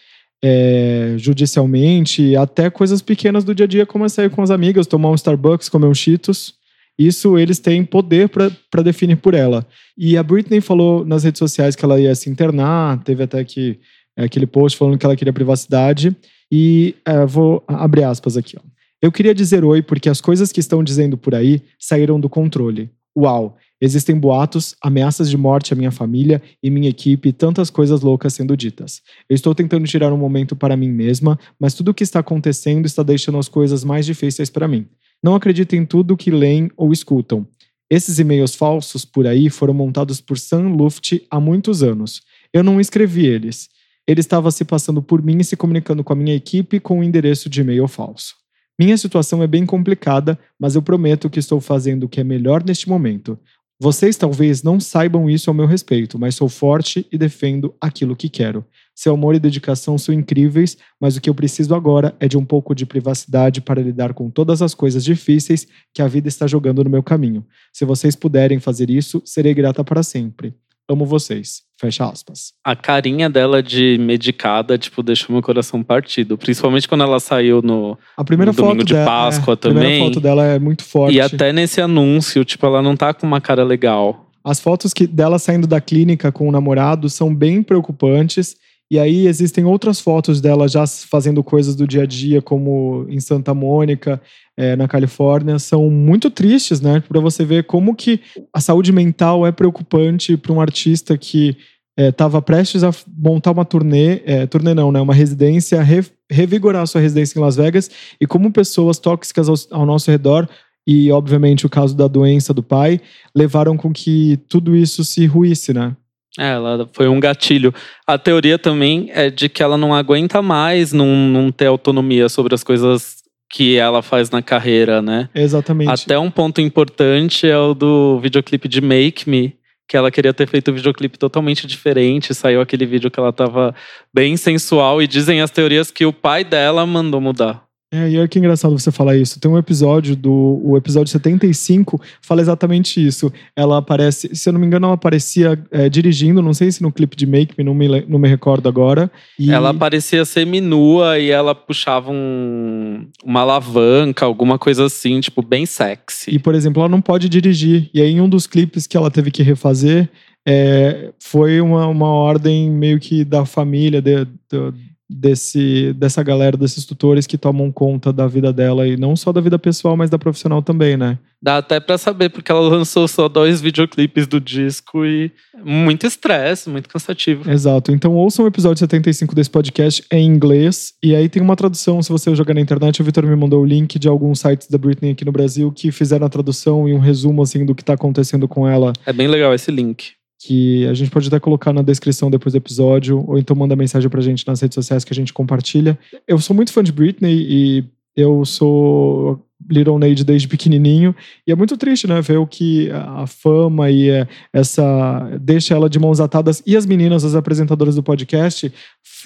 é, 0.42 1.14
judicialmente, 1.16 2.36
até 2.36 2.70
coisas 2.70 3.02
pequenas 3.02 3.44
do 3.44 3.54
dia 3.54 3.64
a 3.64 3.68
dia, 3.68 3.86
como 3.86 4.04
é 4.04 4.08
sair 4.08 4.30
com 4.30 4.42
as 4.42 4.50
amigas, 4.50 4.86
tomar 4.86 5.10
um 5.10 5.14
Starbucks, 5.14 5.68
comer 5.68 5.86
um 5.86 5.94
Cheetos. 5.94 6.54
Isso 6.98 7.38
eles 7.38 7.58
têm 7.58 7.84
poder 7.84 8.28
para 8.28 8.82
definir 8.82 9.16
por 9.16 9.34
ela. 9.34 9.66
E 9.96 10.16
a 10.16 10.22
Britney 10.22 10.60
falou 10.60 11.04
nas 11.04 11.24
redes 11.24 11.38
sociais 11.38 11.76
que 11.76 11.84
ela 11.84 12.00
ia 12.00 12.14
se 12.14 12.28
internar, 12.28 13.02
teve 13.04 13.22
até 13.22 13.44
que 13.44 13.78
é, 14.16 14.24
aquele 14.24 14.46
post 14.46 14.76
falando 14.76 14.98
que 14.98 15.06
ela 15.06 15.16
queria 15.16 15.32
privacidade. 15.32 16.14
E 16.50 16.96
é, 17.04 17.24
vou 17.24 17.62
abrir 17.68 18.04
aspas 18.04 18.36
aqui. 18.36 18.56
Ó. 18.56 18.77
Eu 19.00 19.12
queria 19.12 19.34
dizer 19.34 19.64
oi 19.64 19.80
porque 19.80 20.08
as 20.08 20.20
coisas 20.20 20.50
que 20.50 20.60
estão 20.60 20.82
dizendo 20.82 21.16
por 21.16 21.34
aí 21.34 21.62
saíram 21.78 22.18
do 22.18 22.28
controle. 22.28 22.90
Uau! 23.16 23.56
Existem 23.80 24.18
boatos, 24.18 24.74
ameaças 24.82 25.30
de 25.30 25.36
morte 25.36 25.72
à 25.72 25.76
minha 25.76 25.92
família 25.92 26.42
e 26.60 26.68
minha 26.68 26.88
equipe 26.88 27.28
e 27.28 27.32
tantas 27.32 27.70
coisas 27.70 28.00
loucas 28.00 28.34
sendo 28.34 28.56
ditas. 28.56 29.00
Eu 29.28 29.36
estou 29.36 29.54
tentando 29.54 29.86
tirar 29.86 30.12
um 30.12 30.16
momento 30.16 30.56
para 30.56 30.76
mim 30.76 30.90
mesma, 30.90 31.38
mas 31.60 31.74
tudo 31.74 31.92
o 31.92 31.94
que 31.94 32.02
está 32.02 32.18
acontecendo 32.18 32.86
está 32.86 33.04
deixando 33.04 33.38
as 33.38 33.48
coisas 33.48 33.84
mais 33.84 34.04
difíceis 34.04 34.50
para 34.50 34.66
mim. 34.66 34.86
Não 35.22 35.36
acreditem 35.36 35.82
em 35.82 35.86
tudo 35.86 36.16
que 36.16 36.30
leem 36.30 36.68
ou 36.76 36.92
escutam. 36.92 37.46
Esses 37.88 38.18
e-mails 38.18 38.56
falsos 38.56 39.04
por 39.04 39.28
aí 39.28 39.48
foram 39.48 39.74
montados 39.74 40.20
por 40.20 40.38
Sam 40.38 40.70
Luft 40.70 41.20
há 41.30 41.38
muitos 41.38 41.82
anos. 41.82 42.22
Eu 42.52 42.64
não 42.64 42.80
escrevi 42.80 43.26
eles 43.26 43.68
ele 44.08 44.20
estava 44.20 44.50
se 44.50 44.64
passando 44.64 45.02
por 45.02 45.22
mim 45.22 45.36
e 45.38 45.44
se 45.44 45.54
comunicando 45.54 46.02
com 46.02 46.14
a 46.14 46.16
minha 46.16 46.34
equipe 46.34 46.80
com 46.80 47.00
um 47.00 47.04
endereço 47.04 47.50
de 47.50 47.60
e-mail 47.60 47.86
falso. 47.86 48.34
Minha 48.78 48.96
situação 48.96 49.42
é 49.42 49.46
bem 49.46 49.66
complicada, 49.66 50.38
mas 50.56 50.76
eu 50.76 50.82
prometo 50.82 51.28
que 51.28 51.40
estou 51.40 51.60
fazendo 51.60 52.04
o 52.04 52.08
que 52.08 52.20
é 52.20 52.24
melhor 52.24 52.62
neste 52.62 52.88
momento. 52.88 53.36
Vocês 53.80 54.16
talvez 54.16 54.62
não 54.62 54.78
saibam 54.78 55.28
isso 55.28 55.50
ao 55.50 55.54
meu 55.54 55.66
respeito, 55.66 56.18
mas 56.18 56.34
sou 56.34 56.48
forte 56.48 57.06
e 57.10 57.18
defendo 57.18 57.74
aquilo 57.80 58.16
que 58.16 58.28
quero. 58.28 58.64
Seu 58.94 59.14
amor 59.14 59.34
e 59.34 59.40
dedicação 59.40 59.96
são 59.96 60.12
incríveis, 60.12 60.76
mas 61.00 61.16
o 61.16 61.20
que 61.20 61.30
eu 61.30 61.34
preciso 61.34 61.74
agora 61.74 62.14
é 62.18 62.26
de 62.26 62.36
um 62.36 62.44
pouco 62.44 62.74
de 62.74 62.84
privacidade 62.84 63.60
para 63.60 63.82
lidar 63.82 64.14
com 64.14 64.30
todas 64.30 64.62
as 64.62 64.74
coisas 64.74 65.04
difíceis 65.04 65.66
que 65.94 66.02
a 66.02 66.08
vida 66.08 66.26
está 66.26 66.46
jogando 66.46 66.82
no 66.82 66.90
meu 66.90 67.02
caminho. 67.02 67.44
Se 67.72 67.84
vocês 67.84 68.16
puderem 68.16 68.58
fazer 68.58 68.90
isso, 68.90 69.22
serei 69.24 69.54
grata 69.54 69.84
para 69.84 70.02
sempre. 70.02 70.54
Amo 70.90 71.04
vocês. 71.04 71.62
Fecha 71.78 72.06
aspas. 72.06 72.52
A 72.64 72.74
carinha 72.74 73.30
dela 73.30 73.62
de 73.62 73.98
medicada, 74.00 74.76
tipo, 74.76 75.02
deixou 75.02 75.32
meu 75.32 75.42
coração 75.42 75.82
partido. 75.82 76.36
Principalmente 76.36 76.88
quando 76.88 77.04
ela 77.04 77.20
saiu 77.20 77.62
no, 77.62 77.96
a 78.16 78.24
primeira 78.24 78.50
no 78.50 78.56
domingo 78.56 78.84
de 78.84 78.94
dela, 78.94 79.06
Páscoa 79.06 79.52
é, 79.52 79.56
também. 79.56 79.78
A 79.78 79.80
primeira 79.80 80.04
foto 80.06 80.20
dela 80.20 80.44
é 80.44 80.58
muito 80.58 80.82
forte. 80.82 81.14
E 81.14 81.20
até 81.20 81.52
nesse 81.52 81.80
anúncio, 81.80 82.44
tipo, 82.44 82.66
ela 82.66 82.82
não 82.82 82.96
tá 82.96 83.14
com 83.14 83.26
uma 83.26 83.40
cara 83.40 83.62
legal. 83.62 84.28
As 84.42 84.60
fotos 84.60 84.92
que 84.94 85.06
dela 85.06 85.38
saindo 85.38 85.66
da 85.66 85.80
clínica 85.80 86.32
com 86.32 86.48
o 86.48 86.52
namorado 86.52 87.08
são 87.10 87.32
bem 87.34 87.62
preocupantes. 87.62 88.56
E 88.90 88.98
aí 88.98 89.26
existem 89.26 89.64
outras 89.66 90.00
fotos 90.00 90.40
dela 90.40 90.66
já 90.66 90.86
fazendo 90.86 91.44
coisas 91.44 91.76
do 91.76 91.86
dia 91.86 92.04
a 92.04 92.06
dia, 92.06 92.40
como 92.40 93.04
em 93.10 93.20
Santa 93.20 93.52
Mônica, 93.52 94.20
é, 94.58 94.74
na 94.74 94.88
Califórnia, 94.88 95.56
são 95.60 95.88
muito 95.88 96.28
tristes, 96.32 96.80
né? 96.80 97.00
Para 97.08 97.20
você 97.20 97.44
ver 97.44 97.62
como 97.62 97.94
que 97.94 98.20
a 98.52 98.60
saúde 98.60 98.90
mental 98.90 99.46
é 99.46 99.52
preocupante 99.52 100.36
para 100.36 100.52
um 100.52 100.60
artista 100.60 101.16
que 101.16 101.56
estava 101.96 102.38
é, 102.38 102.40
prestes 102.40 102.82
a 102.82 102.90
montar 103.16 103.52
uma 103.52 103.64
turnê, 103.64 104.20
é, 104.26 104.46
turnê 104.46 104.74
não, 104.74 104.90
né? 104.90 105.00
Uma 105.00 105.14
residência, 105.14 105.80
re, 105.80 106.04
revigorar 106.28 106.84
sua 106.88 107.00
residência 107.00 107.38
em 107.38 107.42
Las 107.42 107.54
Vegas 107.54 107.88
e 108.20 108.26
como 108.26 108.50
pessoas 108.50 108.98
tóxicas 108.98 109.48
ao, 109.48 109.54
ao 109.70 109.86
nosso 109.86 110.10
redor 110.10 110.48
e, 110.84 111.12
obviamente, 111.12 111.64
o 111.64 111.70
caso 111.70 111.96
da 111.96 112.08
doença 112.08 112.52
do 112.52 112.62
pai 112.62 113.00
levaram 113.36 113.76
com 113.76 113.92
que 113.92 114.40
tudo 114.48 114.74
isso 114.74 115.04
se 115.04 115.24
ruísse, 115.24 115.72
né? 115.72 115.94
É, 116.36 116.50
ela 116.50 116.88
foi 116.92 117.06
um 117.06 117.20
gatilho. 117.20 117.72
A 118.04 118.18
teoria 118.18 118.58
também 118.58 119.08
é 119.12 119.30
de 119.30 119.48
que 119.48 119.62
ela 119.62 119.78
não 119.78 119.94
aguenta 119.94 120.42
mais 120.42 120.92
não, 120.92 121.06
não 121.06 121.52
ter 121.52 121.66
autonomia 121.66 122.28
sobre 122.28 122.54
as 122.54 122.64
coisas 122.64 123.18
que 123.50 123.76
ela 123.76 124.02
faz 124.02 124.30
na 124.30 124.42
carreira, 124.42 125.00
né? 125.00 125.28
Exatamente. 125.34 125.90
Até 125.90 126.18
um 126.18 126.30
ponto 126.30 126.60
importante 126.60 127.48
é 127.48 127.56
o 127.56 127.74
do 127.74 128.18
videoclipe 128.20 128.68
de 128.68 128.80
Make 128.80 129.28
Me, 129.28 129.56
que 129.88 129.96
ela 129.96 130.10
queria 130.10 130.34
ter 130.34 130.46
feito 130.46 130.70
um 130.70 130.74
videoclipe 130.74 131.18
totalmente 131.18 131.66
diferente. 131.66 132.34
Saiu 132.34 132.60
aquele 132.60 132.84
vídeo 132.84 133.10
que 133.10 133.18
ela 133.18 133.32
tava 133.32 133.74
bem 134.12 134.36
sensual 134.36 135.02
e 135.02 135.06
dizem 135.06 135.40
as 135.40 135.50
teorias 135.50 135.90
que 135.90 136.04
o 136.04 136.12
pai 136.12 136.44
dela 136.44 136.84
mandou 136.84 137.20
mudar. 137.20 137.67
É, 137.90 138.10
e 138.10 138.18
olha 138.18 138.28
que 138.28 138.38
engraçado 138.38 138.78
você 138.78 138.92
falar 138.92 139.16
isso. 139.16 139.40
Tem 139.40 139.50
um 139.50 139.56
episódio 139.56 140.14
do. 140.14 140.60
O 140.62 140.76
episódio 140.76 141.10
75 141.10 141.98
fala 142.20 142.42
exatamente 142.42 143.04
isso. 143.04 143.32
Ela 143.56 143.78
aparece, 143.78 144.34
se 144.34 144.46
eu 144.46 144.52
não 144.52 144.60
me 144.60 144.66
engano, 144.66 144.86
ela 144.86 144.94
aparecia 144.94 145.58
é, 145.70 145.88
dirigindo, 145.88 146.42
não 146.42 146.52
sei 146.52 146.70
se 146.70 146.82
no 146.82 146.92
clipe 146.92 147.16
de 147.16 147.26
Make 147.26 147.54
Me, 147.56 147.64
não 147.64 147.74
me, 147.74 147.88
não 148.06 148.18
me 148.18 148.28
recordo 148.28 148.68
agora. 148.68 149.10
E... 149.38 149.50
Ela 149.50 149.72
parecia 149.72 150.22
semi-nua 150.26 151.18
e 151.18 151.30
ela 151.30 151.54
puxava 151.54 152.10
um, 152.10 153.08
uma 153.24 153.40
alavanca, 153.40 154.26
alguma 154.26 154.58
coisa 154.58 154.84
assim, 154.84 155.18
tipo, 155.20 155.40
bem 155.40 155.64
sexy. 155.64 156.30
E, 156.30 156.38
por 156.38 156.54
exemplo, 156.54 156.82
ela 156.82 156.90
não 156.90 157.00
pode 157.00 157.26
dirigir. 157.26 157.88
E 157.94 158.02
aí, 158.02 158.10
em 158.12 158.20
um 158.20 158.28
dos 158.28 158.46
clipes 158.46 158.86
que 158.86 158.98
ela 158.98 159.10
teve 159.10 159.30
que 159.30 159.42
refazer, 159.42 160.10
é, 160.46 161.10
foi 161.18 161.58
uma, 161.62 161.86
uma 161.86 162.08
ordem 162.08 162.70
meio 162.70 163.00
que 163.00 163.24
da 163.24 163.46
família, 163.46 164.02
de, 164.02 164.24
de 164.24 164.87
desse, 165.08 165.92
dessa 165.94 166.22
galera, 166.22 166.56
desses 166.56 166.84
tutores 166.84 167.26
que 167.26 167.38
tomam 167.38 167.72
conta 167.72 168.12
da 168.12 168.26
vida 168.26 168.52
dela 168.52 168.86
e 168.86 168.96
não 168.96 169.16
só 169.16 169.32
da 169.32 169.40
vida 169.40 169.58
pessoal, 169.58 169.96
mas 169.96 170.10
da 170.10 170.18
profissional 170.18 170.62
também, 170.62 170.96
né? 170.96 171.18
Dá 171.40 171.58
até 171.58 171.78
para 171.78 171.96
saber, 171.96 172.30
porque 172.30 172.50
ela 172.50 172.60
lançou 172.60 173.06
só 173.06 173.28
dois 173.28 173.60
videoclipes 173.60 174.26
do 174.26 174.40
disco 174.40 175.06
e 175.06 175.30
muito 175.64 176.04
estresse, 176.04 176.68
muito 176.68 176.88
cansativo. 176.88 177.48
Exato. 177.48 177.92
Então 177.92 178.14
ouçam 178.16 178.44
o 178.44 178.48
episódio 178.48 178.80
75 178.80 179.34
desse 179.34 179.48
podcast 179.48 180.04
em 180.10 180.26
inglês 180.26 180.94
e 181.02 181.14
aí 181.14 181.28
tem 181.28 181.40
uma 181.40 181.54
tradução, 181.54 182.02
se 182.02 182.10
você 182.10 182.34
jogar 182.34 182.54
na 182.54 182.60
internet, 182.60 183.00
o 183.00 183.04
Vitor 183.04 183.24
me 183.24 183.36
mandou 183.36 183.62
o 183.62 183.66
link 183.66 183.98
de 183.98 184.08
alguns 184.08 184.40
sites 184.40 184.68
da 184.68 184.76
Britney 184.76 185.12
aqui 185.12 185.24
no 185.24 185.32
Brasil 185.32 185.70
que 185.70 185.92
fizeram 185.92 186.26
a 186.26 186.30
tradução 186.30 186.88
e 186.88 186.92
um 186.92 186.98
resumo 186.98 187.42
assim 187.42 187.64
do 187.64 187.74
que 187.74 187.84
tá 187.84 187.94
acontecendo 187.94 188.48
com 188.48 188.68
ela. 188.68 188.92
É 189.06 189.12
bem 189.12 189.28
legal 189.28 189.54
esse 189.54 189.70
link. 189.70 190.17
Que 190.38 190.86
a 190.86 190.94
gente 190.94 191.10
pode 191.10 191.26
até 191.26 191.40
colocar 191.40 191.72
na 191.72 191.82
descrição 191.82 192.30
depois 192.30 192.52
do 192.52 192.58
episódio, 192.58 193.24
ou 193.26 193.38
então 193.38 193.56
manda 193.56 193.74
mensagem 193.74 194.08
pra 194.08 194.20
gente 194.20 194.46
nas 194.46 194.60
redes 194.60 194.74
sociais 194.74 195.04
que 195.04 195.12
a 195.12 195.16
gente 195.16 195.32
compartilha. 195.32 195.98
Eu 196.26 196.38
sou 196.38 196.54
muito 196.54 196.72
fã 196.72 196.82
de 196.82 196.92
Britney 196.92 197.46
e 197.48 197.84
eu 198.16 198.44
sou 198.44 199.44
Little 199.68 199.98
Nade 199.98 200.24
desde 200.24 200.46
pequenininho 200.46 201.14
e 201.46 201.50
é 201.50 201.56
muito 201.56 201.76
triste, 201.76 202.06
né, 202.06 202.20
ver 202.20 202.38
o 202.38 202.46
que 202.46 202.90
a 202.90 203.26
fama 203.26 203.90
e 203.90 204.08
é, 204.08 204.28
essa 204.52 205.36
deixa 205.40 205.74
ela 205.74 205.90
de 205.90 205.98
mãos 205.98 206.20
atadas 206.20 206.62
e 206.64 206.76
as 206.76 206.86
meninas, 206.86 207.24
as 207.24 207.34
apresentadoras 207.34 207.96
do 207.96 208.02
podcast, 208.02 208.72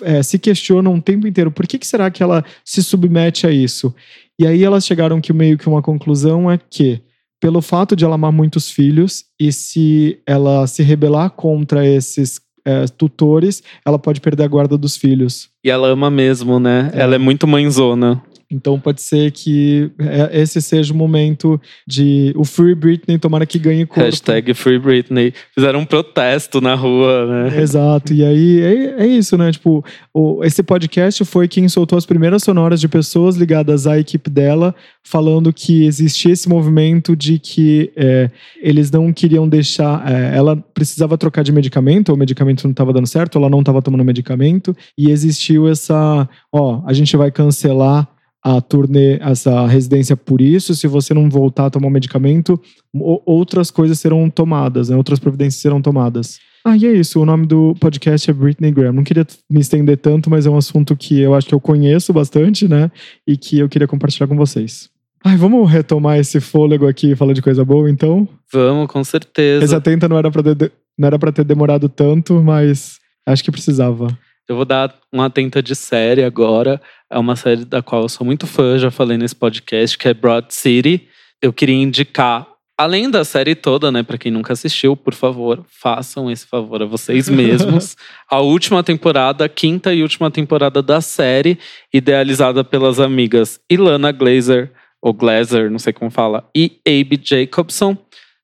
é, 0.02 0.22
se 0.22 0.38
questionam 0.38 0.94
o 0.94 1.02
tempo 1.02 1.26
inteiro 1.26 1.50
por 1.50 1.66
que, 1.66 1.78
que 1.78 1.86
será 1.86 2.10
que 2.10 2.22
ela 2.22 2.42
se 2.64 2.82
submete 2.82 3.46
a 3.46 3.50
isso? 3.50 3.94
E 4.38 4.46
aí 4.46 4.64
elas 4.64 4.86
chegaram 4.86 5.20
que 5.20 5.32
meio 5.32 5.58
que 5.58 5.68
uma 5.68 5.82
conclusão 5.82 6.50
é 6.50 6.58
que 6.58 7.02
pelo 7.42 7.60
fato 7.60 7.96
de 7.96 8.04
ela 8.04 8.14
amar 8.14 8.30
muitos 8.30 8.70
filhos 8.70 9.24
e 9.38 9.50
se 9.50 10.20
ela 10.24 10.64
se 10.68 10.80
rebelar 10.80 11.28
contra 11.30 11.84
esses 11.84 12.40
é, 12.64 12.84
tutores, 12.86 13.64
ela 13.84 13.98
pode 13.98 14.20
perder 14.20 14.44
a 14.44 14.46
guarda 14.46 14.78
dos 14.78 14.96
filhos. 14.96 15.48
E 15.64 15.68
ela 15.68 15.88
ama 15.88 16.08
mesmo, 16.08 16.60
né? 16.60 16.92
É. 16.94 17.00
Ela 17.00 17.16
é 17.16 17.18
muito 17.18 17.44
mãezona. 17.48 18.22
Então 18.52 18.78
pode 18.78 19.00
ser 19.00 19.30
que 19.30 19.90
é, 19.98 20.40
esse 20.40 20.60
seja 20.60 20.92
o 20.92 20.96
momento 20.96 21.60
de 21.86 22.32
o 22.36 22.44
Free 22.44 22.74
Britney 22.74 23.18
tomara 23.18 23.46
que 23.46 23.58
ganhe 23.58 23.86
corpo. 23.86 24.02
Hashtag 24.02 24.52
Free 24.52 24.78
Britney. 24.78 25.32
Fizeram 25.54 25.80
um 25.80 25.84
protesto 25.86 26.60
na 26.60 26.74
rua, 26.74 27.26
né? 27.26 27.60
Exato. 27.60 28.12
E 28.12 28.22
aí 28.22 28.60
é, 28.60 29.04
é 29.04 29.06
isso, 29.06 29.38
né? 29.38 29.50
Tipo, 29.50 29.82
o, 30.12 30.44
esse 30.44 30.62
podcast 30.62 31.24
foi 31.24 31.48
quem 31.48 31.66
soltou 31.68 31.96
as 31.96 32.04
primeiras 32.04 32.42
sonoras 32.42 32.80
de 32.80 32.88
pessoas 32.88 33.36
ligadas 33.36 33.86
à 33.86 33.98
equipe 33.98 34.28
dela, 34.28 34.74
falando 35.02 35.52
que 35.52 35.84
existia 35.86 36.32
esse 36.32 36.48
movimento 36.48 37.16
de 37.16 37.38
que 37.38 37.90
é, 37.96 38.30
eles 38.60 38.90
não 38.90 39.12
queriam 39.12 39.48
deixar. 39.48 40.06
É, 40.10 40.36
ela 40.36 40.56
precisava 40.74 41.16
trocar 41.16 41.42
de 41.42 41.52
medicamento, 41.52 42.10
ou 42.10 42.16
o 42.16 42.18
medicamento 42.18 42.64
não 42.64 42.72
estava 42.72 42.92
dando 42.92 43.06
certo, 43.06 43.38
ela 43.38 43.48
não 43.48 43.60
estava 43.60 43.80
tomando 43.80 44.04
medicamento, 44.04 44.76
e 44.96 45.10
existiu 45.10 45.68
essa. 45.68 46.28
Ó, 46.52 46.82
a 46.86 46.92
gente 46.92 47.16
vai 47.16 47.30
cancelar 47.30 48.08
a 48.42 48.60
turnê, 48.60 49.18
essa 49.20 49.66
residência 49.66 50.16
por 50.16 50.40
isso. 50.40 50.74
Se 50.74 50.86
você 50.86 51.14
não 51.14 51.30
voltar 51.30 51.66
a 51.66 51.70
tomar 51.70 51.86
o 51.86 51.90
medicamento, 51.90 52.60
outras 52.92 53.70
coisas 53.70 54.00
serão 54.00 54.28
tomadas, 54.28 54.88
né? 54.88 54.96
outras 54.96 55.18
providências 55.18 55.62
serão 55.62 55.80
tomadas. 55.80 56.38
Ah, 56.64 56.76
e 56.76 56.86
é 56.86 56.92
isso. 56.92 57.20
O 57.20 57.26
nome 57.26 57.46
do 57.46 57.74
podcast 57.80 58.30
é 58.30 58.32
Britney 58.32 58.70
Graham. 58.70 58.92
Não 58.92 59.04
queria 59.04 59.26
me 59.50 59.60
estender 59.60 59.96
tanto, 59.98 60.30
mas 60.30 60.46
é 60.46 60.50
um 60.50 60.56
assunto 60.56 60.96
que 60.96 61.20
eu 61.20 61.34
acho 61.34 61.48
que 61.48 61.54
eu 61.54 61.60
conheço 61.60 62.12
bastante, 62.12 62.68
né? 62.68 62.90
E 63.26 63.36
que 63.36 63.58
eu 63.58 63.68
queria 63.68 63.88
compartilhar 63.88 64.28
com 64.28 64.36
vocês. 64.36 64.88
Ai, 65.24 65.36
vamos 65.36 65.68
retomar 65.70 66.18
esse 66.18 66.40
fôlego 66.40 66.86
aqui 66.86 67.12
e 67.12 67.16
falar 67.16 67.32
de 67.32 67.42
coisa 67.42 67.64
boa, 67.64 67.90
então? 67.90 68.28
Vamos, 68.52 68.88
com 68.88 69.02
certeza. 69.02 69.64
Esse 69.64 69.74
atenta 69.74 70.08
não 70.08 70.18
era 70.18 70.30
pra 70.30 70.42
ter, 70.42 70.72
não 70.98 71.06
era 71.06 71.18
pra 71.18 71.32
ter 71.32 71.44
demorado 71.44 71.88
tanto, 71.88 72.42
mas 72.42 72.98
acho 73.26 73.42
que 73.42 73.50
precisava. 73.50 74.06
Eu 74.48 74.56
vou 74.56 74.64
dar 74.64 74.94
uma 75.12 75.26
atenta 75.26 75.62
de 75.62 75.74
série 75.74 76.22
agora. 76.22 76.80
É 77.10 77.18
uma 77.18 77.36
série 77.36 77.64
da 77.64 77.82
qual 77.82 78.02
eu 78.02 78.08
sou 78.08 78.26
muito 78.26 78.46
fã, 78.46 78.78
já 78.78 78.90
falei 78.90 79.16
nesse 79.16 79.36
podcast, 79.36 79.96
que 79.96 80.08
é 80.08 80.14
Broad 80.14 80.52
City. 80.52 81.08
Eu 81.40 81.52
queria 81.52 81.76
indicar, 81.76 82.46
além 82.76 83.10
da 83.10 83.24
série 83.24 83.54
toda, 83.54 83.92
né, 83.92 84.02
para 84.02 84.18
quem 84.18 84.32
nunca 84.32 84.52
assistiu, 84.52 84.96
por 84.96 85.14
favor, 85.14 85.64
façam 85.68 86.30
esse 86.30 86.46
favor 86.46 86.82
a 86.82 86.86
vocês 86.86 87.28
mesmos. 87.30 87.96
a 88.30 88.40
última 88.40 88.82
temporada, 88.82 89.44
a 89.44 89.48
quinta 89.48 89.94
e 89.94 90.02
última 90.02 90.30
temporada 90.30 90.82
da 90.82 91.00
série, 91.00 91.58
idealizada 91.92 92.64
pelas 92.64 92.98
amigas 92.98 93.60
Ilana 93.70 94.12
Glazer, 94.12 94.72
ou 95.00 95.12
Glazer, 95.12 95.70
não 95.70 95.78
sei 95.78 95.92
como 95.92 96.10
fala, 96.10 96.48
e 96.54 96.80
Abe 96.86 97.20
Jacobson. 97.22 97.96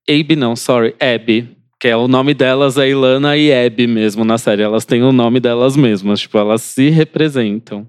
Abe 0.08 0.36
não, 0.36 0.56
sorry, 0.56 0.94
Abby 1.00 1.57
que 1.80 1.88
é 1.88 1.96
o 1.96 2.08
nome 2.08 2.34
delas 2.34 2.76
é 2.76 2.88
Ilana 2.88 3.36
e 3.36 3.52
Abby 3.52 3.86
mesmo 3.86 4.24
na 4.24 4.36
série. 4.36 4.62
Elas 4.62 4.84
têm 4.84 5.02
o 5.02 5.12
nome 5.12 5.38
delas 5.38 5.76
mesmas, 5.76 6.20
tipo, 6.20 6.36
elas 6.36 6.62
se 6.62 6.88
representam. 6.90 7.88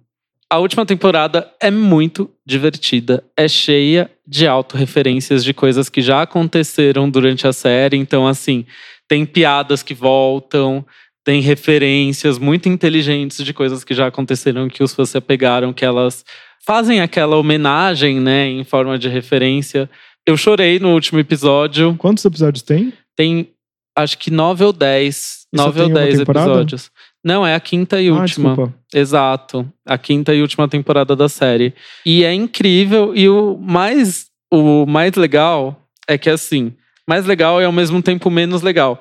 A 0.51 0.57
última 0.57 0.85
temporada 0.85 1.51
é 1.61 1.69
muito 1.69 2.29
divertida, 2.45 3.23
é 3.37 3.47
cheia 3.47 4.09
de 4.27 4.47
autorreferências 4.47 5.43
de 5.43 5.53
coisas 5.53 5.89
que 5.89 6.01
já 6.01 6.23
aconteceram 6.23 7.09
durante 7.09 7.47
a 7.47 7.53
série. 7.53 7.97
Então, 7.97 8.27
assim, 8.27 8.65
tem 9.07 9.25
piadas 9.25 9.83
que 9.83 9.93
voltam, 9.93 10.83
tem 11.23 11.41
referências 11.41 12.39
muito 12.39 12.67
inteligentes 12.67 13.43
de 13.43 13.53
coisas 13.53 13.83
que 13.83 13.93
já 13.93 14.07
aconteceram 14.07 14.67
que 14.67 14.83
os 14.83 14.93
fãs 14.93 15.11
se 15.11 15.17
apegaram, 15.17 15.71
que 15.71 15.85
elas 15.85 16.25
fazem 16.65 16.99
aquela 16.99 17.37
homenagem, 17.37 18.19
né, 18.19 18.47
em 18.47 18.63
forma 18.63 18.97
de 18.97 19.07
referência. 19.07 19.89
Eu 20.25 20.35
chorei 20.35 20.79
no 20.79 20.93
último 20.93 21.19
episódio. 21.19 21.95
Quantos 21.97 22.25
episódios 22.25 22.63
tem? 22.63 22.93
Tem 23.15 23.49
acho 23.95 24.17
que 24.17 24.31
nove 24.31 24.63
ou 24.63 24.73
dez. 24.73 25.45
nove 25.53 25.81
ou 25.81 25.89
dez 25.89 26.19
episódios. 26.19 26.91
Não, 27.23 27.45
é 27.45 27.53
a 27.53 27.59
quinta 27.59 28.01
e 28.01 28.07
ah, 28.07 28.13
última. 28.13 28.49
Desculpa. 28.49 28.73
Exato. 28.93 29.71
A 29.85 29.97
quinta 29.97 30.33
e 30.33 30.41
última 30.41 30.67
temporada 30.67 31.15
da 31.15 31.27
série. 31.27 31.73
E 32.05 32.23
é 32.23 32.33
incrível. 32.33 33.15
E 33.15 33.27
o 33.27 33.57
mais, 33.57 34.27
o 34.51 34.85
mais 34.85 35.15
legal 35.15 35.85
é 36.07 36.17
que, 36.17 36.29
assim, 36.29 36.73
mais 37.07 37.25
legal 37.25 37.61
e 37.61 37.65
ao 37.65 37.71
mesmo 37.71 38.01
tempo 38.01 38.29
menos 38.29 38.61
legal. 38.61 38.99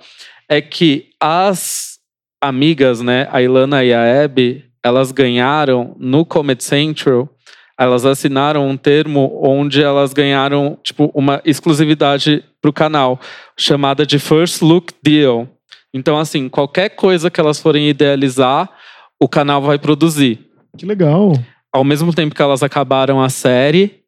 É 0.49 0.61
que 0.61 1.11
as 1.20 1.99
amigas, 2.43 3.01
né, 3.01 3.28
a 3.30 3.43
Ilana 3.43 3.84
e 3.84 3.93
a 3.93 4.24
Abby, 4.24 4.64
elas 4.82 5.12
ganharam 5.12 5.95
no 5.99 6.24
Comedy 6.24 6.64
Central 6.64 7.28
elas 7.79 8.05
assinaram 8.05 8.68
um 8.68 8.76
termo 8.76 9.39
onde 9.41 9.81
elas 9.81 10.12
ganharam 10.12 10.76
tipo 10.83 11.12
uma 11.14 11.41
exclusividade 11.45 12.43
para 12.61 12.68
o 12.68 12.72
canal, 12.72 13.20
chamada 13.57 14.05
de 14.05 14.18
First 14.18 14.62
Look 14.62 14.93
Deal. 15.01 15.49
Então, 15.95 16.18
assim, 16.18 16.49
qualquer 16.49 16.91
coisa 16.91 17.31
que 17.31 17.41
elas 17.41 17.61
forem 17.61 17.89
idealizar, 17.89 18.68
o 19.20 19.29
canal 19.29 19.62
vai 19.62 19.79
produzir. 19.79 20.41
Que 20.76 20.85
legal. 20.85 21.33
Ao 21.72 21.85
mesmo 21.85 22.12
tempo 22.12 22.35
que 22.35 22.43
elas 22.43 22.62
acabaram 22.62 23.22
a 23.22 23.29
série, 23.29 24.01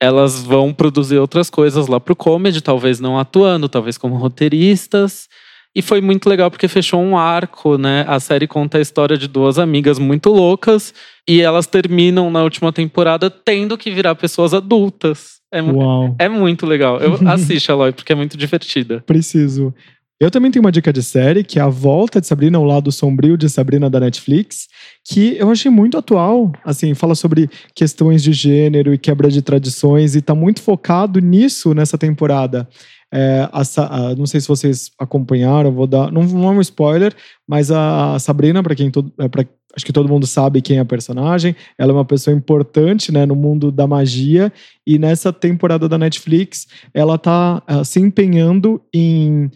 elas 0.00 0.42
vão 0.42 0.72
produzir 0.72 1.18
outras 1.18 1.50
coisas 1.50 1.88
lá 1.88 1.98
pro 1.98 2.14
comedy, 2.14 2.60
talvez 2.60 3.00
não 3.00 3.18
atuando, 3.18 3.68
talvez 3.68 3.98
como 3.98 4.16
roteiristas. 4.16 5.28
E 5.74 5.82
foi 5.82 6.00
muito 6.00 6.28
legal 6.28 6.50
porque 6.50 6.68
fechou 6.68 7.00
um 7.00 7.18
arco, 7.18 7.76
né? 7.76 8.04
A 8.08 8.20
série 8.20 8.46
conta 8.46 8.78
a 8.78 8.80
história 8.80 9.16
de 9.16 9.28
duas 9.28 9.58
amigas 9.58 9.98
muito 9.98 10.30
loucas 10.30 10.94
e 11.28 11.40
elas 11.40 11.66
terminam 11.66 12.30
na 12.30 12.42
última 12.42 12.72
temporada 12.72 13.28
tendo 13.28 13.76
que 13.76 13.90
virar 13.90 14.14
pessoas 14.14 14.54
adultas. 14.54 15.36
É, 15.52 15.62
Uau. 15.62 16.14
é 16.18 16.28
muito 16.28 16.66
legal. 16.66 16.98
Eu 16.98 17.18
assiste, 17.28 17.70
Aloy, 17.70 17.92
porque 17.92 18.12
é 18.12 18.16
muito 18.16 18.36
divertida. 18.36 19.02
Preciso. 19.06 19.74
Eu 20.18 20.30
também 20.30 20.50
tenho 20.50 20.64
uma 20.64 20.72
dica 20.72 20.90
de 20.92 21.02
série, 21.02 21.44
que 21.44 21.58
é 21.58 21.62
A 21.62 21.68
Volta 21.68 22.22
de 22.22 22.26
Sabrina, 22.26 22.58
o 22.58 22.64
lado 22.64 22.90
sombrio 22.90 23.36
de 23.36 23.50
Sabrina 23.50 23.90
da 23.90 24.00
Netflix, 24.00 24.66
que 25.04 25.36
eu 25.38 25.50
achei 25.50 25.70
muito 25.70 25.98
atual. 25.98 26.52
Assim, 26.64 26.94
fala 26.94 27.14
sobre 27.14 27.50
questões 27.74 28.22
de 28.22 28.32
gênero 28.32 28.94
e 28.94 28.98
quebra 28.98 29.28
de 29.28 29.42
tradições 29.42 30.16
e 30.16 30.22
tá 30.22 30.34
muito 30.34 30.62
focado 30.62 31.20
nisso 31.20 31.74
nessa 31.74 31.98
temporada. 31.98 32.66
É, 33.12 33.48
a, 33.52 33.62
a, 33.62 34.14
não 34.14 34.26
sei 34.26 34.40
se 34.40 34.48
vocês 34.48 34.90
acompanharam, 34.98 35.72
vou 35.72 35.86
dar. 35.86 36.10
Não, 36.10 36.22
não 36.24 36.48
é 36.48 36.50
um 36.50 36.60
spoiler, 36.60 37.14
mas 37.46 37.70
a 37.70 38.18
Sabrina, 38.18 38.62
para 38.62 38.74
quem 38.74 38.90
todo, 38.90 39.12
é, 39.18 39.28
pra, 39.28 39.44
acho 39.76 39.84
que 39.84 39.92
todo 39.92 40.08
mundo 40.08 40.26
sabe 40.26 40.62
quem 40.62 40.78
é 40.78 40.80
a 40.80 40.84
personagem, 40.84 41.54
ela 41.78 41.92
é 41.92 41.94
uma 41.94 42.04
pessoa 42.04 42.34
importante 42.34 43.12
né, 43.12 43.26
no 43.26 43.36
mundo 43.36 43.70
da 43.70 43.86
magia, 43.86 44.52
e 44.86 44.98
nessa 44.98 45.32
temporada 45.32 45.88
da 45.88 45.98
Netflix, 45.98 46.66
ela 46.94 47.18
tá 47.18 47.62
uh, 47.68 47.84
se 47.84 48.00
empenhando 48.00 48.80
em. 48.92 49.50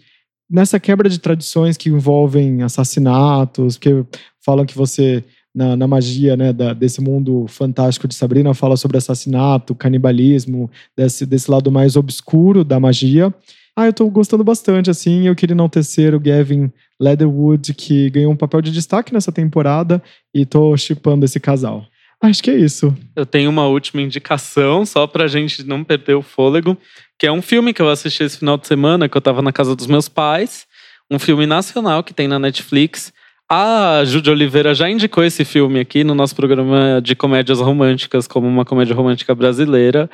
Nessa 0.49 0.81
quebra 0.81 1.09
de 1.09 1.17
tradições 1.17 1.77
que 1.77 1.87
envolvem 1.87 2.61
assassinatos, 2.61 3.77
que 3.77 4.05
falam 4.43 4.65
que 4.65 4.75
você 4.75 5.23
na, 5.53 5.75
na 5.75 5.87
magia 5.87 6.37
né, 6.37 6.53
da, 6.53 6.73
desse 6.73 7.01
mundo 7.01 7.45
fantástico 7.47 8.07
de 8.07 8.15
Sabrina, 8.15 8.53
fala 8.53 8.77
sobre 8.77 8.97
assassinato, 8.97 9.75
canibalismo, 9.75 10.69
desse, 10.95 11.25
desse 11.25 11.51
lado 11.51 11.71
mais 11.71 11.95
obscuro 11.95 12.63
da 12.63 12.79
magia. 12.79 13.33
Ah, 13.75 13.85
eu 13.85 13.93
tô 13.93 14.09
gostando 14.09 14.43
bastante, 14.43 14.89
assim. 14.89 15.27
Eu 15.27 15.35
queria 15.35 15.53
enaltecer 15.53 16.13
o 16.13 16.19
Gavin 16.19 16.71
Leatherwood, 16.99 17.73
que 17.73 18.09
ganhou 18.09 18.31
um 18.31 18.35
papel 18.35 18.61
de 18.61 18.71
destaque 18.71 19.13
nessa 19.13 19.31
temporada, 19.31 20.01
e 20.33 20.45
tô 20.45 20.75
chipando 20.75 21.25
esse 21.25 21.39
casal. 21.39 21.85
Acho 22.21 22.43
que 22.43 22.51
é 22.51 22.55
isso. 22.55 22.95
Eu 23.15 23.25
tenho 23.25 23.49
uma 23.49 23.65
última 23.65 24.01
indicação, 24.01 24.85
só 24.85 25.07
pra 25.07 25.27
gente 25.27 25.63
não 25.63 25.83
perder 25.83 26.13
o 26.13 26.21
fôlego, 26.21 26.77
que 27.17 27.25
é 27.25 27.31
um 27.31 27.41
filme 27.41 27.73
que 27.73 27.81
eu 27.81 27.89
assisti 27.89 28.23
esse 28.23 28.37
final 28.37 28.57
de 28.57 28.67
semana, 28.67 29.09
que 29.09 29.17
eu 29.17 29.21
tava 29.21 29.41
na 29.41 29.51
casa 29.51 29.75
dos 29.75 29.87
meus 29.87 30.07
pais. 30.07 30.67
Um 31.09 31.17
filme 31.17 31.45
nacional 31.45 32.03
que 32.03 32.13
tem 32.13 32.27
na 32.27 32.37
Netflix, 32.37 33.11
a 33.53 34.05
Júlia 34.05 34.31
Oliveira 34.31 34.73
já 34.73 34.89
indicou 34.89 35.25
esse 35.25 35.43
filme 35.43 35.81
aqui 35.81 36.05
no 36.05 36.15
nosso 36.15 36.33
programa 36.33 37.01
de 37.03 37.13
comédias 37.17 37.59
românticas 37.59 38.25
como 38.25 38.47
uma 38.47 38.63
comédia 38.63 38.95
romântica 38.95 39.35
brasileira. 39.35 40.09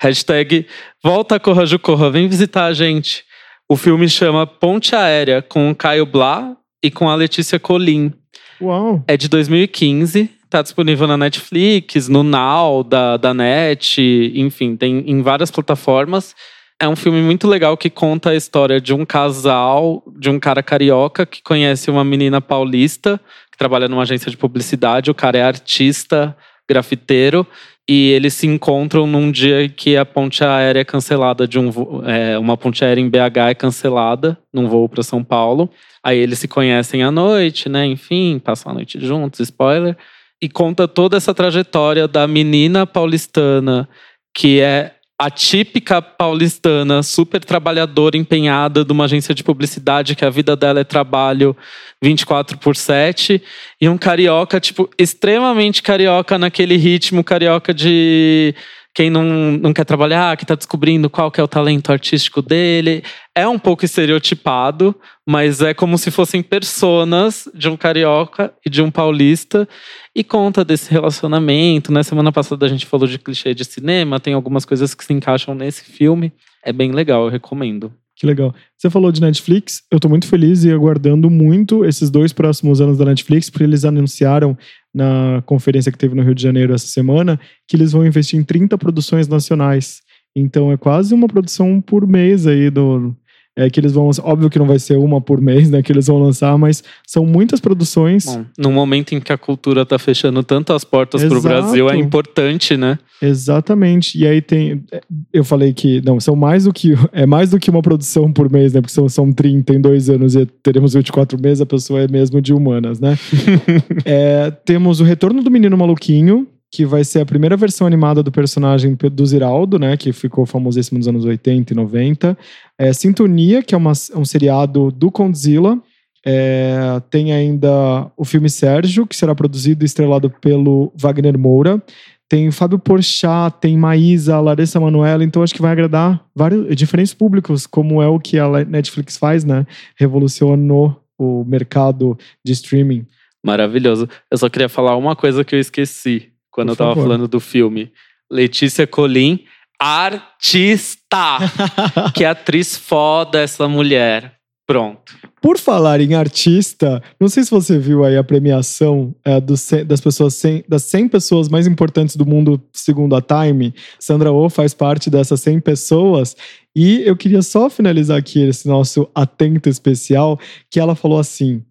Hashtag 0.00 0.66
Volta 1.04 1.38
Corra 1.38 1.66
Ju 1.66 1.78
Corra, 1.78 2.10
vem 2.10 2.26
visitar 2.28 2.64
a 2.64 2.72
gente. 2.72 3.24
O 3.68 3.76
filme 3.76 4.08
chama 4.08 4.46
Ponte 4.46 4.96
Aérea, 4.96 5.42
com 5.42 5.70
o 5.70 5.74
Caio 5.74 6.06
Blá 6.06 6.56
e 6.82 6.90
com 6.90 7.10
a 7.10 7.14
Letícia 7.14 7.58
Colim. 7.58 8.10
Uau! 8.58 9.04
É 9.06 9.18
de 9.18 9.28
2015, 9.28 10.30
tá 10.48 10.62
disponível 10.62 11.06
na 11.06 11.18
Netflix, 11.18 12.08
no 12.08 12.22
Now, 12.22 12.82
da, 12.82 13.18
da 13.18 13.34
NET, 13.34 13.98
enfim, 14.34 14.76
tem 14.76 15.04
em 15.06 15.20
várias 15.20 15.50
plataformas. 15.50 16.34
É 16.80 16.88
um 16.88 16.94
filme 16.94 17.20
muito 17.20 17.48
legal 17.48 17.76
que 17.76 17.90
conta 17.90 18.30
a 18.30 18.36
história 18.36 18.80
de 18.80 18.94
um 18.94 19.04
casal, 19.04 20.00
de 20.16 20.30
um 20.30 20.38
cara 20.38 20.62
carioca 20.62 21.26
que 21.26 21.42
conhece 21.42 21.90
uma 21.90 22.04
menina 22.04 22.40
paulista 22.40 23.20
que 23.50 23.58
trabalha 23.58 23.88
numa 23.88 24.02
agência 24.02 24.30
de 24.30 24.36
publicidade. 24.36 25.10
O 25.10 25.14
cara 25.14 25.38
é 25.38 25.42
artista, 25.42 26.36
grafiteiro, 26.68 27.44
e 27.88 28.10
eles 28.12 28.34
se 28.34 28.46
encontram 28.46 29.08
num 29.08 29.32
dia 29.32 29.68
que 29.68 29.96
a 29.96 30.04
ponte 30.04 30.44
aérea 30.44 30.80
é 30.80 30.84
cancelada 30.84 31.48
de 31.48 31.58
um 31.58 31.70
é, 32.06 32.38
uma 32.38 32.56
ponte 32.56 32.84
aérea 32.84 33.00
em 33.00 33.08
BH 33.08 33.38
é 33.48 33.54
cancelada 33.54 34.38
num 34.52 34.68
voo 34.68 34.88
para 34.88 35.02
São 35.02 35.24
Paulo. 35.24 35.68
Aí 36.00 36.16
eles 36.16 36.38
se 36.38 36.46
conhecem 36.46 37.02
à 37.02 37.10
noite, 37.10 37.68
né? 37.68 37.86
Enfim, 37.86 38.38
passam 38.38 38.70
a 38.70 38.74
noite 38.76 39.04
juntos, 39.04 39.40
spoiler. 39.40 39.96
E 40.40 40.48
conta 40.48 40.86
toda 40.86 41.16
essa 41.16 41.34
trajetória 41.34 42.06
da 42.06 42.28
menina 42.28 42.86
paulistana 42.86 43.88
que 44.32 44.60
é 44.60 44.94
a 45.20 45.28
típica 45.28 46.00
paulistana, 46.00 47.02
super 47.02 47.44
trabalhadora, 47.44 48.16
empenhada 48.16 48.84
de 48.84 48.92
uma 48.92 49.04
agência 49.04 49.34
de 49.34 49.42
publicidade 49.42 50.14
que 50.14 50.24
a 50.24 50.30
vida 50.30 50.54
dela 50.54 50.78
é 50.78 50.84
trabalho 50.84 51.56
24 52.00 52.56
por 52.58 52.76
7, 52.76 53.42
e 53.80 53.88
um 53.88 53.98
carioca, 53.98 54.60
tipo, 54.60 54.88
extremamente 54.96 55.82
carioca 55.82 56.38
naquele 56.38 56.76
ritmo 56.76 57.24
carioca 57.24 57.74
de 57.74 58.54
quem 58.94 59.10
não, 59.10 59.24
não 59.52 59.72
quer 59.72 59.84
trabalhar, 59.84 60.36
que 60.36 60.44
está 60.44 60.54
descobrindo 60.54 61.08
qual 61.08 61.30
que 61.30 61.40
é 61.40 61.44
o 61.44 61.48
talento 61.48 61.92
artístico 61.92 62.42
dele. 62.42 63.04
É 63.34 63.46
um 63.46 63.58
pouco 63.58 63.84
estereotipado, 63.84 64.94
mas 65.26 65.62
é 65.62 65.72
como 65.72 65.96
se 65.96 66.10
fossem 66.10 66.42
personas 66.42 67.48
de 67.54 67.68
um 67.68 67.76
carioca 67.76 68.52
e 68.66 68.70
de 68.70 68.82
um 68.82 68.90
paulista 68.90 69.68
e 70.14 70.24
conta 70.24 70.64
desse 70.64 70.90
relacionamento. 70.90 71.92
Né? 71.92 72.02
Semana 72.02 72.32
passada 72.32 72.66
a 72.66 72.68
gente 72.68 72.86
falou 72.86 73.06
de 73.06 73.18
clichê 73.18 73.54
de 73.54 73.64
cinema, 73.64 74.18
tem 74.18 74.34
algumas 74.34 74.64
coisas 74.64 74.94
que 74.94 75.04
se 75.04 75.12
encaixam 75.12 75.54
nesse 75.54 75.84
filme. 75.84 76.32
É 76.64 76.72
bem 76.72 76.90
legal, 76.90 77.24
eu 77.24 77.30
recomendo. 77.30 77.92
Que 78.18 78.26
legal. 78.26 78.52
Você 78.76 78.90
falou 78.90 79.12
de 79.12 79.20
Netflix, 79.20 79.84
eu 79.92 80.00
tô 80.00 80.08
muito 80.08 80.26
feliz 80.26 80.64
e 80.64 80.72
aguardando 80.72 81.30
muito 81.30 81.84
esses 81.84 82.10
dois 82.10 82.32
próximos 82.32 82.80
anos 82.80 82.98
da 82.98 83.04
Netflix, 83.04 83.48
porque 83.48 83.62
eles 83.62 83.84
anunciaram 83.84 84.58
na 84.92 85.40
conferência 85.46 85.92
que 85.92 85.98
teve 85.98 86.16
no 86.16 86.22
Rio 86.22 86.34
de 86.34 86.42
Janeiro 86.42 86.74
essa 86.74 86.88
semana 86.88 87.38
que 87.68 87.76
eles 87.76 87.92
vão 87.92 88.04
investir 88.04 88.36
em 88.36 88.42
30 88.42 88.76
produções 88.76 89.28
nacionais. 89.28 90.00
Então 90.34 90.72
é 90.72 90.76
quase 90.76 91.14
uma 91.14 91.28
produção 91.28 91.80
por 91.80 92.08
mês 92.08 92.44
aí 92.44 92.70
do, 92.70 93.14
é, 93.58 93.68
que 93.68 93.80
eles 93.80 93.92
vão 93.92 94.06
lançar. 94.06 94.24
Óbvio 94.24 94.48
que 94.48 94.56
não 94.56 94.66
vai 94.66 94.78
ser 94.78 94.96
uma 94.96 95.20
por 95.20 95.40
mês, 95.40 95.68
né? 95.68 95.82
Que 95.82 95.90
eles 95.90 96.06
vão 96.06 96.18
lançar, 96.22 96.56
mas 96.56 96.84
são 97.04 97.26
muitas 97.26 97.58
produções. 97.58 98.24
Bom, 98.24 98.44
no 98.56 98.70
momento 98.70 99.16
em 99.16 99.20
que 99.20 99.32
a 99.32 99.36
cultura 99.36 99.84
tá 99.84 99.98
fechando 99.98 100.44
tanto 100.44 100.72
as 100.72 100.84
portas 100.84 101.24
para 101.24 101.36
o 101.36 101.42
Brasil, 101.42 101.90
é 101.90 101.96
importante, 101.96 102.76
né? 102.76 103.00
Exatamente. 103.20 104.16
E 104.16 104.24
aí 104.24 104.40
tem. 104.40 104.84
Eu 105.32 105.42
falei 105.42 105.72
que. 105.72 106.00
Não, 106.04 106.20
são 106.20 106.36
mais 106.36 106.64
do 106.64 106.72
que. 106.72 106.94
É 107.12 107.26
mais 107.26 107.50
do 107.50 107.58
que 107.58 107.68
uma 107.68 107.82
produção 107.82 108.32
por 108.32 108.48
mês, 108.48 108.72
né? 108.72 108.80
Porque 108.80 108.94
são, 108.94 109.08
são 109.08 109.32
30 109.32 109.74
em 109.74 109.80
dois 109.80 110.08
anos 110.08 110.36
e 110.36 110.46
teremos 110.46 110.94
24 110.94 111.36
meses, 111.40 111.60
a 111.60 111.66
pessoa 111.66 112.00
é 112.00 112.06
mesmo 112.06 112.40
de 112.40 112.54
humanas, 112.54 113.00
né? 113.00 113.18
é, 114.06 114.52
temos 114.64 115.00
o 115.00 115.04
Retorno 115.04 115.42
do 115.42 115.50
Menino 115.50 115.76
Maluquinho, 115.76 116.46
que 116.70 116.84
vai 116.84 117.02
ser 117.02 117.20
a 117.20 117.26
primeira 117.26 117.56
versão 117.56 117.86
animada 117.86 118.22
do 118.22 118.30
personagem 118.30 118.94
do 118.94 119.26
Ziraldo, 119.26 119.78
né, 119.78 119.96
que 119.96 120.12
ficou 120.12 120.44
famosíssimo 120.44 120.98
nos 120.98 121.08
anos 121.08 121.24
80 121.24 121.72
e 121.72 121.76
90. 121.76 122.38
É, 122.78 122.92
Sintonia, 122.92 123.62
que 123.62 123.74
é 123.74 123.78
uma, 123.78 123.92
um 124.14 124.24
seriado 124.24 124.90
do 124.90 125.10
Condzilla. 125.10 125.78
É, 126.26 127.00
tem 127.10 127.32
ainda 127.32 128.10
o 128.16 128.24
filme 128.24 128.50
Sérgio, 128.50 129.06
que 129.06 129.16
será 129.16 129.34
produzido 129.34 129.84
e 129.84 129.86
estrelado 129.86 130.28
pelo 130.28 130.92
Wagner 130.94 131.38
Moura. 131.38 131.82
Tem 132.28 132.50
Fábio 132.50 132.78
Porchat, 132.78 133.56
tem 133.58 133.78
Maísa, 133.78 134.38
Larissa 134.38 134.78
Manoela, 134.78 135.24
então 135.24 135.42
acho 135.42 135.54
que 135.54 135.62
vai 135.62 135.72
agradar 135.72 136.22
vários 136.34 136.76
diferentes 136.76 137.14
públicos, 137.14 137.66
como 137.66 138.02
é 138.02 138.06
o 138.06 138.20
que 138.20 138.38
a 138.38 138.66
Netflix 138.66 139.16
faz, 139.16 139.44
né? 139.44 139.66
Revolucionou 139.96 141.00
o 141.18 141.42
mercado 141.44 142.18
de 142.44 142.52
streaming. 142.52 143.06
Maravilhoso. 143.42 144.06
Eu 144.30 144.36
só 144.36 144.50
queria 144.50 144.68
falar 144.68 144.94
uma 144.96 145.16
coisa 145.16 145.42
que 145.42 145.54
eu 145.54 145.60
esqueci 145.60 146.28
quando 146.58 146.70
Por 146.70 146.72
eu 146.72 146.76
tava 146.76 146.90
favor. 146.90 147.02
falando 147.04 147.28
do 147.28 147.38
filme. 147.38 147.92
Letícia 148.28 148.84
Colim, 148.84 149.44
artista! 149.78 151.38
que 152.12 152.24
atriz 152.24 152.76
foda 152.76 153.38
essa 153.38 153.68
mulher. 153.68 154.34
Pronto. 154.66 155.16
Por 155.40 155.56
falar 155.56 156.00
em 156.00 156.14
artista, 156.14 157.00
não 157.20 157.28
sei 157.28 157.44
se 157.44 157.50
você 157.52 157.78
viu 157.78 158.04
aí 158.04 158.16
a 158.16 158.24
premiação 158.24 159.14
é, 159.24 159.40
dos, 159.40 159.70
das 159.86 160.00
pessoas 160.00 160.34
100, 160.34 160.64
das 160.68 160.82
100 160.82 161.08
pessoas 161.08 161.48
mais 161.48 161.64
importantes 161.68 162.16
do 162.16 162.26
mundo 162.26 162.60
segundo 162.72 163.14
a 163.14 163.22
Time. 163.22 163.72
Sandra 164.00 164.32
Oh 164.32 164.50
faz 164.50 164.74
parte 164.74 165.08
dessas 165.08 165.40
100 165.40 165.60
pessoas. 165.60 166.36
E 166.74 167.02
eu 167.02 167.16
queria 167.16 167.40
só 167.40 167.70
finalizar 167.70 168.18
aqui 168.18 168.42
esse 168.42 168.66
nosso 168.66 169.08
atento 169.14 169.68
especial, 169.68 170.40
que 170.68 170.80
ela 170.80 170.96
falou 170.96 171.20
assim, 171.20 171.62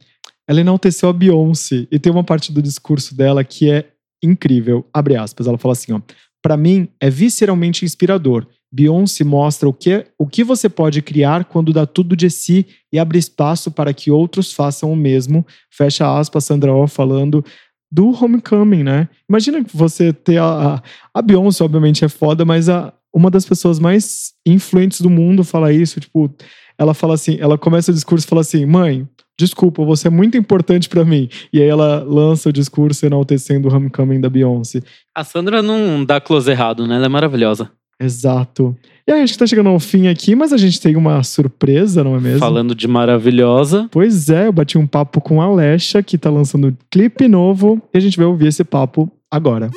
ela 0.47 0.61
enalteceu 0.61 1.09
a 1.09 1.13
Beyoncé 1.13 1.85
e 1.91 1.99
tem 1.99 2.09
uma 2.09 2.23
parte 2.23 2.53
do 2.53 2.61
discurso 2.61 3.13
dela 3.13 3.43
que 3.43 3.69
é 3.69 3.89
incrível. 4.23 4.85
Abre 4.93 5.15
aspas, 5.15 5.47
ela 5.47 5.57
fala 5.57 5.73
assim, 5.73 5.93
ó. 5.93 6.01
Para 6.41 6.55
mim 6.55 6.87
é 6.99 7.09
visceralmente 7.09 7.83
inspirador. 7.83 8.47
Beyoncé 8.71 9.23
mostra 9.23 9.67
o 9.67 9.73
que, 9.73 10.05
o 10.17 10.27
que 10.27 10.43
você 10.43 10.67
pode 10.67 11.01
criar 11.01 11.45
quando 11.45 11.73
dá 11.73 11.85
tudo 11.85 12.15
de 12.15 12.29
si 12.29 12.65
e 12.91 12.99
abre 12.99 13.17
espaço 13.17 13.71
para 13.71 13.93
que 13.93 14.11
outros 14.11 14.51
façam 14.51 14.91
o 14.91 14.95
mesmo. 14.95 15.45
Fecha 15.69 16.17
aspas, 16.17 16.43
Sandra 16.43 16.73
Oh 16.73 16.87
falando 16.87 17.43
do 17.91 18.09
Homecoming, 18.09 18.83
né? 18.83 19.09
Imagina 19.29 19.65
você 19.73 20.11
ter 20.11 20.37
a, 20.39 20.81
a 21.13 21.21
Beyoncé, 21.21 21.63
obviamente 21.63 22.03
é 22.03 22.09
foda, 22.09 22.43
mas 22.43 22.67
a, 22.67 22.93
uma 23.13 23.31
das 23.31 23.45
pessoas 23.45 23.79
mais 23.79 24.33
influentes 24.45 24.99
do 24.99 25.09
mundo 25.09 25.43
fala 25.43 25.71
isso, 25.71 25.99
tipo, 25.99 26.29
ela 26.77 26.93
fala 26.93 27.13
assim, 27.13 27.37
ela 27.39 27.57
começa 27.57 27.91
o 27.91 27.93
discurso 27.93 28.25
e 28.25 28.29
fala 28.29 28.41
assim, 28.41 28.65
mãe, 28.65 29.07
desculpa, 29.39 29.83
você 29.85 30.07
é 30.07 30.11
muito 30.11 30.37
importante 30.37 30.89
para 30.89 31.05
mim. 31.05 31.29
E 31.53 31.61
aí 31.61 31.67
ela 31.67 32.03
lança 32.03 32.49
o 32.49 32.53
discurso 32.53 33.05
enaltecendo 33.05 33.67
o 33.67 33.73
Homecoming 33.73 34.19
da 34.19 34.29
Beyoncé. 34.29 34.81
A 35.15 35.23
Sandra 35.23 35.61
não 35.61 36.03
dá 36.03 36.19
close 36.19 36.49
errado, 36.49 36.87
né? 36.87 36.95
Ela 36.95 37.05
é 37.05 37.09
maravilhosa. 37.09 37.69
Exato. 37.99 38.75
E 39.07 39.11
aí, 39.11 39.21
a 39.21 39.25
gente 39.25 39.39
tá 39.39 39.47
chegando 39.47 39.69
ao 39.69 39.79
fim 39.79 40.07
aqui, 40.07 40.35
mas 40.35 40.53
a 40.53 40.57
gente 40.57 40.79
tem 40.79 40.95
uma 40.95 41.23
surpresa, 41.23 42.03
não 42.03 42.15
é 42.15 42.19
mesmo? 42.19 42.39
Falando 42.39 42.75
de 42.75 42.87
maravilhosa. 42.87 43.87
Pois 43.89 44.29
é, 44.29 44.47
eu 44.47 44.51
bati 44.51 44.77
um 44.77 44.85
papo 44.85 45.19
com 45.19 45.41
a 45.41 45.45
Alexa, 45.45 46.03
que 46.03 46.17
tá 46.17 46.29
lançando 46.29 46.67
um 46.67 46.75
clipe 46.91 47.27
novo, 47.27 47.81
e 47.93 47.97
a 47.97 48.01
gente 48.01 48.17
vai 48.17 48.27
ouvir 48.27 48.47
esse 48.47 48.63
papo 48.63 49.11
agora. 49.31 49.71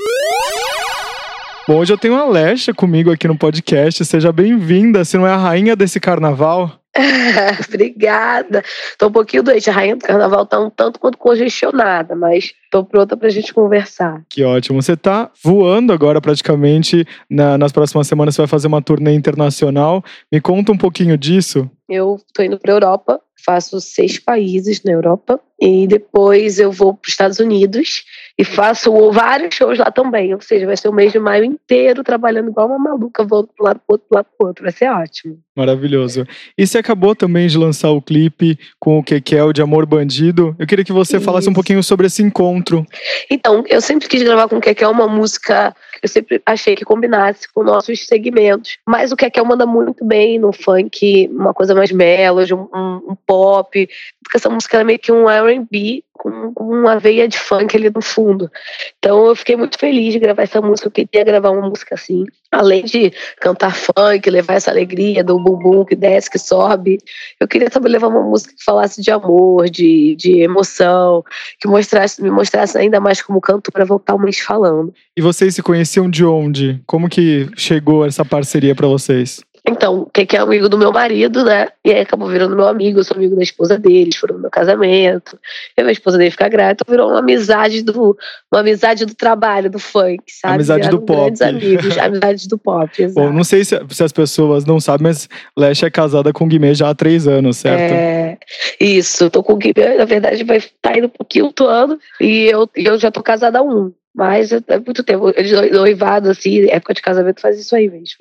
Bom, 1.67 1.79
hoje 1.79 1.93
eu 1.93 1.99
tenho 1.99 2.15
a 2.15 2.23
Alexa 2.23 2.75
comigo 2.75 3.11
aqui 3.11 3.29
no 3.29 3.39
podcast. 3.39 4.05
Seja 4.05 4.33
bem-vinda. 4.33 5.05
Você 5.05 5.17
não 5.17 5.27
é 5.27 5.33
a 5.33 5.37
rainha 5.37 5.77
desse 5.77 6.01
carnaval? 6.01 6.80
Obrigada. 7.69 8.63
Tô 8.99 9.09
um 9.09 9.13
pouquinho 9.13 9.43
doente. 9.43 9.69
A 9.71 9.73
rainha 9.73 9.97
do 9.97 10.05
carnaval 10.05 10.47
tá 10.47 10.61
um 10.61 10.71
tanto 10.71 10.99
quanto 10.99 11.19
congestionada, 11.19 12.15
mas 12.15 12.53
tô 12.71 12.85
pronta 12.85 13.17
pra 13.17 13.29
gente 13.29 13.53
conversar. 13.53 14.23
Que 14.29 14.45
ótimo. 14.45 14.81
Você 14.81 14.97
tá 14.97 15.31
voando 15.43 15.93
agora 15.93 16.21
praticamente. 16.21 17.07
Na, 17.29 17.59
nas 17.59 17.73
próximas 17.73 18.07
semanas 18.07 18.35
você 18.35 18.43
vai 18.43 18.49
fazer 18.49 18.67
uma 18.67 18.83
turnê 18.83 19.13
internacional. 19.15 20.03
Me 20.31 20.41
conta 20.41 20.73
um 20.73 20.79
pouquinho 20.79 21.17
disso. 21.17 21.69
Eu 21.89 22.21
tô 22.33 22.43
indo 22.43 22.59
pra 22.59 22.73
Europa, 22.73 23.21
faço 23.45 23.81
seis 23.81 24.19
países 24.19 24.83
na 24.83 24.93
Europa. 24.93 25.41
E 25.61 25.87
depois 25.87 26.59
eu 26.59 26.73
vou 26.73 26.95
para 26.95 27.07
os 27.07 27.13
Estados 27.13 27.39
Unidos 27.39 28.05
e 28.39 28.45
faço 28.45 29.13
vários 29.13 29.55
shows 29.55 29.79
lá 29.79 29.91
também. 29.91 30.33
Ou 30.33 30.41
seja, 30.41 30.65
vai 30.65 30.77
ser 30.77 30.89
o 30.89 30.93
mês 30.93 31.13
de 31.13 31.19
maio 31.19 31.45
inteiro 31.45 32.03
trabalhando 32.03 32.49
igual 32.49 32.67
uma 32.67 32.79
maluca, 32.79 33.23
vou 33.23 33.47
para 33.47 33.63
um 33.63 33.67
lado 33.67 33.81
para 33.87 33.95
outro, 33.95 34.07
lado 34.11 34.27
para 34.39 34.47
outro. 34.49 34.65
Vai 34.65 34.73
ser 34.73 34.91
ótimo. 34.91 35.39
Maravilhoso. 35.55 36.27
E 36.57 36.67
você 36.67 36.79
acabou 36.79 37.15
também 37.15 37.47
de 37.47 37.59
lançar 37.59 37.91
o 37.91 38.01
clipe 38.01 38.59
com 38.79 38.99
o 38.99 39.05
Kekel 39.05 39.53
de 39.53 39.61
Amor 39.61 39.85
Bandido. 39.85 40.57
Eu 40.59 40.67
queria 40.67 40.85
que 40.85 40.93
você 40.93 41.19
Isso. 41.19 41.27
falasse 41.27 41.51
um 41.51 41.53
pouquinho 41.53 41.83
sobre 41.83 42.07
esse 42.07 42.23
encontro. 42.23 42.87
Então, 43.31 43.63
eu 43.69 43.83
sempre 43.83 44.09
quis 44.09 44.23
gravar 44.23 44.49
com 44.49 44.57
o 44.57 44.61
Kekel 44.61 44.91
uma 44.91 45.07
música 45.07 45.75
eu 46.03 46.09
sempre 46.09 46.41
achei 46.45 46.75
que 46.75 46.85
combinasse 46.85 47.49
com 47.53 47.63
nossos 47.63 48.07
segmentos. 48.07 48.79
Mas 48.87 49.13
o 49.13 49.17
Kekel 49.17 49.45
manda 49.45 49.67
muito 49.67 50.05
bem 50.05 50.39
no 50.39 50.53
funk, 50.53 51.29
uma 51.33 51.53
coisa 51.53 51.75
mais 51.75 51.93
melody, 51.93 52.55
um, 52.55 52.69
um, 52.75 53.11
um 53.11 53.17
pop. 53.27 53.89
Porque 54.23 54.37
essa 54.37 54.51
música 54.51 54.81
é 54.81 54.85
meio 54.85 54.99
que 54.99 55.13
um 55.13 55.29
R&B 55.29 56.05
com 56.21 56.53
uma 56.59 56.99
veia 56.99 57.27
de 57.27 57.39
funk 57.39 57.75
ali 57.77 57.91
no 57.91 58.03
fundo. 58.03 58.51
Então 58.99 59.27
eu 59.27 59.35
fiquei 59.35 59.57
muito 59.57 59.79
feliz 59.79 60.13
de 60.13 60.19
gravar 60.19 60.43
essa 60.43 60.61
música. 60.61 60.89
Eu 60.89 60.93
queria 60.93 61.25
gravar 61.25 61.51
uma 61.51 61.69
música 61.69 61.95
assim. 61.95 62.27
Além 62.51 62.85
de 62.85 63.13
cantar 63.41 63.75
funk, 63.75 64.29
levar 64.29 64.55
essa 64.55 64.71
alegria 64.71 65.25
do 65.25 65.43
bumbum 65.43 65.85
que 65.85 65.97
desce, 65.97 66.31
que 66.31 66.39
sobe. 66.39 66.99
Eu 67.41 67.49
queria 67.49 67.71
também 67.71 67.93
levar 67.93 68.09
uma 68.09 68.23
música 68.23 68.55
que 68.55 68.63
falasse 68.63 69.01
de 69.01 69.11
amor, 69.11 69.71
de, 69.71 70.15
de 70.17 70.41
emoção, 70.41 71.25
que 71.59 71.67
mostrasse, 71.67 72.23
me 72.23 72.31
mostrasse 72.31 72.77
ainda 72.77 73.01
mais 73.01 73.23
como 73.23 73.41
cantora 73.41 73.85
vocalmente 73.85 74.43
falando. 74.43 74.93
E 75.17 75.23
vocês 75.23 75.55
se 75.55 75.63
conheciam 75.63 76.11
de 76.11 76.25
onde? 76.25 76.83
Como 76.87 77.09
que 77.09 77.49
chegou 77.57 78.05
essa 78.05 78.25
parceria 78.25 78.75
para 78.75 78.87
vocês? 78.87 79.41
Então, 79.67 80.03
o 80.03 80.07
que 80.07 80.37
é 80.37 80.41
amigo 80.41 80.69
do 80.69 80.79
meu 80.79 80.93
marido, 80.93 81.45
né? 81.45 81.69
E 81.85 81.91
aí 81.91 82.01
acabou 82.01 82.29
virando 82.29 82.57
meu 82.57 82.67
amigo, 82.67 83.01
eu 83.01 83.05
sou 83.05 83.17
amigo 83.17 83.37
da 83.37 83.43
esposa 83.43 83.79
dele, 83.79 84.15
foram 84.15 84.37
no 84.37 84.43
meu 84.43 84.51
casamento. 84.51 85.39
E 85.77 85.83
a 85.83 85.93
esposa 85.93 86.17
dele 86.17 86.31
fica 86.31 86.49
grata, 86.49 86.83
então 86.83 86.93
virou 86.93 87.11
uma 87.11 87.19
amizade 87.19 87.83
do 87.83 88.17
uma 88.51 88.61
amizade 88.61 89.05
do 89.05 89.15
trabalho, 89.15 89.71
do 89.71 89.79
funk, 89.79 90.23
sabe? 90.29 90.55
Amizade 90.55 90.89
do 90.89 91.01
pop. 91.01 91.43
Amigos, 91.43 91.97
amizade 91.99 92.49
do 92.49 92.59
pop, 92.59 93.03
exato. 93.03 93.27
Bom, 93.27 93.33
não 93.33 93.45
sei 93.45 93.65
se, 93.65 93.79
se, 93.91 94.03
as 94.03 94.13
pessoas 94.13 94.65
não 94.65 94.81
sabem, 94.81 95.09
mas 95.09 95.29
Lesha 95.57 95.87
é 95.87 95.91
casada 95.91 96.33
com 96.33 96.45
o 96.45 96.49
Guimê 96.49 96.75
já 96.75 96.89
há 96.89 96.95
três 96.95 97.27
anos, 97.29 97.59
certo? 97.59 97.93
É, 97.93 98.39
isso, 98.81 99.31
tô 99.31 99.43
com 99.43 99.53
o 99.53 99.57
Guimê, 99.57 99.97
na 99.97 100.05
verdade 100.05 100.43
vai 100.45 100.57
estar 100.57 100.93
tá 100.93 100.99
indo 100.99 101.09
pro 101.09 101.25
quinto 101.25 101.67
ano 101.67 101.99
e 102.21 102.47
eu, 102.47 102.69
eu 102.75 102.99
já 102.99 103.11
tô 103.11 103.23
casada 103.23 103.59
há 103.59 103.63
um. 103.63 103.93
Mas 104.13 104.51
é 104.53 104.61
muito 104.85 105.05
tempo, 105.05 105.33
noivado, 105.73 106.31
assim, 106.31 106.69
época 106.69 106.95
de 106.95 107.01
casamento 107.01 107.41
faz 107.41 107.59
isso 107.61 107.75
aí 107.77 107.89
mesmo. 107.89 108.17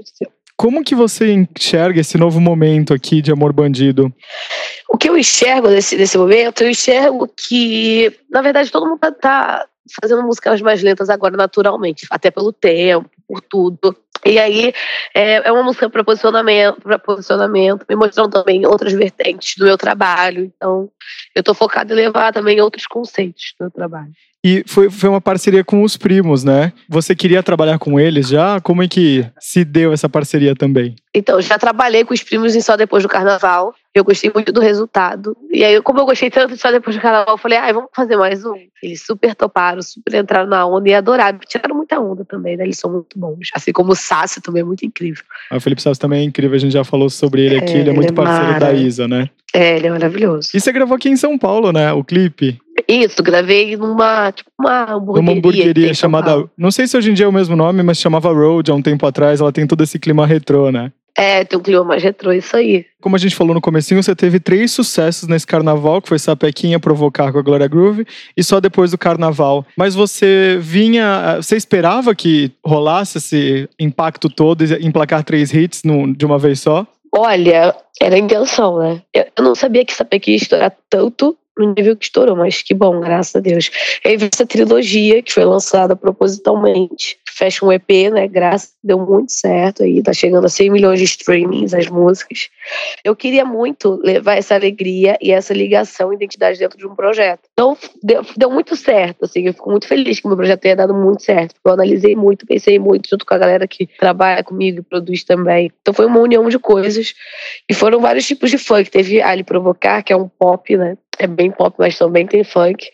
Como 0.60 0.84
que 0.84 0.94
você 0.94 1.32
enxerga 1.32 2.02
esse 2.02 2.18
novo 2.18 2.38
momento 2.42 2.94
aqui 2.94 3.22
de 3.22 3.32
Amor 3.32 3.54
Bandido? 3.54 4.14
O 4.90 4.98
que 4.98 5.10
eu 5.10 5.18
enxergo 5.18 5.70
nesse, 5.70 5.96
nesse 5.96 6.18
momento, 6.18 6.62
eu 6.62 6.70
enxergo 6.70 7.30
que, 7.30 8.14
na 8.30 8.42
verdade, 8.42 8.70
todo 8.70 8.86
mundo 8.86 9.00
tá 9.00 9.66
fazendo 10.02 10.22
músicas 10.22 10.60
mais 10.60 10.84
lentas 10.84 11.10
agora 11.10 11.38
naturalmente, 11.38 12.06
até 12.12 12.30
pelo 12.30 12.52
tempo, 12.52 13.10
por 13.26 13.40
tudo. 13.40 13.96
E 14.26 14.38
aí 14.38 14.74
é, 15.14 15.48
é 15.48 15.52
uma 15.52 15.64
música 15.64 15.90
para 15.90 16.04
posicionamento, 16.04 16.82
para 16.82 17.00
posicionamento, 17.00 17.86
me 17.90 17.96
mostrando 17.96 18.32
também 18.32 18.66
outras 18.66 18.94
vertentes 18.94 19.56
do 19.58 19.66
meu 19.66 19.78
trabalho. 19.78 20.52
Então, 20.56 20.90
eu 21.36 21.40
estou 21.40 21.56
focada 21.56 21.94
em 21.94 21.96
levar 21.96 22.34
também 22.34 22.60
outros 22.60 22.86
conceitos 22.86 23.54
do 23.58 23.64
meu 23.64 23.72
trabalho. 23.72 24.12
E 24.44 24.64
foi, 24.66 24.90
foi 24.90 25.10
uma 25.10 25.20
parceria 25.20 25.66
com 25.66 25.84
os 25.84 25.98
primos, 25.98 26.46
né? 26.46 26.72
Você 26.88 27.14
queria 27.14 27.44
trabalhar 27.44 27.78
com 27.78 28.00
eles 28.00 28.30
já? 28.30 28.62
Como 28.62 28.82
é 28.82 28.88
que 28.88 29.26
se 29.38 29.66
deu 29.66 29.92
essa 29.92 30.08
parceria 30.08 30.56
também? 30.56 30.96
Então, 31.14 31.42
já 31.42 31.58
trabalhei 31.60 32.06
com 32.06 32.14
os 32.14 32.24
primos 32.24 32.56
em 32.56 32.62
Só 32.62 32.78
Depois 32.78 33.04
do 33.04 33.10
Carnaval. 33.10 33.74
Eu 34.00 34.04
gostei 34.06 34.32
muito 34.34 34.54
do 34.54 34.62
resultado. 34.62 35.36
E 35.52 35.64
aí, 35.64 35.82
como 35.82 36.00
eu 36.00 36.06
gostei 36.06 36.30
tanto 36.30 36.54
de 36.54 36.58
Só 36.60 36.72
Depois 36.72 36.96
do 36.96 37.02
Carnaval, 37.02 37.34
eu 37.34 37.38
falei, 37.38 37.58
ai, 37.58 37.72
ah, 37.72 37.74
vamos 37.74 37.90
fazer 37.94 38.16
mais 38.16 38.46
um. 38.46 38.56
Eles 38.82 39.06
super 39.06 39.36
toparam, 39.36 39.82
super 39.82 40.16
entraram 40.16 40.50
na 40.50 40.66
onda 40.66 40.88
e 40.88 40.94
adoraram. 40.94 41.38
Tiraram 41.46 41.76
muita 41.76 42.00
onda 42.00 42.24
também, 42.24 42.56
né? 42.56 42.64
Eles 42.64 42.78
são 42.78 42.90
muito 42.90 43.20
bons. 43.20 43.50
Assim 43.54 43.74
como 43.74 43.92
o 43.92 43.96
Sassi 43.96 44.42
também 44.42 44.62
é 44.62 44.66
muito 44.66 44.86
incrível. 44.86 45.24
Ah, 45.52 45.58
o 45.58 45.60
Felipe 45.60 45.82
Sassi 45.82 46.00
também 46.00 46.22
é 46.22 46.24
incrível, 46.24 46.56
a 46.56 46.60
gente 46.60 46.72
já 46.72 46.86
falou 46.86 47.10
sobre 47.10 47.42
ele 47.42 47.58
aqui. 47.58 47.74
É, 47.74 47.78
ele 47.80 47.90
é 47.90 47.94
muito 47.94 48.14
ele 48.14 48.20
é 48.20 48.24
parceiro 48.24 48.60
da 48.60 48.74
Isa, 48.74 49.06
né? 49.06 49.30
É, 49.54 49.78
ele 49.78 49.88
é 49.88 49.90
maravilhoso. 49.90 50.52
E 50.54 50.62
você 50.62 50.72
gravou 50.72 50.96
aqui 50.96 51.10
em 51.10 51.18
São 51.18 51.38
Paulo, 51.38 51.74
né? 51.74 51.92
O 51.92 52.04
clipe. 52.04 52.58
Isso, 52.88 53.22
gravei 53.22 53.76
numa, 53.76 54.32
tipo, 54.32 54.50
uma 54.58 54.94
hamburgueria. 54.94 55.22
Uma 55.22 55.38
hamburgueria 55.38 55.94
chamada. 55.94 56.50
Não 56.58 56.72
sei 56.72 56.88
se 56.88 56.96
hoje 56.96 57.12
em 57.12 57.14
dia 57.14 57.26
é 57.26 57.30
o 57.30 57.34
mesmo 57.34 57.56
nome, 57.56 57.84
mas 57.84 57.98
chamava 57.98 58.32
Road 58.32 58.72
há 58.72 58.74
um 58.74 58.82
tempo 58.82 59.06
atrás. 59.06 59.42
Ela 59.42 59.52
tem 59.52 59.68
todo 59.68 59.84
esse 59.84 60.00
clima 60.00 60.26
retrô, 60.26 60.72
né? 60.72 60.92
É, 61.20 61.44
tem 61.44 61.60
um 61.60 61.62
clima 61.62 61.84
mais 61.84 62.02
retrô, 62.02 62.32
isso 62.32 62.56
aí. 62.56 62.86
Como 63.02 63.14
a 63.14 63.20
gente 63.20 63.36
falou 63.36 63.54
no 63.54 63.60
comecinho, 63.60 64.02
você 64.02 64.16
teve 64.16 64.40
três 64.40 64.72
sucessos 64.72 65.28
nesse 65.28 65.46
carnaval, 65.46 66.02
que 66.02 66.08
foi 66.08 66.18
Sapequinha, 66.18 66.80
Provocar 66.80 67.34
com 67.34 67.40
a 67.40 67.42
Glória 67.42 67.68
Groove, 67.68 68.08
e 68.38 68.42
só 68.42 68.62
depois 68.62 68.92
do 68.92 68.98
carnaval. 68.98 69.66
Mas 69.76 69.94
você 69.94 70.58
vinha, 70.62 71.36
você 71.36 71.58
esperava 71.58 72.16
que 72.16 72.54
rolasse 72.66 73.18
esse 73.18 73.68
impacto 73.78 74.30
todo 74.30 74.64
e 74.64 74.88
emplacar 74.88 75.22
três 75.26 75.54
hits 75.54 75.84
no, 75.84 76.16
de 76.16 76.26
uma 76.26 76.40
vez 76.40 76.62
só? 76.62 76.88
Olha, 77.14 77.76
era 78.00 78.16
a 78.16 78.20
intenção, 78.20 78.80
né? 78.80 79.02
Eu 79.14 79.44
não 79.44 79.56
sabia 79.56 79.84
que 79.84 79.94
Sapequinha 79.94 80.38
ia 80.38 80.42
estourar 80.42 80.74
tanto 80.90 81.38
no 81.58 81.74
nível 81.74 81.98
que 81.98 82.06
estourou, 82.06 82.38
mas 82.38 82.62
que 82.62 82.74
bom, 82.74 83.02
graças 83.02 83.36
a 83.36 83.42
Deus. 83.42 83.70
Aí 84.06 84.16
veio 84.16 84.30
essa 84.34 84.46
trilogia 84.46 85.22
que 85.22 85.34
foi 85.34 85.44
lançada 85.44 85.98
propositalmente, 85.98 87.18
fecha 87.40 87.66
um 87.66 87.72
EP, 87.72 88.12
né? 88.12 88.28
Graças, 88.28 88.74
deu 88.84 89.00
muito 89.00 89.32
certo 89.32 89.84
aí, 89.84 90.04
tá 90.04 90.12
chegando 90.12 90.46
a 90.46 90.50
100 90.50 90.70
milhões 90.70 91.00
de 91.00 91.06
streamings 91.06 91.74
as 91.74 91.88
músicas. 91.88 92.50
Eu 93.02 93.16
queria 93.16 93.46
muito 93.46 93.98
levar 94.04 94.36
essa 94.36 94.56
alegria 94.56 95.18
e 95.22 95.32
essa 95.32 95.54
ligação, 95.54 96.12
identidade 96.12 96.60
dentro 96.60 96.78
de 96.78 96.86
um 96.86 96.94
projeto. 96.94 97.42
Então, 97.54 97.78
deu, 98.04 98.26
deu 98.36 98.52
muito 98.52 98.76
certo, 98.76 99.24
assim, 99.24 99.48
eu 99.48 99.54
fico 99.54 99.72
muito 99.72 99.88
feliz 99.88 100.20
que 100.20 100.28
meu 100.28 100.36
projeto 100.36 100.60
tenha 100.60 100.76
dado 100.76 100.94
muito 100.94 101.24
certo. 101.24 101.56
Eu 101.64 101.72
analisei 101.72 102.14
muito, 102.14 102.46
pensei 102.46 102.78
muito, 102.78 103.10
junto 103.10 103.26
com 103.26 103.34
a 103.34 103.38
galera 103.38 103.66
que 103.66 103.88
trabalha 103.98 104.44
comigo 104.44 104.80
e 104.80 104.84
produz 104.84 105.24
também. 105.24 105.72
Então, 105.82 105.94
foi 105.94 106.06
uma 106.06 106.20
união 106.20 106.50
de 106.50 106.60
coisas 106.60 107.14
e 107.70 107.74
foram 107.74 108.02
vários 108.02 108.28
tipos 108.28 108.52
de 108.52 108.58
funk. 108.58 108.92
Teve 108.92 109.22
Ali 109.22 109.46
Provocar, 109.46 110.04
que 110.04 110.12
é 110.12 110.18
um 110.18 110.28
pop, 110.28 110.76
né? 110.76 110.98
É 111.20 111.28
bem 111.28 111.52
pop, 111.52 111.76
mas 111.78 111.98
também 111.98 112.26
tem 112.26 112.44
funk. 112.44 112.88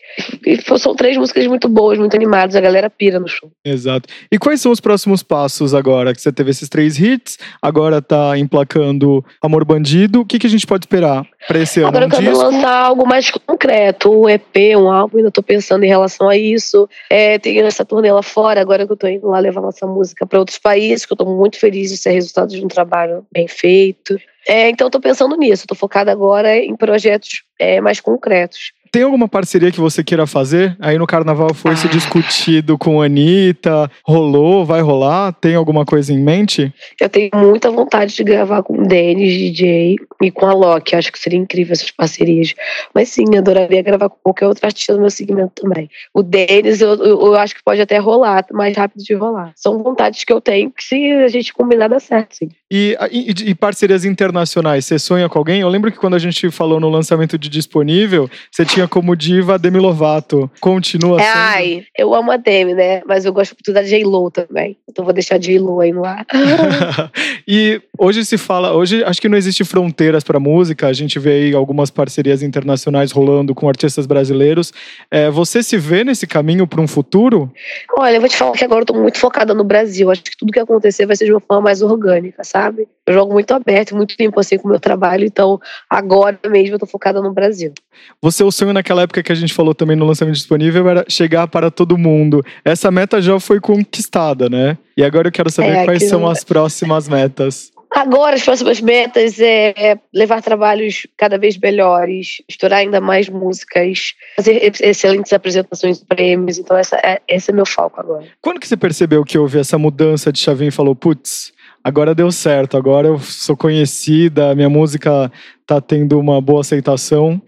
E 0.44 0.56
são 0.78 0.94
três 0.94 1.16
músicas 1.16 1.46
muito 1.46 1.68
boas, 1.68 1.98
muito 1.98 2.16
animadas, 2.16 2.56
a 2.56 2.60
galera 2.60 2.90
pira 2.90 3.20
no 3.20 3.28
show. 3.28 3.50
Exato. 3.64 4.08
E 4.30 4.38
quais 4.38 4.60
são 4.60 4.72
os 4.72 4.80
próximos 4.80 5.22
passos 5.22 5.74
agora? 5.74 6.12
Que 6.12 6.20
você 6.20 6.32
teve 6.32 6.50
esses 6.50 6.68
três 6.68 6.98
hits, 6.98 7.38
agora 7.62 8.02
tá 8.02 8.36
emplacando 8.36 9.24
Amor 9.40 9.64
Bandido. 9.64 10.20
O 10.20 10.26
que, 10.26 10.38
que 10.38 10.46
a 10.46 10.50
gente 10.50 10.66
pode 10.66 10.84
esperar 10.84 11.24
para 11.46 11.60
esse 11.60 11.80
ano? 11.80 11.88
Agora 11.88 12.06
um 12.06 12.08
eu 12.08 12.10
quero 12.10 12.30
disco? 12.30 12.44
lançar 12.44 12.76
algo 12.76 13.06
mais 13.06 13.30
concreto, 13.30 14.10
um 14.10 14.28
EP, 14.28 14.76
um 14.76 14.90
álbum, 14.90 15.18
ainda 15.18 15.30
tô 15.30 15.42
pensando 15.42 15.84
em 15.84 15.88
relação 15.88 16.28
a 16.28 16.36
isso. 16.36 16.88
É, 17.08 17.38
tenho 17.38 17.64
essa 17.64 17.84
turnê 17.84 18.10
lá 18.10 18.22
fora, 18.22 18.60
agora 18.60 18.86
que 18.86 18.92
eu 18.92 18.96
tô 18.96 19.06
indo 19.06 19.28
lá 19.28 19.38
levar 19.38 19.60
nossa 19.60 19.86
música 19.86 20.26
para 20.26 20.38
outros 20.38 20.58
países, 20.58 21.06
que 21.06 21.12
eu 21.12 21.16
tô 21.16 21.24
muito 21.24 21.58
feliz 21.58 21.90
de 21.90 21.96
ser 21.96 22.10
resultado 22.10 22.48
de 22.48 22.64
um 22.64 22.68
trabalho 22.68 23.24
bem 23.32 23.46
feito. 23.46 24.18
É, 24.46 24.68
então, 24.68 24.86
estou 24.86 25.00
pensando 25.00 25.36
nisso. 25.36 25.64
Estou 25.64 25.76
focada 25.76 26.12
agora 26.12 26.56
em 26.56 26.76
projetos 26.76 27.42
é, 27.58 27.80
mais 27.80 28.00
concretos. 28.00 28.72
Tem 28.96 29.02
alguma 29.02 29.28
parceria 29.28 29.70
que 29.70 29.78
você 29.78 30.02
queira 30.02 30.26
fazer? 30.26 30.74
Aí 30.80 30.96
no 30.96 31.06
carnaval 31.06 31.52
foi 31.52 31.72
ah. 31.72 31.76
se 31.76 31.86
discutido 31.86 32.78
com 32.78 33.02
a 33.02 33.04
Anitta, 33.04 33.90
rolou, 34.02 34.64
vai 34.64 34.80
rolar? 34.80 35.34
Tem 35.34 35.54
alguma 35.54 35.84
coisa 35.84 36.14
em 36.14 36.18
mente? 36.18 36.72
Eu 36.98 37.10
tenho 37.10 37.28
muita 37.34 37.70
vontade 37.70 38.16
de 38.16 38.24
gravar 38.24 38.62
com 38.62 38.72
o 38.72 38.86
Denis, 38.86 39.34
DJ, 39.34 39.96
e 40.22 40.30
com 40.30 40.46
a 40.46 40.54
Loki. 40.54 40.96
Acho 40.96 41.12
que 41.12 41.18
seria 41.18 41.38
incrível 41.38 41.74
essas 41.74 41.90
parcerias. 41.90 42.54
Mas 42.94 43.10
sim, 43.10 43.24
eu 43.30 43.40
adoraria 43.40 43.82
gravar 43.82 44.08
com 44.08 44.16
qualquer 44.22 44.46
outro 44.46 44.64
artista 44.64 44.94
do 44.94 45.00
meu 45.00 45.10
segmento 45.10 45.62
também. 45.62 45.90
O 46.14 46.22
Denis, 46.22 46.80
eu, 46.80 46.94
eu, 46.94 47.20
eu, 47.20 47.34
acho 47.34 47.54
que 47.54 47.62
pode 47.62 47.82
até 47.82 47.98
rolar, 47.98 48.46
mais 48.50 48.74
rápido 48.74 49.04
de 49.04 49.12
rolar. 49.12 49.52
São 49.56 49.76
vontades 49.82 50.24
que 50.24 50.32
eu 50.32 50.40
tenho 50.40 50.70
que 50.70 50.82
se 50.82 51.12
a 51.12 51.28
gente 51.28 51.52
combinar 51.52 51.88
dá 51.88 52.00
certo, 52.00 52.36
sim. 52.36 52.48
E, 52.72 52.96
e, 53.12 53.50
e 53.50 53.54
parcerias 53.54 54.06
internacionais, 54.06 54.86
você 54.86 54.98
sonha 54.98 55.28
com 55.28 55.38
alguém? 55.38 55.60
Eu 55.60 55.68
lembro 55.68 55.92
que 55.92 55.98
quando 55.98 56.14
a 56.14 56.18
gente 56.18 56.50
falou 56.50 56.80
no 56.80 56.88
lançamento 56.88 57.36
de 57.36 57.50
Disponível, 57.50 58.28
você 58.50 58.64
tinha 58.64 58.85
como 58.88 59.16
diva 59.16 59.54
a 59.54 59.58
Demi 59.58 59.78
Lovato. 59.78 60.50
Continua 60.60 61.18
sendo? 61.18 61.30
Ai, 61.34 61.84
eu 61.96 62.14
amo 62.14 62.30
a 62.30 62.36
Demi, 62.36 62.74
né? 62.74 63.02
Mas 63.06 63.24
eu 63.24 63.32
gosto 63.32 63.52
muito 63.52 63.72
da 63.72 63.82
J-Lo 63.82 64.30
também. 64.30 64.76
Então 64.88 65.04
vou 65.04 65.12
deixar 65.12 65.36
a 65.36 65.38
J-Lo 65.38 65.80
aí 65.80 65.92
no 65.92 66.04
ar. 66.04 66.26
e 67.46 67.80
hoje 67.98 68.24
se 68.24 68.38
fala, 68.38 68.72
hoje 68.72 69.02
acho 69.04 69.20
que 69.20 69.28
não 69.28 69.36
existe 69.36 69.64
fronteiras 69.64 70.24
para 70.24 70.40
música. 70.40 70.86
A 70.86 70.92
gente 70.92 71.18
vê 71.18 71.30
aí 71.32 71.54
algumas 71.54 71.90
parcerias 71.90 72.42
internacionais 72.42 73.12
rolando 73.12 73.54
com 73.54 73.68
artistas 73.68 74.06
brasileiros. 74.06 74.72
É, 75.10 75.30
você 75.30 75.62
se 75.62 75.76
vê 75.76 76.04
nesse 76.04 76.26
caminho 76.26 76.66
para 76.66 76.80
um 76.80 76.88
futuro? 76.88 77.52
Olha, 77.98 78.16
eu 78.16 78.20
vou 78.20 78.28
te 78.28 78.36
falar 78.36 78.52
que 78.52 78.64
agora 78.64 78.82
eu 78.82 78.86
tô 78.86 78.94
muito 78.94 79.18
focada 79.18 79.54
no 79.54 79.64
Brasil. 79.64 80.10
Acho 80.10 80.22
que 80.22 80.36
tudo 80.36 80.52
que 80.52 80.60
acontecer 80.60 81.06
vai 81.06 81.16
ser 81.16 81.26
de 81.26 81.32
uma 81.32 81.40
forma 81.40 81.62
mais 81.62 81.82
orgânica, 81.82 82.44
sabe? 82.44 82.88
Eu 83.06 83.14
jogo 83.14 83.32
muito 83.32 83.52
aberto, 83.52 83.94
muito 83.94 84.16
tempo 84.16 84.38
assim 84.40 84.58
com 84.58 84.66
o 84.66 84.70
meu 84.70 84.80
trabalho. 84.80 85.24
Então 85.24 85.60
agora 85.88 86.38
mesmo 86.48 86.74
eu 86.74 86.78
tô 86.78 86.86
focada 86.86 87.20
no 87.22 87.32
Brasil. 87.32 87.72
Você, 88.20 88.42
o 88.42 88.50
sonho 88.50 88.72
naquela 88.72 89.02
época 89.02 89.22
que 89.22 89.32
a 89.32 89.34
gente 89.34 89.54
falou 89.54 89.74
também 89.74 89.96
no 89.96 90.04
lançamento 90.04 90.34
disponível 90.34 90.88
era 90.88 91.04
chegar 91.08 91.46
para 91.46 91.70
todo 91.70 91.96
mundo. 91.96 92.44
Essa 92.64 92.90
meta 92.90 93.20
já 93.22 93.38
foi 93.38 93.60
conquistada, 93.60 94.48
né? 94.48 94.76
E 94.96 95.04
agora 95.04 95.28
eu 95.28 95.32
quero 95.32 95.50
saber 95.50 95.76
é, 95.76 95.84
quais 95.84 96.08
são 96.08 96.26
as 96.26 96.42
próximas 96.42 97.08
metas. 97.08 97.72
Agora, 97.96 98.34
as 98.36 98.42
próximas 98.42 98.80
metas 98.80 99.40
é, 99.40 99.72
é 99.76 99.98
levar 100.12 100.42
trabalhos 100.42 101.06
cada 101.16 101.38
vez 101.38 101.56
melhores, 101.56 102.42
estourar 102.48 102.80
ainda 102.80 103.00
mais 103.00 103.28
músicas, 103.28 104.12
fazer 104.36 104.70
excelentes 104.82 105.32
apresentações 105.32 106.00
de 106.00 106.04
prêmios. 106.04 106.58
Então, 106.58 106.76
essa 106.76 106.96
é, 106.96 107.20
esse 107.26 107.50
é 107.50 107.54
meu 107.54 107.64
foco 107.64 107.98
agora. 107.98 108.26
Quando 108.42 108.60
que 108.60 108.68
você 108.68 108.76
percebeu 108.76 109.24
que 109.24 109.38
houve 109.38 109.58
essa 109.58 109.78
mudança 109.78 110.30
de 110.30 110.38
chavinha 110.38 110.68
e 110.68 110.72
falou, 110.72 110.94
putz, 110.94 111.52
agora 111.86 112.16
deu 112.16 112.32
certo, 112.32 112.76
agora 112.76 113.06
eu 113.06 113.20
sou 113.20 113.56
conhecida, 113.56 114.56
minha 114.56 114.68
música 114.68 115.30
tá 115.64 115.80
tendo 115.80 116.18
uma 116.18 116.40
boa 116.40 116.62
aceitação? 116.62 117.40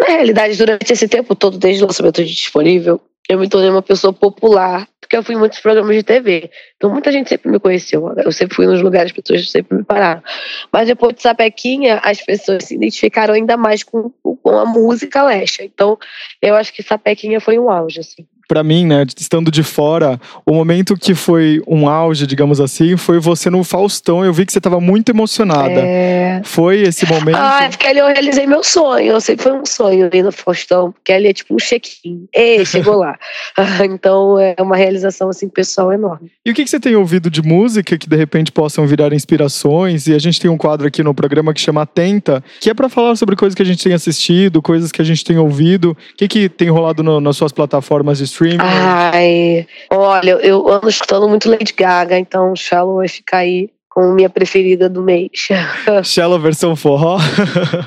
Na 0.00 0.06
realidade, 0.06 0.56
durante 0.56 0.90
esse 0.90 1.06
tempo 1.06 1.34
todo, 1.34 1.58
desde 1.58 1.84
o 1.84 1.86
lançamento 1.86 2.24
de 2.24 2.34
disponível, 2.34 2.98
eu 3.28 3.38
me 3.38 3.46
tornei 3.50 3.68
uma 3.68 3.82
pessoa 3.82 4.10
popular, 4.10 4.88
porque 4.98 5.14
eu 5.14 5.22
fui 5.22 5.34
em 5.34 5.38
muitos 5.38 5.60
programas 5.60 5.94
de 5.94 6.02
TV. 6.02 6.50
Então 6.74 6.88
muita 6.88 7.12
gente 7.12 7.28
sempre 7.28 7.50
me 7.50 7.60
conheceu. 7.60 8.14
Eu 8.16 8.32
sempre 8.32 8.56
fui 8.56 8.66
nos 8.66 8.80
lugares, 8.80 9.12
as 9.12 9.16
pessoas 9.20 9.50
sempre 9.50 9.76
me 9.76 9.84
pararam. 9.84 10.22
Mas 10.72 10.86
depois 10.88 11.14
de 11.14 11.20
Sapequinha, 11.20 12.00
as 12.02 12.22
pessoas 12.22 12.64
se 12.64 12.74
identificaram 12.74 13.34
ainda 13.34 13.58
mais 13.58 13.82
com, 13.82 14.10
com 14.22 14.58
a 14.58 14.64
música 14.64 15.22
Lesha. 15.22 15.64
Então 15.64 15.98
eu 16.40 16.54
acho 16.54 16.72
que 16.72 16.82
Sapequinha 16.82 17.40
foi 17.42 17.58
um 17.58 17.70
auge, 17.70 18.00
assim. 18.00 18.26
Para 18.48 18.62
mim, 18.62 18.86
né, 18.86 19.06
estando 19.16 19.50
de 19.50 19.62
fora, 19.62 20.20
o 20.44 20.52
momento 20.52 20.96
que 20.96 21.14
foi 21.14 21.62
um 21.66 21.88
auge, 21.88 22.26
digamos 22.26 22.60
assim, 22.60 22.96
foi 22.96 23.18
você 23.18 23.50
no 23.50 23.64
Faustão. 23.64 24.24
Eu 24.24 24.32
vi 24.32 24.44
que 24.46 24.52
você 24.52 24.58
estava 24.58 24.80
muito 24.80 25.10
emocionada. 25.10 25.80
É... 25.80 26.40
Foi 26.44 26.82
esse 26.82 27.06
momento? 27.06 27.36
Ah, 27.36 27.66
porque 27.70 27.86
ali 27.86 27.98
eu 27.98 28.06
realizei 28.06 28.46
meu 28.46 28.62
sonho. 28.62 29.12
Eu 29.12 29.20
sempre 29.20 29.44
foi 29.44 29.52
um 29.52 29.64
sonho 29.64 30.10
ir 30.12 30.22
no 30.22 30.32
Faustão, 30.32 30.92
porque 30.92 31.12
ali 31.12 31.28
é 31.28 31.32
tipo 31.32 31.54
um 31.54 31.58
check-in. 31.58 32.26
Ei, 32.34 32.64
chegou 32.64 32.96
lá. 32.96 33.18
então 33.84 34.38
é 34.38 34.56
uma 34.60 34.76
realização 34.76 35.28
assim 35.28 35.48
pessoal 35.48 35.92
enorme. 35.92 36.30
E 36.44 36.50
o 36.50 36.54
que, 36.54 36.64
que 36.64 36.70
você 36.70 36.80
tem 36.80 36.96
ouvido 36.96 37.30
de 37.30 37.42
música 37.42 37.96
que 37.96 38.08
de 38.08 38.16
repente 38.16 38.50
possam 38.50 38.86
virar 38.86 39.12
inspirações? 39.12 40.06
E 40.06 40.14
a 40.14 40.18
gente 40.18 40.40
tem 40.40 40.50
um 40.50 40.56
quadro 40.56 40.86
aqui 40.86 41.02
no 41.02 41.14
programa 41.14 41.54
que 41.54 41.60
chama 41.60 41.82
Atenta, 41.82 42.42
que 42.60 42.70
é 42.70 42.74
para 42.74 42.88
falar 42.88 43.16
sobre 43.16 43.36
coisas 43.36 43.54
que 43.54 43.62
a 43.62 43.66
gente 43.66 43.82
tem 43.82 43.92
assistido, 43.92 44.60
coisas 44.60 44.90
que 44.90 45.00
a 45.00 45.04
gente 45.04 45.24
tem 45.24 45.38
ouvido. 45.38 45.92
O 45.92 46.16
que, 46.16 46.28
que 46.28 46.48
tem 46.48 46.68
rolado 46.68 47.02
no, 47.02 47.20
nas 47.20 47.36
suas 47.36 47.52
plataformas 47.52 48.18
de 48.18 48.26
streaming? 48.32 48.58
Ai, 48.60 49.66
olha, 49.90 50.32
eu 50.42 50.68
ando 50.68 50.88
escutando 50.88 51.28
muito 51.28 51.48
Lady 51.48 51.72
Gaga, 51.72 52.18
então 52.18 52.56
Shallow 52.56 52.96
vai 52.96 53.08
ficar 53.08 53.38
aí 53.38 53.70
como 53.92 54.14
minha 54.14 54.30
preferida 54.30 54.88
do 54.88 55.02
mês. 55.02 55.30
Shallow 56.02 56.38
versão 56.38 56.74
forró? 56.74 57.18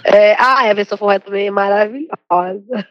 É, 0.05 0.33
ah, 0.39 0.69
a 0.69 0.73
versão 0.73 0.97
forró 0.97 1.17
também 1.19 1.47
é 1.47 1.51
maravilhosa. 1.51 2.87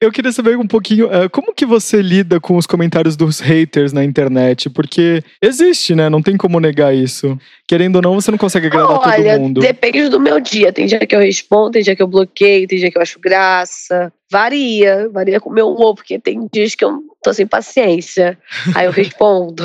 Eu 0.00 0.10
queria 0.10 0.32
saber 0.32 0.56
um 0.56 0.66
pouquinho, 0.66 1.06
uh, 1.06 1.28
como 1.30 1.54
que 1.54 1.66
você 1.66 2.00
lida 2.00 2.40
com 2.40 2.56
os 2.56 2.66
comentários 2.66 3.16
dos 3.16 3.40
haters 3.40 3.92
na 3.92 4.04
internet? 4.04 4.70
Porque 4.70 5.22
existe, 5.42 5.94
né? 5.94 6.08
Não 6.08 6.22
tem 6.22 6.36
como 6.36 6.60
negar 6.60 6.94
isso. 6.94 7.38
Querendo 7.68 7.96
ou 7.96 8.02
não, 8.02 8.14
você 8.14 8.30
não 8.30 8.38
consegue 8.38 8.68
agradar 8.68 8.98
Olha, 8.98 9.32
todo 9.32 9.40
mundo. 9.40 9.60
depende 9.60 10.08
do 10.08 10.20
meu 10.20 10.40
dia. 10.40 10.72
Tem 10.72 10.86
dia 10.86 11.04
que 11.04 11.14
eu 11.14 11.20
respondo, 11.20 11.72
tem 11.72 11.82
dia 11.82 11.96
que 11.96 12.02
eu 12.02 12.08
bloqueio, 12.08 12.66
tem 12.66 12.78
dia 12.78 12.90
que 12.90 12.96
eu 12.96 13.02
acho 13.02 13.18
graça. 13.20 14.12
Varia, 14.30 15.08
varia 15.10 15.40
com 15.40 15.50
o 15.50 15.52
meu 15.52 15.68
humor, 15.68 15.94
porque 15.94 16.18
tem 16.18 16.48
dias 16.52 16.74
que 16.74 16.84
eu 16.84 17.00
tô 17.22 17.32
sem 17.32 17.46
paciência. 17.46 18.38
Aí 18.74 18.86
eu 18.86 18.92
respondo. 18.92 19.62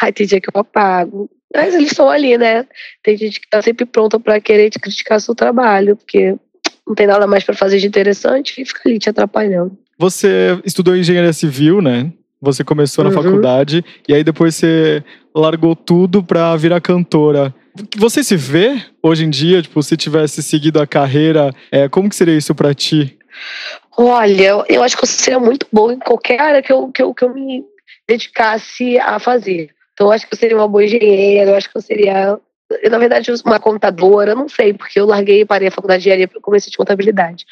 Aí 0.00 0.12
tem 0.12 0.26
dia 0.26 0.40
que 0.40 0.48
eu 0.54 0.60
apago. 0.60 1.30
Mas 1.54 1.74
eles 1.74 1.90
estão 1.90 2.08
ali, 2.08 2.36
né? 2.38 2.66
Tem 3.02 3.16
gente 3.16 3.40
que 3.40 3.48
tá 3.48 3.60
sempre 3.60 3.84
pronta 3.84 4.18
para 4.18 4.40
querer 4.40 4.70
te 4.70 4.78
criticar 4.78 5.20
seu 5.20 5.34
trabalho, 5.34 5.96
porque 5.96 6.34
não 6.86 6.94
tem 6.94 7.06
nada 7.06 7.26
mais 7.26 7.44
para 7.44 7.54
fazer 7.54 7.78
de 7.78 7.86
interessante 7.86 8.60
e 8.60 8.64
fica 8.64 8.80
ali 8.86 8.98
te 8.98 9.10
atrapalhando. 9.10 9.76
Você 9.98 10.58
estudou 10.64 10.96
engenharia 10.96 11.32
civil, 11.32 11.80
né? 11.80 12.10
Você 12.40 12.64
começou 12.64 13.04
na 13.04 13.10
Uhum. 13.10 13.22
faculdade 13.22 13.84
e 14.08 14.14
aí 14.14 14.24
depois 14.24 14.54
você 14.56 15.04
largou 15.34 15.76
tudo 15.76 16.24
pra 16.24 16.56
virar 16.56 16.80
cantora. 16.80 17.54
Você 17.96 18.24
se 18.24 18.36
vê 18.36 18.82
hoje 19.02 19.24
em 19.24 19.30
dia, 19.30 19.62
tipo, 19.62 19.82
se 19.82 19.96
tivesse 19.96 20.42
seguido 20.42 20.80
a 20.80 20.86
carreira, 20.86 21.54
é, 21.70 21.88
como 21.88 22.08
que 22.08 22.16
seria 22.16 22.36
isso 22.36 22.54
pra 22.54 22.74
ti? 22.74 23.16
Olha, 23.96 24.42
eu, 24.42 24.64
eu 24.68 24.82
acho 24.82 24.96
que 24.96 25.04
eu 25.04 25.08
seria 25.08 25.38
muito 25.38 25.66
boa 25.72 25.92
em 25.94 25.98
qualquer 25.98 26.40
área 26.40 26.62
que 26.62 26.72
eu, 26.72 26.88
que, 26.90 27.02
eu, 27.02 27.14
que 27.14 27.24
eu 27.24 27.32
me 27.32 27.62
dedicasse 28.08 28.98
a 28.98 29.18
fazer. 29.18 29.70
Então, 30.02 30.10
eu 30.10 30.14
acho 30.16 30.26
que 30.26 30.34
eu 30.34 30.38
seria 30.38 30.56
uma 30.56 30.66
boa 30.66 30.82
engenheira, 30.82 31.52
eu 31.52 31.54
acho 31.54 31.70
que 31.70 31.76
eu 31.76 31.80
seria, 31.80 32.36
eu, 32.82 32.90
na 32.90 32.98
verdade, 32.98 33.30
uma 33.46 33.60
contadora, 33.60 34.34
não 34.34 34.48
sei, 34.48 34.74
porque 34.74 34.98
eu 34.98 35.06
larguei 35.06 35.42
e 35.42 35.44
parei 35.44 35.68
a 35.68 35.70
faculdade 35.70 36.02
de 36.02 36.08
engenharia 36.08 36.26
para 36.26 36.40
comecei 36.40 36.72
de 36.72 36.76
contabilidade. 36.76 37.46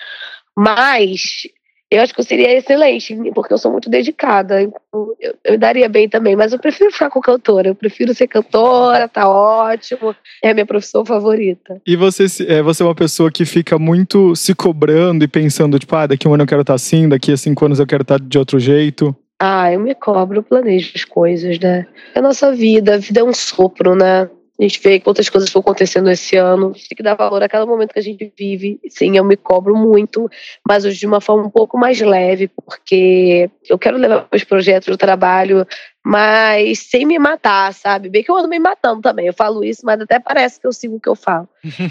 Mas 0.59 1.47
eu 1.89 2.03
acho 2.03 2.13
que 2.13 2.19
eu 2.19 2.25
seria 2.25 2.53
excelente, 2.53 3.17
porque 3.33 3.55
eu 3.55 3.59
sou 3.59 3.71
muito 3.71 3.89
dedicada. 3.89 4.61
então 4.61 5.15
Eu, 5.23 5.37
eu 5.45 5.59
daria 5.59 5.89
bem 5.89 6.09
também, 6.09 6.35
mas 6.35 6.53
eu 6.53 6.59
prefiro 6.59 6.91
ficar 6.91 7.09
com 7.09 7.21
cantora. 7.21 7.69
Eu 7.69 7.75
prefiro 7.77 8.13
ser 8.15 8.27
cantora, 8.27 9.07
tá 9.07 9.29
ótimo. 9.29 10.13
É 10.43 10.51
a 10.51 10.55
minha 10.55 10.67
profissão 10.67 11.05
favorita. 11.05 11.81
E 11.87 11.95
você, 11.95 12.27
é, 12.49 12.63
você 12.63 12.83
é 12.83 12.87
uma 12.87 12.97
pessoa 12.97 13.31
que 13.31 13.45
fica 13.45 13.79
muito 13.79 14.35
se 14.35 14.57
cobrando 14.57 15.23
e 15.23 15.29
pensando, 15.29 15.79
tipo, 15.79 15.95
ah, 15.95 16.09
daqui 16.09 16.27
um 16.27 16.35
ano 16.35 16.43
eu 16.43 16.49
quero 16.49 16.63
estar 16.63 16.75
assim, 16.75 17.09
daqui 17.09 17.33
a 17.33 17.37
cinco 17.37 17.65
anos 17.65 17.79
eu 17.79 17.87
quero 17.87 18.03
estar 18.03 18.19
de 18.19 18.39
outro 18.39 18.59
jeito. 18.59 19.15
Ah, 19.43 19.73
eu 19.73 19.81
me 19.81 19.95
cobro, 19.95 20.43
planejo 20.43 20.93
as 20.95 21.05
coisas, 21.05 21.59
né? 21.59 21.87
É 22.15 22.19
a 22.19 22.23
nossa 22.23 22.53
vida, 22.53 22.95
a 22.95 22.99
vida 22.99 23.21
é 23.21 23.25
um 23.25 23.33
sopro, 23.33 23.95
né? 23.95 24.29
A 24.59 24.63
gente 24.63 24.79
vê 24.83 25.01
quantas 25.01 25.31
coisas 25.31 25.49
estão 25.49 25.61
acontecendo 25.61 26.11
esse 26.11 26.37
ano. 26.37 26.73
Tem 26.75 26.95
que 26.95 27.03
dar 27.03 27.15
valor 27.15 27.43
a 27.43 27.49
cada 27.49 27.65
momento 27.65 27.95
que 27.95 27.99
a 27.99 28.03
gente 28.03 28.31
vive. 28.39 28.79
Sim, 28.91 29.17
eu 29.17 29.25
me 29.25 29.39
cobro 29.39 29.75
muito, 29.75 30.29
mas 30.69 30.85
hoje 30.85 30.99
de 30.99 31.07
uma 31.07 31.23
forma 31.23 31.47
um 31.47 31.51
pouco 31.51 31.79
mais 31.79 31.99
leve, 31.99 32.49
porque 32.49 33.51
eu 33.67 33.79
quero 33.79 33.97
levar 33.97 34.29
meus 34.31 34.45
projetos 34.45 34.89
do 34.89 34.99
trabalho, 34.99 35.67
mas 36.05 36.79
sem 36.91 37.05
me 37.05 37.19
matar, 37.19 37.75
sabe? 37.75 38.09
Bem 38.09 38.23
que 38.23 38.31
eu 38.31 38.37
ando 38.37 38.49
me 38.49 38.59
matando 38.59 39.03
também. 39.03 39.27
Eu 39.27 39.35
falo 39.35 39.63
isso, 39.63 39.83
mas 39.85 40.01
até 40.01 40.19
parece 40.19 40.59
que 40.59 40.67
eu 40.67 40.73
sigo 40.73 40.97
o 40.97 41.01
que 41.01 41.09
eu 41.09 41.15
falo. 41.15 41.47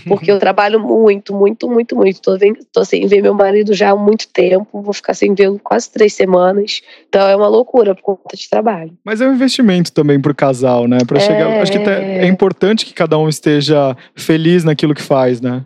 Porque 0.07 0.32
eu 0.32 0.39
trabalho 0.41 0.80
muito, 0.80 1.34
muito, 1.34 1.70
muito, 1.70 1.95
muito. 1.95 2.20
Tô, 2.20 2.36
vendo, 2.36 2.60
tô 2.74 2.84
sem 2.84 3.05
ver 3.05 3.22
meu 3.22 3.36
marido 3.36 3.74
já 3.74 3.91
há 3.91 3.95
muito 3.95 4.28
tempo. 4.30 4.82
Vou 4.82 4.93
ficar 4.93 5.14
sem 5.14 5.36
vê-lo 5.36 5.60
quase 5.60 5.91
três 5.91 6.14
semanas. 6.14 6.82
Então 7.07 7.28
é 7.28 7.36
uma 7.36 7.47
loucura 7.47 7.93
por 7.93 8.01
conta 8.01 8.36
de 8.36 8.49
trabalho. 8.49 8.97
Mas 9.05 9.22
é 9.22 9.28
um 9.28 9.34
investimento 9.34 9.91
também 9.91 10.20
pro 10.20 10.34
casal, 10.34 10.88
né? 10.88 10.97
Pra 11.05 11.20
chegar. 11.20 11.62
Acho 11.62 11.72
que 11.72 11.78
é 11.78 12.26
importante 12.26 12.88
que 12.88 12.93
cada 12.93 13.18
um 13.18 13.30
esteja 13.30 13.95
feliz 14.16 14.64
naquilo 14.64 14.95
que 14.95 15.03
faz, 15.03 15.39
né? 15.39 15.64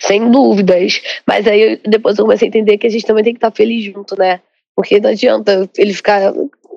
Sem 0.00 0.30
dúvidas. 0.30 1.00
Mas 1.24 1.46
aí 1.46 1.80
depois 1.86 2.18
eu 2.18 2.24
comecei 2.24 2.48
a 2.48 2.50
entender 2.50 2.76
que 2.76 2.88
a 2.88 2.90
gente 2.90 3.06
também 3.06 3.22
tem 3.22 3.32
que 3.32 3.38
estar 3.38 3.52
feliz 3.52 3.84
junto, 3.84 4.18
né? 4.18 4.40
Porque 4.74 4.98
não 4.98 5.10
adianta 5.10 5.70
ele 5.78 5.94
ficar 5.94 6.32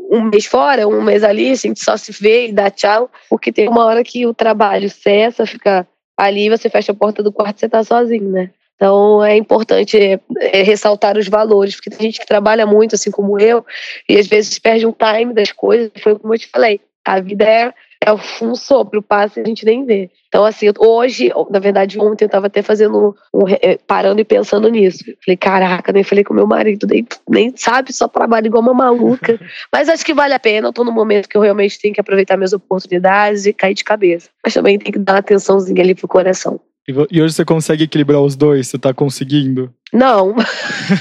um 0.10 0.24
mês 0.24 0.46
fora, 0.46 0.88
um 0.88 1.02
mês 1.02 1.24
ali, 1.24 1.52
a 1.52 1.56
gente 1.56 1.84
só 1.84 1.98
se 1.98 2.12
vê 2.12 2.48
e 2.48 2.54
dá 2.54 2.70
tchau, 2.70 3.10
porque 3.30 3.52
tem 3.52 3.68
uma 3.68 3.86
hora 3.86 4.04
que 4.04 4.26
o 4.26 4.34
trabalho 4.34 4.90
cessa, 4.90 5.46
fica 5.46 5.88
ali, 6.18 6.50
você 6.50 6.70
fecha 6.70 6.92
a 6.92 6.96
porta 6.96 7.22
do 7.22 7.32
quarto 7.32 7.58
e 7.58 7.60
você 7.60 7.70
tá 7.70 7.84
sozinho, 7.84 8.30
né? 8.30 8.50
Então 8.76 9.24
é 9.24 9.36
importante 9.36 9.98
é, 9.98 10.20
é, 10.40 10.62
ressaltar 10.62 11.18
os 11.18 11.28
valores, 11.28 11.76
porque 11.76 11.90
tem 11.90 12.08
gente 12.08 12.20
que 12.20 12.28
trabalha 12.28 12.66
muito, 12.66 12.96
assim 12.96 13.12
como 13.12 13.40
eu, 13.40 13.66
e 14.08 14.18
às 14.18 14.28
vezes 14.28 14.58
perde 14.60 14.86
um 14.86 14.94
time 14.94 15.34
das 15.34 15.52
coisas, 15.52 15.92
foi 16.02 16.18
como 16.18 16.34
eu 16.34 16.40
te 16.40 16.48
falei, 16.48 16.80
a 17.04 17.20
vida 17.20 17.44
é, 17.44 17.74
é 18.06 18.14
um 18.42 18.56
sopro, 18.56 19.02
passa 19.02 19.40
e 19.40 19.44
a 19.44 19.46
gente 19.46 19.66
nem 19.66 19.84
vê. 19.86 20.10
Então, 20.38 20.46
assim, 20.46 20.72
hoje, 20.78 21.32
na 21.50 21.58
verdade, 21.58 22.00
ontem 22.00 22.26
eu 22.26 22.30
tava 22.30 22.46
até 22.46 22.62
fazendo, 22.62 23.16
um, 23.34 23.50
eh, 23.50 23.80
parando 23.88 24.22
e 24.22 24.24
pensando 24.24 24.70
nisso. 24.70 25.04
Falei, 25.26 25.36
caraca, 25.36 25.92
nem 25.92 26.04
falei 26.04 26.24
com 26.24 26.32
meu 26.32 26.46
marido, 26.46 26.86
nem, 26.86 27.04
nem 27.28 27.52
sabe, 27.58 27.92
só 27.92 28.08
trabalho 28.08 28.46
igual 28.46 28.62
uma 28.62 28.72
maluca. 28.72 29.40
Mas 29.74 29.90
acho 29.90 30.06
que 30.06 30.14
vale 30.14 30.36
a 30.36 30.40
pena, 30.40 30.68
eu 30.68 30.72
tô 30.72 30.84
num 30.84 30.92
momento 30.92 31.28
que 31.28 31.36
eu 31.36 31.42
realmente 31.42 31.80
tenho 31.80 31.92
que 31.92 32.00
aproveitar 32.00 32.38
minhas 32.38 32.54
oportunidades 32.54 33.48
e 33.48 33.52
cair 33.52 33.74
de 33.74 33.84
cabeça. 33.84 34.30
Mas 34.46 34.54
também 34.54 34.78
tem 34.78 34.92
que 34.92 35.00
dar 35.00 35.14
uma 35.14 35.20
atençãozinha 35.22 35.82
ali 35.82 35.96
pro 35.96 36.08
coração. 36.08 36.60
E, 36.88 36.94
e 37.10 37.20
hoje 37.20 37.34
você 37.34 37.44
consegue 37.44 37.86
equilibrar 37.86 38.22
os 38.22 38.36
dois? 38.36 38.68
Você 38.68 38.78
tá 38.78 38.94
conseguindo? 38.94 39.74
Não. 39.92 40.36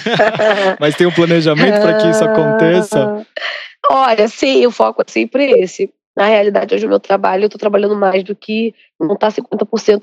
Mas 0.81 0.97
tem 0.97 1.07
um 1.07 1.13
planejamento 1.13 1.79
para 1.83 1.99
que 1.99 2.09
isso 2.09 2.25
aconteça? 2.25 3.27
Olha, 3.91 4.29
sim, 4.29 4.67
o 4.67 4.71
foco 4.71 5.03
é 5.07 5.13
sempre 5.13 5.61
esse. 5.61 5.91
Na 6.17 6.25
realidade, 6.25 6.75
hoje 6.75 6.87
o 6.87 6.89
meu 6.89 6.99
trabalho, 6.99 7.45
eu 7.45 7.49
tô 7.51 7.59
trabalhando 7.59 7.95
mais 7.95 8.25
do 8.25 8.35
que 8.35 8.75
não 8.99 9.17
tá 9.17 9.29
50%, 9.29 10.03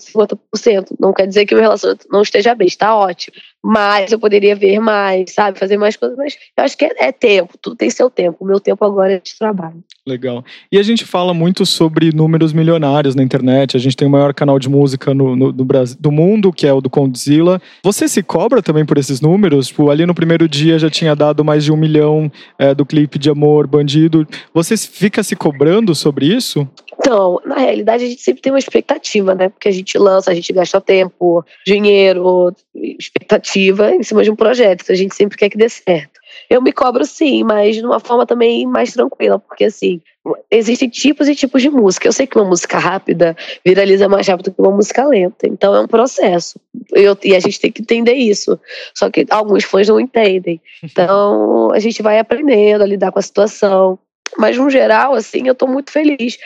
50%. 0.56 0.96
Não 1.00 1.14
quer 1.14 1.28
dizer 1.28 1.46
que 1.46 1.54
o 1.54 1.58
meu 1.58 1.64
relacionamento 1.64 2.08
não 2.12 2.22
esteja 2.22 2.54
bem, 2.54 2.68
está 2.68 2.96
ótimo. 2.96 3.36
Mas 3.66 4.12
eu 4.12 4.20
poderia 4.20 4.56
ver 4.56 4.80
mais, 4.80 5.34
sabe? 5.34 5.58
Fazer 5.58 5.78
mais 5.78 5.96
coisas, 5.96 6.18
mas 6.18 6.38
eu 6.58 6.64
acho 6.64 6.78
que 6.78 6.86
é, 6.86 7.08
é 7.08 7.12
tempo, 7.12 7.58
tudo 7.62 7.76
tem 7.76 7.90
seu 7.90 8.10
tempo. 8.10 8.38
O 8.42 8.46
meu 8.46 8.60
tempo 8.60 8.84
agora 8.84 9.14
é 9.14 9.20
de 9.20 9.38
trabalho. 9.38 9.84
Legal. 10.06 10.44
E 10.70 10.78
a 10.78 10.84
gente 10.84 11.06
fala 11.06 11.34
muito 11.34 11.66
sobre 11.66 12.12
números 12.14 12.52
milionários 12.52 13.16
na 13.16 13.24
internet. 13.24 13.78
A 13.78 13.80
gente 13.80 13.96
tem 13.96 14.08
o 14.08 14.12
maior 14.12 14.34
canal 14.34 14.60
de 14.60 14.68
música 14.68 15.14
no, 15.14 15.34
no- 15.36 15.52
do, 15.54 15.64
Brasil, 15.64 15.98
do 15.98 16.12
mundo, 16.12 16.52
que 16.52 16.68
é 16.68 16.74
o 16.74 16.82
do 16.82 16.90
Condzilla. 16.90 17.62
Você 17.84 18.08
se 18.10 18.22
cobra 18.22 18.62
também 18.62 18.86
por 18.86 18.98
esses 18.98 19.22
números? 19.22 19.68
Tipo, 19.68 19.90
ali 19.90 20.06
no 20.06 20.14
primeiro 20.14 20.48
dia 20.48 20.78
já 20.78 20.90
tinha 20.90 21.16
dado 21.16 21.44
mais 21.44 21.64
de 21.64 21.72
um 21.72 21.78
milhão 21.78 22.30
é, 22.60 22.76
do 22.76 22.86
clipe 22.86 23.18
de 23.18 23.30
Amor 23.30 23.66
Bandido. 23.66 24.28
Você 24.54 24.76
fica 24.76 25.24
se 25.24 25.38
cobrando 25.38 25.96
sobre 25.96 26.26
isso? 26.26 26.68
Então, 27.06 27.42
na 27.46 27.58
realidade, 27.58 28.06
a 28.06 28.08
gente 28.08 28.22
sempre 28.22 28.42
tem 28.42 28.50
uma 28.52 28.58
expectativa, 28.60 29.36
né? 29.36 29.50
Porque 29.50 29.68
a 29.68 29.72
gente 29.72 29.98
lança, 29.98 30.32
a 30.32 30.34
gente 30.34 30.54
gasta 30.54 30.80
tempo, 30.80 31.44
dinheiro, 31.68 32.56
expectativa 32.74 33.94
em 33.94 34.02
cima 34.04 34.24
de 34.24 34.32
um 34.32 34.36
projeto. 34.38 34.90
A 34.90 34.96
gente 34.96 35.14
sempre 35.14 35.38
quer 35.38 35.50
que 35.50 35.58
dê 35.58 35.68
certo. 35.68 36.22
Eu 36.50 36.62
me 36.62 36.72
cobro 36.72 37.06
sim, 37.06 37.44
mas 37.44 37.76
de 37.76 37.86
uma 37.86 38.00
forma 38.00 38.26
também 38.26 38.66
mais 38.66 38.94
tranquila, 38.94 39.38
porque 39.38 39.66
assim, 39.66 40.02
existem 40.50 40.88
tipos 40.88 41.28
e 41.28 41.36
tipos 41.36 41.62
de 41.62 41.70
música. 41.70 42.08
Eu 42.08 42.14
sei 42.14 42.26
que 42.26 42.38
uma 42.38 42.46
música 42.46 42.80
rápida 42.80 43.36
viraliza 43.66 44.08
mais 44.08 44.26
rápido 44.26 44.52
que 44.54 44.62
uma 44.62 44.72
música 44.72 45.06
lenta. 45.06 45.46
Então 45.46 45.76
é 45.76 45.82
um 45.82 45.88
processo. 45.88 46.58
Eu- 46.94 47.18
e 47.22 47.36
a 47.36 47.40
gente 47.40 47.60
tem 47.60 47.72
que 47.72 47.82
entender 47.82 48.14
isso. 48.14 48.58
Só 48.96 49.10
que 49.10 49.26
alguns 49.30 49.66
fãs 49.66 49.90
não 49.90 50.00
entendem. 50.00 50.62
Então 50.82 51.70
a 51.74 51.80
gente 51.80 52.02
vai 52.02 52.18
aprendendo 52.18 52.82
a 52.82 52.88
lidar 52.88 53.12
com 53.12 53.20
a 53.20 53.22
situação. 53.22 54.00
Mas 54.36 54.58
no 54.58 54.68
geral, 54.68 55.14
assim, 55.14 55.48
eu 55.48 55.54
tô 55.54 55.68
muito 55.68 55.92
feliz. 55.92 56.40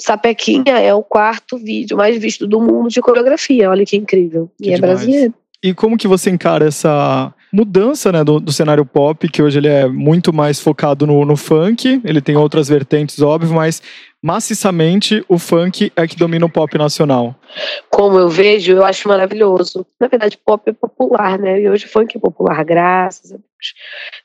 Sapequinha 0.00 0.78
é 0.78 0.94
o 0.94 1.02
quarto 1.02 1.56
vídeo 1.58 1.96
mais 1.96 2.20
visto 2.20 2.46
do 2.46 2.60
mundo 2.60 2.88
de 2.88 3.00
coreografia. 3.00 3.70
Olha 3.70 3.84
que 3.84 3.96
incrível. 3.96 4.50
Que 4.60 4.70
e 4.70 4.72
é 4.72 4.76
demais. 4.76 5.00
brasileiro. 5.00 5.34
E 5.62 5.72
como 5.72 5.96
que 5.96 6.08
você 6.08 6.28
encara 6.28 6.66
essa 6.66 7.32
mudança 7.52 8.10
né, 8.10 8.24
do, 8.24 8.40
do 8.40 8.50
cenário 8.50 8.84
pop, 8.84 9.28
que 9.28 9.40
hoje 9.40 9.58
ele 9.58 9.68
é 9.68 9.86
muito 9.86 10.32
mais 10.32 10.58
focado 10.58 11.06
no, 11.06 11.24
no 11.24 11.36
funk, 11.36 12.00
ele 12.04 12.20
tem 12.20 12.34
outras 12.34 12.68
vertentes, 12.68 13.20
óbvio, 13.20 13.54
mas 13.54 13.80
maciçamente 14.20 15.24
o 15.28 15.38
funk 15.38 15.92
é 15.94 16.06
que 16.06 16.16
domina 16.16 16.46
o 16.46 16.50
pop 16.50 16.76
nacional. 16.76 17.36
Como 17.90 18.18
eu 18.18 18.28
vejo, 18.28 18.72
eu 18.72 18.84
acho 18.84 19.06
maravilhoso. 19.06 19.86
Na 20.00 20.08
verdade, 20.08 20.38
pop 20.44 20.68
é 20.68 20.72
popular, 20.72 21.38
né? 21.38 21.60
E 21.60 21.68
hoje 21.68 21.86
funk 21.86 22.16
é 22.16 22.20
popular, 22.20 22.64
graças 22.64 23.32
a 23.32 23.36
Deus. 23.36 23.74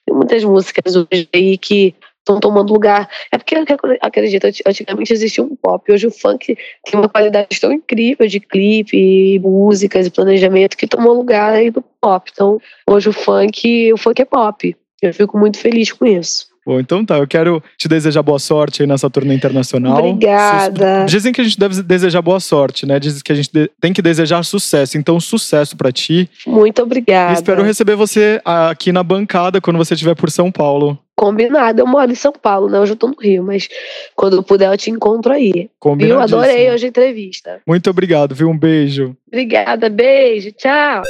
Tem 0.05 0.15
muitas 0.15 0.43
músicas 0.43 0.95
hoje 0.95 1.29
aí 1.33 1.57
que 1.57 1.93
estão 2.27 2.39
tomando 2.39 2.73
lugar. 2.73 3.09
É 3.31 3.37
porque 3.37 3.55
eu 3.55 3.63
acredito, 4.01 4.45
antigamente 4.65 5.13
existia 5.13 5.43
um 5.43 5.55
pop, 5.55 5.91
hoje 5.91 6.07
o 6.07 6.11
funk 6.11 6.57
tem 6.85 6.99
uma 6.99 7.09
qualidade 7.09 7.59
tão 7.59 7.71
incrível 7.71 8.27
de 8.27 8.39
clipe, 8.39 9.39
músicas 9.39 10.05
e 10.05 10.11
planejamento 10.11 10.77
que 10.77 10.87
tomou 10.87 11.13
lugar 11.13 11.53
aí 11.53 11.71
do 11.71 11.83
pop. 12.01 12.29
Então, 12.31 12.59
hoje 12.87 13.09
o 13.09 13.13
funk, 13.13 13.93
o 13.93 13.97
funk 13.97 14.21
é 14.21 14.25
pop. 14.25 14.75
Eu 15.01 15.13
fico 15.13 15.37
muito 15.37 15.57
feliz 15.57 15.91
com 15.91 16.05
isso. 16.05 16.47
Bom, 16.65 16.81
então 16.81 17.05
tá. 17.05 17.17
Eu 17.17 17.25
quero 17.25 17.63
te 17.77 17.87
desejar 17.87 18.21
boa 18.21 18.39
sorte 18.39 18.81
aí 18.81 18.87
nessa 18.87 19.09
turnê 19.09 19.33
internacional. 19.33 19.99
Obrigada. 19.99 21.05
Dizem 21.05 21.31
que 21.31 21.39
a 21.39 21.43
gente 21.45 21.57
deve 21.57 21.81
desejar 21.81 22.21
boa 22.21 22.41
sorte, 22.41 22.85
né? 22.85 22.99
Dizem 22.99 23.21
que 23.23 23.31
a 23.31 23.35
gente 23.35 23.49
tem 23.79 23.93
que 23.93 24.01
desejar 24.01 24.43
sucesso. 24.43 24.97
Então, 24.97 25.17
sucesso 25.17 25.77
para 25.77 25.93
ti. 25.93 26.29
Muito 26.45 26.81
obrigada. 26.81 27.31
E 27.31 27.35
espero 27.35 27.63
receber 27.63 27.95
você 27.95 28.41
aqui 28.43 28.91
na 28.91 29.01
bancada 29.01 29.61
quando 29.61 29.77
você 29.77 29.93
estiver 29.93 30.13
por 30.13 30.29
São 30.29 30.51
Paulo. 30.51 30.99
Combinado. 31.17 31.81
Eu 31.81 31.87
moro 31.87 32.11
em 32.11 32.15
São 32.15 32.31
Paulo, 32.31 32.69
né? 32.69 32.79
Hoje 32.79 32.93
eu 32.93 32.95
tô 32.95 33.07
no 33.07 33.15
Rio, 33.19 33.43
mas 33.43 33.67
quando 34.15 34.35
eu 34.35 34.43
puder 34.43 34.71
eu 34.71 34.77
te 34.77 34.91
encontro 34.91 35.33
aí. 35.33 35.69
Viu? 35.97 36.19
Adorei 36.19 36.71
hoje 36.71 36.85
a 36.85 36.89
entrevista. 36.89 37.59
Muito 37.67 37.89
obrigado, 37.89 38.35
viu? 38.35 38.49
Um 38.49 38.57
beijo. 38.57 39.15
Obrigada, 39.27 39.89
beijo. 39.89 40.51
Tchau 40.51 41.03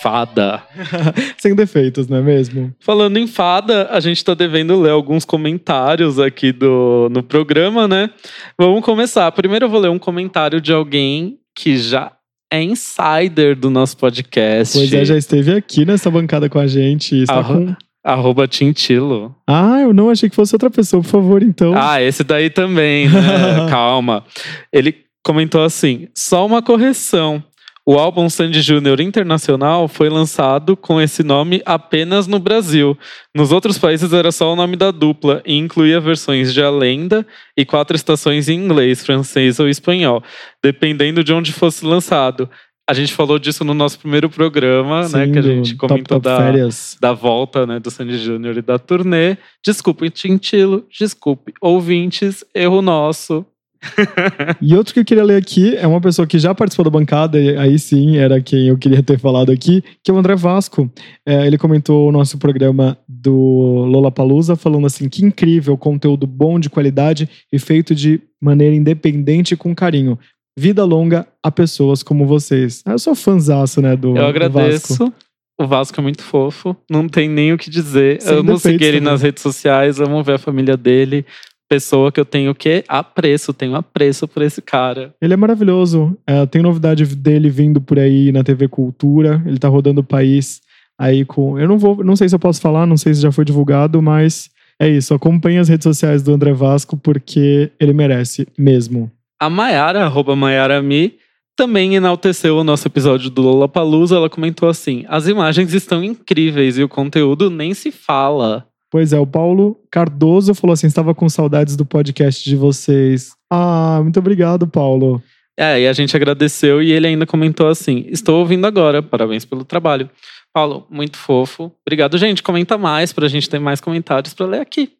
fada. 0.00 0.62
Sem 1.38 1.54
defeitos, 1.54 2.06
não 2.08 2.18
é 2.18 2.22
mesmo? 2.22 2.72
Falando 2.80 3.18
em 3.18 3.26
fada, 3.26 3.88
a 3.90 4.00
gente 4.00 4.24
tá 4.24 4.34
devendo 4.34 4.80
ler 4.80 4.90
alguns 4.90 5.24
comentários 5.24 6.18
aqui 6.18 6.52
do, 6.52 7.08
no 7.10 7.22
programa, 7.22 7.86
né? 7.88 8.10
Vamos 8.58 8.84
começar. 8.84 9.30
Primeiro 9.32 9.66
eu 9.66 9.68
vou 9.68 9.80
ler 9.80 9.90
um 9.90 9.98
comentário 9.98 10.60
de 10.60 10.72
alguém 10.72 11.38
que 11.54 11.76
já 11.76 12.12
é 12.50 12.62
insider 12.62 13.56
do 13.56 13.68
nosso 13.68 13.96
podcast. 13.96 14.78
Pois 14.78 14.92
é, 14.92 15.04
já 15.04 15.16
esteve 15.16 15.54
aqui 15.54 15.84
nessa 15.84 16.10
bancada 16.10 16.48
com 16.48 16.58
a 16.58 16.66
gente. 16.66 17.22
Está 17.22 17.34
Arro 17.34 17.66
com... 17.66 17.87
Arroba 18.04 18.46
Tintilo. 18.46 19.34
Ah, 19.46 19.80
eu 19.80 19.92
não 19.92 20.08
achei 20.10 20.30
que 20.30 20.36
fosse 20.36 20.54
outra 20.54 20.70
pessoa, 20.70 21.02
por 21.02 21.08
favor, 21.08 21.42
então. 21.42 21.74
Ah, 21.76 22.00
esse 22.00 22.22
daí 22.24 22.48
também, 22.48 23.08
né? 23.08 23.20
Calma. 23.68 24.24
Ele 24.72 24.94
comentou 25.22 25.62
assim: 25.62 26.08
só 26.14 26.46
uma 26.46 26.62
correção. 26.62 27.42
O 27.90 27.98
álbum 27.98 28.28
Sandy 28.28 28.60
Júnior 28.60 29.00
Internacional 29.00 29.88
foi 29.88 30.10
lançado 30.10 30.76
com 30.76 31.00
esse 31.00 31.22
nome 31.22 31.62
apenas 31.64 32.26
no 32.26 32.38
Brasil. 32.38 32.98
Nos 33.34 33.50
outros 33.50 33.78
países 33.78 34.12
era 34.12 34.30
só 34.30 34.52
o 34.52 34.56
nome 34.56 34.76
da 34.76 34.90
dupla 34.90 35.42
e 35.46 35.56
incluía 35.56 35.98
versões 35.98 36.52
de 36.52 36.62
A 36.62 36.68
Lenda 36.68 37.26
e 37.56 37.64
quatro 37.64 37.96
estações 37.96 38.46
em 38.46 38.62
inglês, 38.62 39.02
francês 39.02 39.58
ou 39.58 39.70
espanhol, 39.70 40.22
dependendo 40.62 41.24
de 41.24 41.32
onde 41.32 41.50
fosse 41.50 41.82
lançado. 41.82 42.50
A 42.88 42.94
gente 42.94 43.12
falou 43.12 43.38
disso 43.38 43.64
no 43.64 43.74
nosso 43.74 43.98
primeiro 43.98 44.30
programa, 44.30 45.04
Sim, 45.04 45.16
né? 45.18 45.28
Que 45.30 45.38
a 45.38 45.42
gente 45.42 45.74
comentou 45.76 46.18
top, 46.18 46.40
top 46.40 46.58
da, 46.58 47.08
da 47.08 47.12
volta 47.12 47.66
né, 47.66 47.78
do 47.78 47.90
Sandy 47.90 48.16
Júnior 48.16 48.56
e 48.56 48.62
da 48.62 48.78
turnê. 48.78 49.36
Desculpe, 49.62 50.08
Tintilo, 50.08 50.86
desculpe, 50.90 51.52
ouvintes, 51.60 52.42
erro 52.54 52.80
nosso. 52.80 53.44
e 54.60 54.74
outro 54.74 54.94
que 54.94 55.00
eu 55.00 55.04
queria 55.04 55.22
ler 55.22 55.36
aqui 55.36 55.76
é 55.76 55.86
uma 55.86 56.00
pessoa 56.00 56.26
que 56.26 56.38
já 56.38 56.54
participou 56.54 56.84
da 56.84 56.90
bancada, 56.90 57.38
e 57.38 57.56
aí 57.58 57.78
sim 57.78 58.16
era 58.16 58.40
quem 58.40 58.68
eu 58.68 58.78
queria 58.78 59.02
ter 59.02 59.18
falado 59.18 59.52
aqui, 59.52 59.84
que 60.02 60.10
é 60.10 60.14
o 60.14 60.16
André 60.16 60.34
Vasco. 60.34 60.90
É, 61.26 61.46
ele 61.46 61.58
comentou 61.58 62.08
o 62.08 62.12
nosso 62.12 62.38
programa 62.38 62.96
do 63.06 63.84
Lola 63.86 64.10
Palusa, 64.10 64.56
falando 64.56 64.86
assim: 64.86 65.10
que 65.10 65.22
incrível, 65.22 65.76
conteúdo 65.76 66.26
bom, 66.26 66.58
de 66.58 66.70
qualidade 66.70 67.28
e 67.52 67.58
feito 67.58 67.94
de 67.94 68.20
maneira 68.40 68.74
independente 68.74 69.52
e 69.52 69.56
com 69.56 69.74
carinho. 69.74 70.18
Vida 70.58 70.84
longa 70.84 71.26
a 71.42 71.50
pessoas 71.50 72.02
como 72.02 72.26
vocês. 72.26 72.82
Eu 72.84 72.98
sou 72.98 73.14
fãzaço, 73.14 73.80
né, 73.80 73.96
do 73.96 74.16
Eu 74.16 74.26
agradeço. 74.26 74.98
Do 74.98 75.04
Vasco. 75.04 75.14
O 75.60 75.66
Vasco 75.66 76.00
é 76.00 76.02
muito 76.02 76.22
fofo, 76.22 76.76
não 76.88 77.08
tem 77.08 77.28
nem 77.28 77.52
o 77.52 77.58
que 77.58 77.68
dizer. 77.68 78.22
Sem 78.22 78.32
amo 78.32 78.58
seguir 78.58 78.84
ele 78.84 79.00
nas 79.00 79.22
redes 79.22 79.42
sociais, 79.42 80.00
amo 80.00 80.22
ver 80.22 80.34
a 80.34 80.38
família 80.38 80.76
dele 80.76 81.24
pessoa 81.68 82.10
que 82.10 82.18
eu 82.18 82.24
tenho 82.24 82.54
que 82.54 82.82
apreço, 82.88 83.52
tenho 83.52 83.74
apreço 83.74 84.26
por 84.26 84.42
esse 84.42 84.62
cara. 84.62 85.14
Ele 85.20 85.34
é 85.34 85.36
maravilhoso. 85.36 86.16
É, 86.26 86.46
tem 86.46 86.62
novidade 86.62 87.04
dele 87.14 87.50
vindo 87.50 87.80
por 87.80 87.98
aí 87.98 88.32
na 88.32 88.42
TV 88.42 88.66
Cultura. 88.68 89.42
Ele 89.46 89.58
tá 89.58 89.68
rodando 89.68 90.00
o 90.00 90.04
país 90.04 90.62
aí 90.98 91.24
com. 91.24 91.58
Eu 91.58 91.68
não 91.68 91.78
vou, 91.78 92.02
não 92.02 92.16
sei 92.16 92.28
se 92.28 92.34
eu 92.34 92.38
posso 92.38 92.60
falar, 92.60 92.86
não 92.86 92.96
sei 92.96 93.12
se 93.12 93.20
já 93.20 93.30
foi 93.30 93.44
divulgado, 93.44 94.00
mas 94.00 94.50
é 94.80 94.88
isso. 94.88 95.12
Acompanhe 95.12 95.58
as 95.58 95.68
redes 95.68 95.84
sociais 95.84 96.22
do 96.22 96.32
André 96.32 96.52
Vasco 96.52 96.96
porque 96.96 97.70
ele 97.78 97.92
merece 97.92 98.48
mesmo. 98.56 99.10
A 99.40 99.48
Mayara, 99.48 100.04
arroba 100.04 100.34
Mayara 100.34 100.82
Mi, 100.82 101.14
também 101.56 101.94
enalteceu 101.94 102.56
o 102.56 102.64
nosso 102.64 102.88
episódio 102.88 103.30
do 103.30 103.42
Lola 103.42 103.68
Palusa. 103.68 104.16
Ela 104.16 104.28
comentou 104.28 104.68
assim: 104.68 105.04
as 105.08 105.28
imagens 105.28 105.72
estão 105.74 106.02
incríveis 106.02 106.78
e 106.78 106.82
o 106.82 106.88
conteúdo 106.88 107.50
nem 107.50 107.74
se 107.74 107.90
fala. 107.90 108.66
Pois 108.90 109.12
é, 109.12 109.18
o 109.18 109.26
Paulo 109.26 109.76
Cardoso 109.90 110.54
falou 110.54 110.74
assim: 110.74 110.86
estava 110.86 111.14
com 111.14 111.28
saudades 111.28 111.76
do 111.76 111.84
podcast 111.84 112.48
de 112.48 112.56
vocês. 112.56 113.32
Ah, 113.50 114.00
muito 114.02 114.18
obrigado, 114.18 114.66
Paulo. 114.66 115.22
É, 115.56 115.80
e 115.80 115.88
a 115.88 115.92
gente 115.92 116.16
agradeceu 116.16 116.80
e 116.82 116.92
ele 116.92 117.06
ainda 117.06 117.26
comentou 117.26 117.68
assim: 117.68 118.06
Estou 118.08 118.38
ouvindo 118.38 118.66
agora, 118.66 119.02
parabéns 119.02 119.44
pelo 119.44 119.64
trabalho. 119.64 120.08
Paulo, 120.52 120.86
muito 120.90 121.16
fofo. 121.16 121.72
Obrigado, 121.86 122.16
gente. 122.18 122.42
Comenta 122.42 122.78
mais 122.78 123.12
para 123.12 123.26
a 123.26 123.28
gente 123.28 123.48
ter 123.48 123.58
mais 123.58 123.80
comentários 123.80 124.34
para 124.34 124.46
ler 124.46 124.60
aqui. 124.60 124.90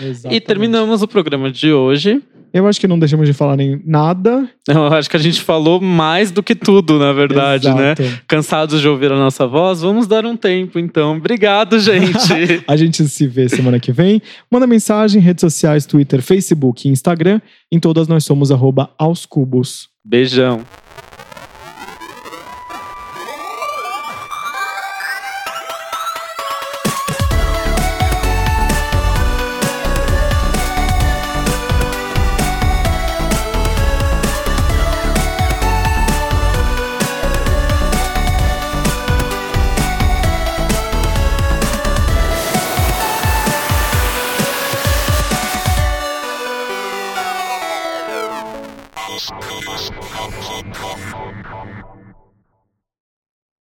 Exatamente. 0.00 0.36
E 0.36 0.40
terminamos 0.40 1.02
o 1.02 1.08
programa 1.08 1.50
de 1.50 1.72
hoje. 1.72 2.22
Eu 2.54 2.68
acho 2.68 2.80
que 2.80 2.86
não 2.86 2.96
deixamos 2.96 3.26
de 3.26 3.32
falar 3.32 3.56
nem 3.56 3.82
nada. 3.84 4.48
Eu 4.68 4.86
acho 4.86 5.10
que 5.10 5.16
a 5.16 5.20
gente 5.20 5.40
falou 5.40 5.80
mais 5.80 6.30
do 6.30 6.40
que 6.40 6.54
tudo, 6.54 7.00
na 7.00 7.12
verdade, 7.12 7.66
né? 7.74 7.94
Exato. 7.98 8.02
né? 8.02 8.20
Cansados 8.28 8.80
de 8.80 8.88
ouvir 8.88 9.10
a 9.10 9.16
nossa 9.16 9.44
voz, 9.44 9.80
vamos 9.80 10.06
dar 10.06 10.24
um 10.24 10.36
tempo, 10.36 10.78
então. 10.78 11.16
Obrigado, 11.16 11.80
gente. 11.80 12.62
a 12.68 12.76
gente 12.76 13.08
se 13.08 13.26
vê 13.26 13.48
semana 13.48 13.80
que 13.80 13.90
vem. 13.90 14.22
Manda 14.48 14.68
mensagem, 14.68 15.20
redes 15.20 15.40
sociais, 15.40 15.84
Twitter, 15.84 16.22
Facebook 16.22 16.86
e 16.86 16.92
Instagram. 16.92 17.40
Em 17.72 17.80
todas 17.80 18.06
nós 18.06 18.24
somos 18.24 18.52
arroba 18.52 18.88
aos 18.96 19.26
cubos. 19.26 19.88
Beijão. 20.04 20.60